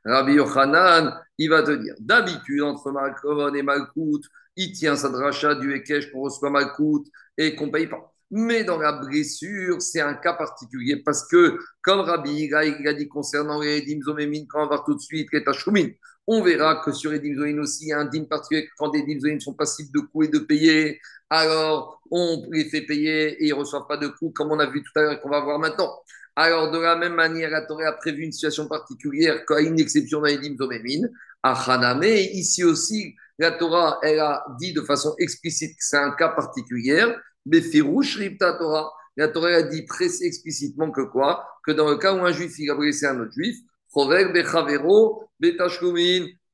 Rabbi 0.06 0.34
Yochanan, 0.34 1.18
il 1.38 1.50
va 1.50 1.64
te 1.64 1.72
dire, 1.72 1.96
d'habitude, 2.00 2.62
entre 2.62 2.92
Malkovon 2.92 3.54
et 3.54 3.64
Malkout, 3.64 4.22
il 4.56 4.74
tient 4.74 4.96
sa 4.96 5.10
dracha 5.10 5.56
du 5.56 5.74
Ekech 5.74 6.12
qu'on 6.12 6.22
reçoit 6.22 6.50
Malkout 6.50 7.06
et 7.38 7.56
qu'on 7.56 7.68
ne 7.68 7.72
paye 7.72 7.88
pas. 7.88 8.13
Mais 8.36 8.64
dans 8.64 8.80
la 8.80 8.94
blessure, 8.94 9.80
c'est 9.80 10.02
un 10.02 10.16
cas 10.16 10.34
particulier 10.34 11.04
parce 11.06 11.28
que, 11.28 11.60
comme 11.84 12.00
Rabbi 12.00 12.46
il 12.46 12.88
a 12.88 12.94
dit 12.96 13.08
concernant 13.08 13.62
les 13.62 13.82
dimzomémines, 13.82 14.48
quand 14.48 14.66
on 14.66 14.70
va 14.70 14.82
tout 14.84 14.96
de 14.96 15.00
suite 15.00 15.28
les 15.32 15.44
tachoumin, 15.44 15.90
on 16.26 16.42
verra 16.42 16.82
que 16.84 16.92
sur 16.92 17.12
les 17.12 17.20
dimzomémines 17.20 17.60
aussi, 17.60 17.86
il 17.86 17.88
y 17.90 17.94
a 17.94 18.00
un 18.00 18.06
dîme 18.06 18.28
particulier 18.28 18.68
quand 18.76 18.90
des 18.90 19.04
dimzomémines 19.04 19.40
sont 19.40 19.54
passibles 19.54 19.92
de 19.94 20.00
coûts 20.00 20.24
et 20.24 20.30
de 20.30 20.40
payer, 20.40 21.00
alors 21.30 22.02
on 22.10 22.48
les 22.52 22.66
fait 22.66 22.82
payer 22.82 23.34
et 23.34 23.50
ils 23.50 23.50
ne 23.50 23.54
reçoivent 23.54 23.86
pas 23.88 23.98
de 23.98 24.08
coûts, 24.08 24.32
comme 24.36 24.52
on 24.52 24.58
a 24.58 24.66
vu 24.66 24.82
tout 24.82 25.00
à 25.00 25.04
l'heure 25.04 25.12
et 25.12 25.20
qu'on 25.20 25.30
va 25.30 25.42
voir 25.42 25.60
maintenant. 25.60 25.92
Alors, 26.36 26.72
de 26.72 26.80
la 26.80 26.96
même 26.96 27.14
manière, 27.14 27.52
la 27.52 27.62
Torah 27.62 27.90
a 27.90 27.92
prévu 27.94 28.24
une 28.24 28.32
situation 28.32 28.68
particulière, 28.68 29.46
quand 29.46 29.60
une 29.60 29.80
exception 29.80 30.22
dans 30.22 30.26
les 30.26 30.40
dimzomémines, 30.40 31.12
à 31.44 31.54
Haname, 31.54 32.02
ici 32.04 32.64
aussi, 32.64 33.16
la 33.38 33.52
Torah, 33.52 34.00
elle 34.02 34.20
a 34.20 34.44
dit 34.60 34.74
de 34.74 34.82
façon 34.82 35.14
explicite 35.20 35.72
que 35.78 35.84
c'est 35.86 35.98
un 35.98 36.14
cas 36.14 36.30
particulier, 36.30 37.06
Torah, 37.46 38.94
la 39.18 39.28
Torah 39.28 39.50
a 39.50 39.64
dit 39.64 39.86
explicitement 40.22 40.92
que 40.92 41.02
quoi? 41.02 41.46
Que 41.66 41.72
dans 41.72 41.90
le 41.90 41.98
cas 41.98 42.14
où 42.14 42.24
un 42.26 42.32
juif 42.32 42.54
il 42.60 42.70
a 42.70 42.76
blessé 42.76 43.06
un 43.06 43.20
autre 43.20 43.32
juif, 43.32 43.58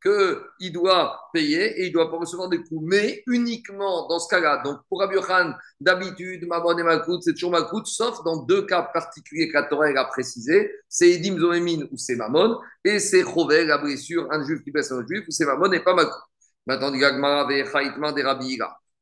qu'il 0.02 0.71
doit 0.71 1.19
payer 1.34 1.82
et 1.82 1.86
il 1.86 1.89
ne 1.89 1.93
doit 1.93 2.10
pas 2.10 2.17
recevoir 2.17 2.47
des 2.47 2.60
coups, 2.63 2.82
mais 2.84 3.21
uniquement 3.28 4.08
dans 4.08 4.19
ce 4.19 4.30
cas-là. 4.30 4.62
Donc 4.63 4.80
pour 4.88 4.99
Rabbi 4.99 5.17
d'habitude, 5.82 6.47
Mamon 6.47 6.78
et 6.78 6.84
Malkout, 6.84 7.21
c'est 7.21 7.34
toujours 7.34 7.52
Malkout, 7.52 7.86
sauf 7.86 8.23
dans 8.23 8.43
deux 8.43 8.65
cas 8.65 8.82
particuliers 8.82 9.49
que 9.49 9.54
la 9.54 9.63
Torah 9.63 9.88
a 9.88 10.06
précisé 10.06 10.71
c'est 10.88 11.12
Edim 11.12 11.38
Zoémine 11.38 11.88
ou 11.91 11.97
c'est 11.97 12.15
Mamon, 12.15 12.60
et 12.84 12.99
c'est 12.99 13.23
Chovel, 13.23 13.67
la 13.67 13.82
un 13.82 14.45
juif 14.45 14.63
qui 14.63 14.71
blesse 14.71 14.91
un 14.91 15.06
juif, 15.06 15.25
ou 15.28 15.32
c'est 15.32 15.45
Mamon 15.45 15.71
et 15.71 15.82
pas 15.82 15.93
Malkout. 15.93 16.15
Maintenant, 16.65 16.91
des 16.91 17.04
Rabbi 18.23 18.60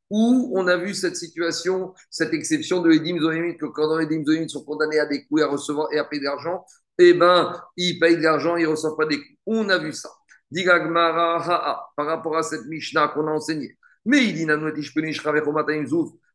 où 0.10 0.52
on 0.56 0.67
a 0.67 0.78
vu 0.78 0.93
cette 0.93 1.15
situation, 1.15 1.93
cette 2.10 2.34
exception 2.34 2.82
de 2.82 2.91
Edim 2.91 3.20
Zoémine, 3.20 3.58
que 3.58 3.65
quand 3.65 3.98
les 3.98 4.06
Edim 4.06 4.48
sont 4.48 4.63
condamnés 4.63 5.00
à 5.00 5.06
des 5.06 5.26
coups 5.26 5.41
et 5.41 5.43
à 5.43 5.48
recevoir 5.48 5.88
et 5.91 6.00
à 6.00 6.06
payer 6.06 6.22
de 6.22 6.26
l'argent, 6.26 6.63
eh 6.98 7.13
ben, 7.13 7.62
ils 7.76 8.00
payent 8.00 8.17
de 8.17 8.24
l'argent, 8.24 8.56
ils 8.56 8.63
ne 8.63 8.70
reçoivent 8.70 8.96
pas 8.96 9.06
des 9.06 9.17
coups. 9.17 9.38
On 9.46 9.70
a 9.70 9.78
vu 9.78 9.93
ça. 9.93 10.10
Digagmara 10.50 11.91
par 11.96 12.06
rapport 12.06 12.38
à 12.38 12.43
cette 12.43 12.65
Mishnah 12.67 13.10
qu'on 13.10 13.28
a 13.28 13.32
enseignée. 13.32 13.78
Mais 14.06 14.24
il 14.24 14.34
dit 14.34 14.48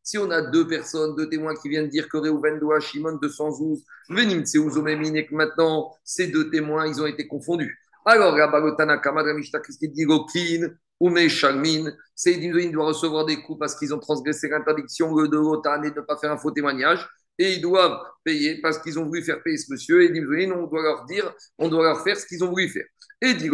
si 0.05 0.17
on 0.17 0.29
a 0.31 0.41
deux 0.41 0.67
personnes, 0.67 1.15
deux 1.15 1.29
témoins 1.29 1.55
qui 1.55 1.69
viennent 1.69 1.87
dire 1.87 2.09
que 2.09 2.17
Reuven 2.17 2.59
doit 2.59 2.79
Shimon 2.81 3.17
212, 3.21 3.83
Venim 4.09 5.15
et 5.15 5.25
que 5.25 5.33
maintenant 5.33 5.95
ces 6.03 6.27
deux 6.27 6.49
témoins, 6.49 6.85
ils 6.87 7.01
ont 7.01 7.05
été 7.05 7.25
confondus. 7.25 7.79
Alors, 8.05 8.35
la 8.35 8.47
Balotana 8.47 8.97
Kamad, 8.97 9.25
Mishnah, 9.27 9.59
qu'est-ce 9.59 9.77
qu'il 9.77 9.91
dit? 9.91 10.03
Gokin 10.03 10.69
ou 10.99 11.09
Meshalmin 11.09 11.91
C'est 12.15 12.33
il 12.33 12.71
doit 12.71 12.85
recevoir 12.87 13.25
des 13.25 13.41
coups 13.41 13.59
parce 13.59 13.75
qu'ils 13.75 13.93
ont 13.93 13.99
transgressé 13.99 14.49
l'interdiction 14.49 15.13
de 15.13 15.37
l'OTAN 15.37 15.83
et 15.83 15.91
de 15.91 15.99
ne 15.99 16.05
pas 16.05 16.17
faire 16.17 16.31
un 16.31 16.37
faux 16.37 16.51
témoignage 16.51 17.07
et 17.39 17.53
ils 17.53 17.61
doivent 17.61 17.99
payer 18.23 18.59
parce 18.61 18.77
qu'ils 18.79 18.99
ont 18.99 19.05
voulu 19.05 19.23
faire 19.23 19.41
payer 19.41 19.57
ce 19.57 19.71
monsieur. 19.71 20.03
Et 20.03 20.09
dit, 20.09 20.21
on 20.21 20.67
doit 20.67 20.83
leur 20.83 21.05
dire, 21.05 21.33
on 21.57 21.69
doit 21.69 21.83
leur 21.83 22.03
faire 22.03 22.17
ce 22.17 22.25
qu'ils 22.25 22.43
ont 22.43 22.49
voulu 22.49 22.69
faire. 22.69 22.85
Et 23.21 23.33
dit, 23.35 23.49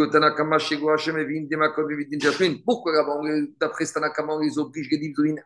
pourquoi 2.66 2.92
là-bas, 2.92 3.20
d'après 3.60 3.86
Stanakama, 3.86 4.34
on 4.34 4.40
les 4.40 4.58
oblige 4.58 4.88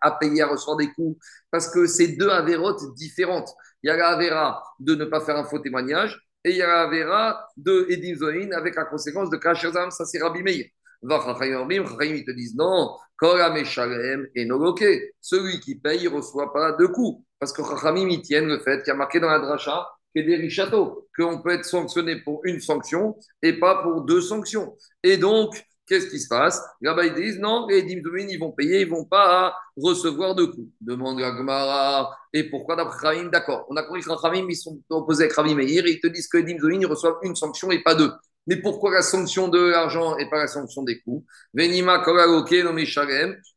à 0.01 0.13
payer, 0.13 0.43
à 0.43 0.47
recevoir 0.47 0.79
des 0.79 0.91
coups? 0.93 1.19
Parce 1.51 1.69
que 1.69 1.87
c'est 1.87 2.09
deux 2.09 2.31
avérotes 2.31 2.95
différentes. 2.95 3.51
Il 3.83 3.89
y 3.89 3.91
a 3.91 3.97
la 3.97 4.09
avéra 4.09 4.63
de 4.81 4.95
ne 4.95 5.05
pas 5.05 5.21
faire 5.21 5.37
un 5.37 5.45
faux 5.45 5.59
témoignage 5.59 6.24
et 6.45 6.51
il 6.51 6.57
y 6.57 6.63
a 6.63 6.67
la 6.67 6.83
avéra 6.83 7.49
de 7.57 7.87
Edim 7.91 8.53
avec 8.53 8.77
la 8.77 8.85
conséquence 8.85 9.31
de 9.31 9.37
Kachazam, 9.37 9.91
ça 9.91 10.05
c'est 10.05 10.23
Rabbi 10.23 10.43
Meir. 10.43 10.67
Ils 11.03 12.25
te 12.25 12.31
disent 12.31 12.57
non, 12.57 12.97
et 14.35 14.49
Celui 15.21 15.61
qui 15.61 15.75
paye, 15.77 16.01
il 16.03 16.11
ne 16.11 16.17
reçoit 16.17 16.53
pas 16.53 16.73
de 16.73 16.87
coups. 16.87 17.25
Parce 17.39 17.53
que 17.53 17.63
Chachamim, 17.63 18.09
ils 18.09 18.23
tiennent 18.23 18.49
le 18.49 18.59
fait 18.61 18.79
qu'il 18.79 18.89
y 18.89 18.91
a 18.91 18.95
marqué 18.95 19.21
dans 19.21 19.29
la 19.29 19.39
dracha 19.39 19.87
a 20.17 20.23
des 20.23 20.37
richatos, 20.37 21.09
qu'on 21.17 21.43
peut 21.43 21.51
être 21.51 21.65
sanctionné 21.65 22.21
pour 22.23 22.41
une 22.45 22.61
sanction 22.61 23.17
et 23.43 23.55
pas 23.55 23.83
pour 23.83 24.03
deux 24.03 24.21
sanctions. 24.21 24.77
Et 25.03 25.17
donc, 25.17 25.61
qu'est-ce 25.87 26.09
qui 26.09 26.19
se 26.19 26.29
passe? 26.29 26.61
Là-bas, 26.81 27.07
ils 27.07 27.15
disent 27.15 27.39
non, 27.39 27.67
les 27.69 27.83
dimdoumines, 27.83 28.31
ils 28.31 28.39
vont 28.39 28.53
payer, 28.53 28.83
ils 28.83 28.91
ne 28.91 28.95
vont 28.95 29.05
pas 29.05 29.55
recevoir 29.77 30.35
de 30.35 30.45
coups. 30.45 30.69
Demande 30.81 31.21
la. 31.21 32.11
Et 32.33 32.45
pourquoi 32.51 32.77
d'après 32.77 32.99
Khamim? 33.01 33.31
D'accord, 33.31 33.67
on 33.69 33.77
a 33.77 33.83
compris 33.83 34.03
que 34.03 34.23
Khamim, 34.23 34.47
ils 34.49 34.57
sont 34.57 34.79
opposés 34.91 35.25
avec 35.25 35.35
Khamim 35.35 35.59
et 35.59 35.67
ils 35.67 36.01
te 36.01 36.07
disent 36.09 36.29
que 36.29 36.39
les 36.39 36.45
dimdoumines, 36.45 36.83
ils 36.83 36.87
reçoivent 36.87 37.19
une 37.23 37.37
sanction 37.37 37.71
et 37.71 37.83
pas 37.83 37.95
deux. 37.95 38.11
Mais 38.47 38.57
pourquoi 38.57 38.91
la 38.91 39.03
sanction 39.03 39.49
de 39.49 39.59
l'argent 39.59 40.19
et 40.19 40.29
pas 40.29 40.39
la 40.39 40.47
sanction 40.47 40.83
des 40.83 41.01
coûts 41.01 41.25
Venima 41.55 42.05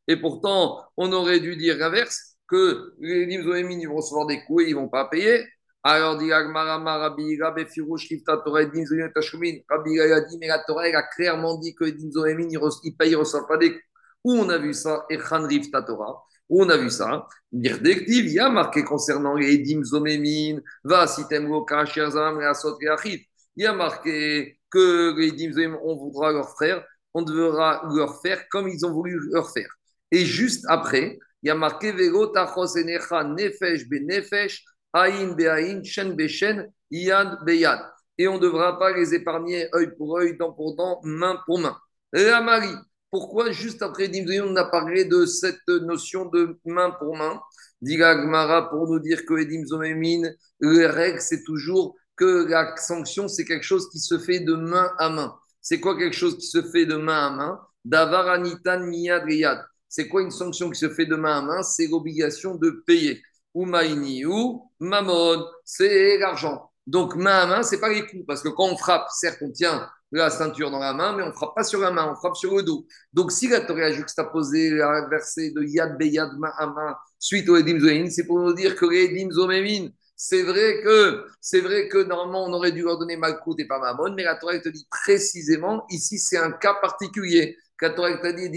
Et 0.07 0.17
pourtant, 0.17 0.81
on 0.95 1.11
aurait 1.11 1.39
dû 1.41 1.57
dire 1.57 1.77
l'inverse 1.77 2.37
que 2.47 2.93
les 2.99 3.25
Nimzoémines, 3.25 3.81
ils 3.81 3.89
vont 3.89 3.97
recevoir 3.97 4.25
des 4.25 4.41
coups 4.45 4.63
et 4.63 4.69
ils 4.69 4.75
ne 4.75 4.79
vont 4.79 4.87
pas 4.87 5.05
payer. 5.05 5.45
Alors, 5.89 6.17
dit 6.17 6.33
Rabbi 6.33 7.39
Rabbi 7.39 7.65
Firouch, 7.65 8.09
Torah, 8.25 8.65
Nimzoémine, 8.65 9.09
Tashkumin. 9.13 9.59
Rabbi 9.69 10.01
a 10.01 10.19
dit, 10.19 10.37
mais 10.37 10.47
la 10.47 10.59
Torah, 10.59 10.89
elle 10.89 10.97
a 10.97 11.03
clairement 11.03 11.57
dit 11.57 11.73
que 11.73 11.85
Nimzoémine, 11.85 12.51
ils 12.83 12.97
payent, 12.97 13.11
ils 13.11 13.13
ne 13.13 13.17
reçoivent 13.19 13.47
pas 13.47 13.55
des. 13.55 13.73
Où 14.21 14.33
on 14.33 14.49
a 14.49 14.57
vu 14.57 14.73
ça 14.73 15.05
Echan 15.09 15.47
Rifta 15.47 15.81
Torah? 15.83 16.25
Où 16.49 16.61
on 16.61 16.67
a 16.67 16.75
vu 16.75 16.89
ça? 16.89 17.25
Il 17.53 18.33
y 18.33 18.37
a 18.37 18.49
marqué 18.49 18.83
concernant 18.83 19.35
les 19.35 19.59
Dimzomémines, 19.59 20.61
va 20.83 21.07
sitem 21.07 21.47
loka, 21.47 21.85
sherzam, 21.85 22.37
asot, 22.41 22.77
Il 22.81 23.23
y 23.55 23.65
a 23.65 23.71
marqué 23.71 24.59
que 24.69 25.17
les 25.17 25.31
Dimzomémines, 25.31 25.79
on 25.85 25.95
voudra 25.95 26.33
leur 26.33 26.57
faire, 26.57 26.83
on 27.13 27.21
devra 27.21 27.89
leur 27.95 28.21
faire 28.21 28.49
comme 28.49 28.67
ils 28.67 28.85
ont 28.85 28.91
voulu 28.91 29.21
leur 29.31 29.49
faire. 29.51 29.73
Et 30.11 30.25
juste 30.25 30.65
après, 30.67 31.17
il 31.43 31.47
y 31.47 31.49
a 31.49 31.55
marqué 31.55 31.93
Vego 31.93 32.27
Tachosenecha 32.27 33.23
Nefesh 33.23 33.87
be 33.87 34.01
Nefesh, 34.01 34.65
Aïn 34.65 34.65
be 34.65 34.76
Aïn, 34.93 35.83
Shen 35.83 36.15
be 36.15 36.27
Shen, 36.27 36.71
Yad 36.91 37.45
be 37.45 37.51
Yad. 37.51 37.79
Et 38.17 38.27
on 38.27 38.35
ne 38.35 38.39
devra 38.39 38.79
pas 38.79 38.95
les 38.95 39.13
épargner 39.13 39.67
œil 39.75 39.95
pour 39.97 40.17
œil, 40.17 40.37
dent 40.37 40.51
pour 40.51 40.75
dent, 40.75 40.99
main 41.03 41.39
pour 41.45 41.59
main. 41.59 41.77
La 42.13 42.41
Marie, 42.41 42.73
pourquoi 43.11 43.51
juste 43.51 43.81
après 43.81 44.09
on 44.41 44.55
a 44.55 44.65
parlé 44.65 45.05
de 45.05 45.25
cette 45.25 45.67
notion 45.67 46.25
de 46.25 46.57
main 46.65 46.91
pour 46.91 47.15
main? 47.15 47.39
Diga 47.81 48.15
Gmara 48.15 48.69
pour 48.69 48.87
nous 48.89 48.99
dire 48.99 49.23
que 49.25 49.35
Edim 49.35 49.63
Zomemin, 49.65 50.29
le 50.59 50.87
règle, 50.87 51.21
c'est 51.21 51.43
toujours 51.43 51.95
que 52.15 52.47
la 52.49 52.75
sanction, 52.77 53.27
c'est 53.27 53.45
quelque 53.45 53.65
chose 53.65 53.87
qui 53.91 53.99
se 53.99 54.17
fait 54.17 54.39
de 54.39 54.55
main 54.55 54.91
à 54.97 55.09
main. 55.09 55.35
C'est 55.61 55.79
quoi 55.79 55.95
quelque 55.95 56.15
chose 56.15 56.37
qui 56.37 56.47
se 56.47 56.63
fait 56.63 56.87
de 56.87 56.95
main 56.95 57.27
à 57.27 57.29
main? 57.29 57.59
Davaranitan 57.85 58.79
miyad 58.79 59.23
riyad. 59.23 59.63
C'est 59.87 60.07
quoi 60.07 60.21
une 60.23 60.31
sanction 60.31 60.69
qui 60.71 60.79
se 60.79 60.89
fait 60.89 61.05
de 61.05 61.15
main 61.15 61.37
à 61.37 61.41
main? 61.41 61.61
C'est 61.61 61.87
l'obligation 61.87 62.55
de 62.55 62.83
payer. 62.87 63.21
Ou 63.53 63.65
maïni 63.65 64.25
ou 64.25 64.69
mamon, 64.79 65.45
c'est 65.63 66.17
l'argent. 66.17 66.71
Donc 66.85 67.15
main 67.15 67.39
à 67.39 67.45
main, 67.47 67.63
c'est 67.63 67.79
pas 67.79 67.89
les 67.89 68.05
coups, 68.05 68.25
parce 68.25 68.41
que 68.41 68.49
quand 68.49 68.65
on 68.65 68.77
frappe, 68.77 69.07
certes 69.11 69.39
on 69.41 69.51
tient 69.51 69.89
la 70.11 70.29
ceinture 70.29 70.71
dans 70.71 70.79
la 70.79 70.93
main, 70.93 71.15
mais 71.15 71.23
on 71.23 71.33
frappe 71.33 71.53
pas 71.55 71.63
sur 71.63 71.81
la 71.81 71.91
main, 71.91 72.09
on 72.09 72.15
frappe 72.15 72.37
sur 72.37 72.55
le 72.55 72.63
dos. 72.63 72.85
Donc 73.11 73.31
si 73.31 73.49
la 73.49 73.61
Torah 73.61 73.87
a 73.87 73.91
juxtaposé 73.91 74.69
la 74.69 75.07
versée 75.09 75.51
de 75.51 75.63
yad 75.63 75.97
beyad 75.97 76.29
main 76.37 76.51
à 76.57 76.67
main 76.67 76.95
suite 77.19 77.49
au 77.49 77.57
edim 77.57 77.79
zoémin, 77.79 78.09
c'est 78.09 78.25
pour 78.25 78.39
nous 78.39 78.53
dire 78.53 78.75
que 78.75 78.85
edim 78.85 79.29
zoémin, 79.31 79.89
c'est 80.15 80.43
vrai 80.43 80.81
que 80.81 81.25
c'est 81.41 81.59
vrai 81.59 81.89
que 81.89 81.97
normalement 82.03 82.45
on 82.45 82.53
aurait 82.53 82.71
dû 82.71 82.83
leur 82.83 82.97
donner 82.97 83.17
malkout 83.17 83.59
et 83.59 83.67
pas 83.67 83.79
mamon, 83.79 84.13
mais 84.15 84.23
la 84.23 84.35
Torah 84.35 84.57
te 84.57 84.69
dit 84.69 84.87
précisément 84.89 85.85
ici 85.89 86.17
c'est 86.19 86.37
un 86.37 86.51
cas 86.51 86.75
particulier. 86.75 87.57
Quand 87.79 87.93
t'a 87.93 88.31
dit 88.31 88.49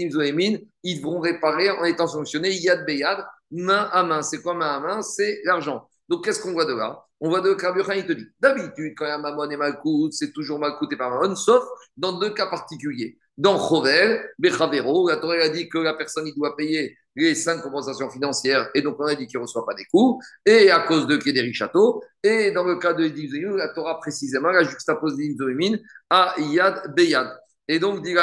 ils 0.83 0.99
devront 0.99 1.19
réparer 1.19 1.69
en 1.69 1.83
étant 1.83 2.07
sanctionnés 2.07 2.53
yad 2.53 2.85
beyad, 2.85 3.23
main 3.51 3.89
à 3.91 4.03
main. 4.03 4.21
C'est 4.21 4.41
quoi 4.41 4.53
main 4.53 4.77
à 4.77 4.79
main? 4.79 5.01
C'est 5.01 5.41
l'argent. 5.43 5.87
Donc 6.09 6.25
qu'est-ce 6.25 6.41
qu'on 6.41 6.53
voit 6.53 6.65
de 6.65 6.73
là? 6.73 7.03
On 7.19 7.29
voit 7.29 7.41
de 7.41 7.53
Carburant, 7.53 7.93
il 7.93 8.05
te 8.05 8.13
dit 8.13 8.25
d'habitude, 8.39 8.93
quand 8.97 9.05
il 9.05 9.09
y 9.09 9.11
a 9.11 9.17
Mamon 9.17 9.49
et 9.49 9.57
Malkout, 9.57 10.11
c'est 10.11 10.31
toujours 10.33 10.59
Malkout 10.59 10.91
et 10.91 10.97
pas 10.97 11.09
Mamon, 11.09 11.35
sauf 11.35 11.63
dans 11.95 12.13
deux 12.13 12.33
cas 12.33 12.47
particuliers. 12.47 13.17
Dans 13.37 13.57
Chovel, 13.57 14.29
Bechavero, 14.39 15.07
la 15.07 15.17
Torah 15.17 15.35
a 15.35 15.49
dit 15.49 15.69
que 15.69 15.77
la 15.77 15.93
personne 15.93 16.27
il 16.27 16.35
doit 16.35 16.55
payer 16.55 16.97
les 17.15 17.35
cinq 17.35 17.61
compensations 17.61 18.09
financières 18.09 18.69
et 18.73 18.81
donc 18.81 18.97
on 18.99 19.05
a 19.05 19.15
dit 19.15 19.27
qu'il 19.27 19.39
ne 19.39 19.43
reçoit 19.43 19.65
pas 19.65 19.73
des 19.73 19.85
coûts, 19.85 20.19
et 20.45 20.71
à 20.71 20.79
cause 20.79 21.07
de 21.07 21.17
Kéderi 21.17 21.53
Château. 21.53 22.03
Et 22.23 22.51
dans 22.51 22.63
le 22.63 22.77
cas 22.77 22.93
de 22.93 23.03
Edivzéu, 23.03 23.55
la 23.57 23.69
Torah 23.69 23.99
précisément 23.99 24.49
la 24.49 24.63
juxtapose 24.63 25.15
d'Inzoémine 25.17 25.79
à 26.09 26.35
Yad 26.39 26.93
Beyad. 26.95 27.27
Et 27.67 27.79
donc, 27.79 28.01
dit 28.03 28.13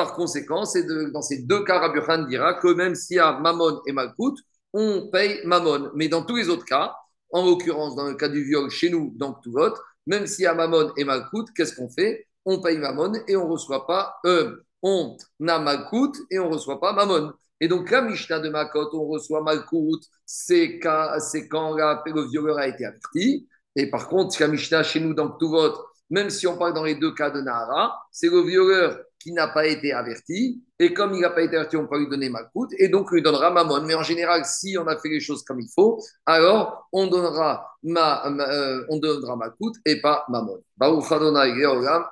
par 0.00 0.14
conséquent, 0.14 0.64
dans 1.12 1.20
ces 1.20 1.42
deux 1.42 1.62
cas, 1.62 1.78
Rabbi 1.78 2.00
Khan 2.00 2.22
dira 2.22 2.54
que 2.54 2.68
même 2.72 2.94
s'il 2.94 3.16
y 3.16 3.18
a 3.18 3.38
Mammon 3.38 3.82
et 3.86 3.92
Malkout, 3.92 4.34
on 4.72 5.10
paye 5.12 5.40
Mammon. 5.44 5.90
Mais 5.94 6.08
dans 6.08 6.22
tous 6.22 6.36
les 6.36 6.48
autres 6.48 6.64
cas, 6.64 6.94
en 7.32 7.44
l'occurrence 7.44 7.96
dans 7.96 8.06
le 8.08 8.14
cas 8.14 8.28
du 8.28 8.42
viol 8.42 8.70
chez 8.70 8.88
nous, 8.88 9.12
donc 9.16 9.42
tout 9.42 9.52
vote, 9.52 9.78
même 10.06 10.26
s'il 10.26 10.44
y 10.44 10.46
a 10.46 10.54
Mammon 10.54 10.90
et 10.96 11.04
Malkout, 11.04 11.48
qu'est-ce 11.54 11.76
qu'on 11.76 11.90
fait? 11.90 12.26
On 12.46 12.62
paye 12.62 12.78
Mammon 12.78 13.12
et 13.28 13.36
on 13.36 13.44
ne 13.44 13.52
reçoit 13.52 13.86
pas, 13.86 14.16
euh, 14.24 14.56
on 14.82 15.18
a 15.46 15.58
Malkout 15.58 16.12
et 16.30 16.38
on 16.38 16.48
ne 16.48 16.54
reçoit 16.54 16.80
pas 16.80 16.94
Mammon. 16.94 17.34
Et 17.60 17.68
donc 17.68 17.90
la 17.90 18.00
Mishnah 18.00 18.38
de 18.38 18.48
Makot, 18.48 18.88
on 18.94 19.04
reçoit 19.04 19.42
Malkout, 19.42 20.00
c'est 20.24 20.78
quand, 20.78 21.18
quand 21.50 21.76
le 21.76 22.22
violeur 22.30 22.56
a 22.56 22.68
été 22.68 22.86
averti. 22.86 23.46
Et 23.76 23.90
par 23.90 24.08
contre, 24.08 24.34
la 24.40 24.48
Mishnah 24.48 24.82
chez 24.82 25.00
nous, 25.00 25.12
dans 25.12 25.28
tout 25.28 25.50
vote, 25.50 25.78
même 26.08 26.30
si 26.30 26.46
on 26.46 26.56
parle 26.56 26.72
dans 26.72 26.84
les 26.84 26.94
deux 26.94 27.12
cas 27.12 27.28
de 27.28 27.42
Nahara, 27.42 28.00
c'est 28.10 28.30
le 28.30 28.40
violeur 28.40 28.98
qui 29.20 29.32
n'a 29.32 29.48
pas 29.48 29.66
été 29.66 29.92
averti. 29.92 30.62
Et 30.78 30.94
comme 30.94 31.14
il 31.14 31.20
n'a 31.20 31.30
pas 31.30 31.42
été 31.42 31.56
averti, 31.56 31.76
on 31.76 31.86
peut 31.86 31.98
lui 31.98 32.08
donner 32.08 32.30
Malkout. 32.30 32.70
Et 32.78 32.88
donc, 32.88 33.12
on 33.12 33.14
lui 33.14 33.22
donnera 33.22 33.50
Mammon. 33.50 33.82
Mais 33.82 33.94
en 33.94 34.02
général, 34.02 34.44
si 34.46 34.76
on 34.78 34.86
a 34.86 34.96
fait 34.96 35.10
les 35.10 35.20
choses 35.20 35.44
comme 35.44 35.60
il 35.60 35.68
faut, 35.74 36.02
alors 36.24 36.88
on 36.92 37.06
donnera, 37.06 37.76
ma, 37.82 38.24
euh, 38.26 38.84
on 38.88 38.96
donnera 38.96 39.36
Malkout 39.36 39.74
et 39.84 40.00
pas 40.00 40.24
Mammon. 40.28 40.58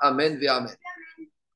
Amen 0.00 0.38
ve 0.38 0.48
Amen. 0.48 0.76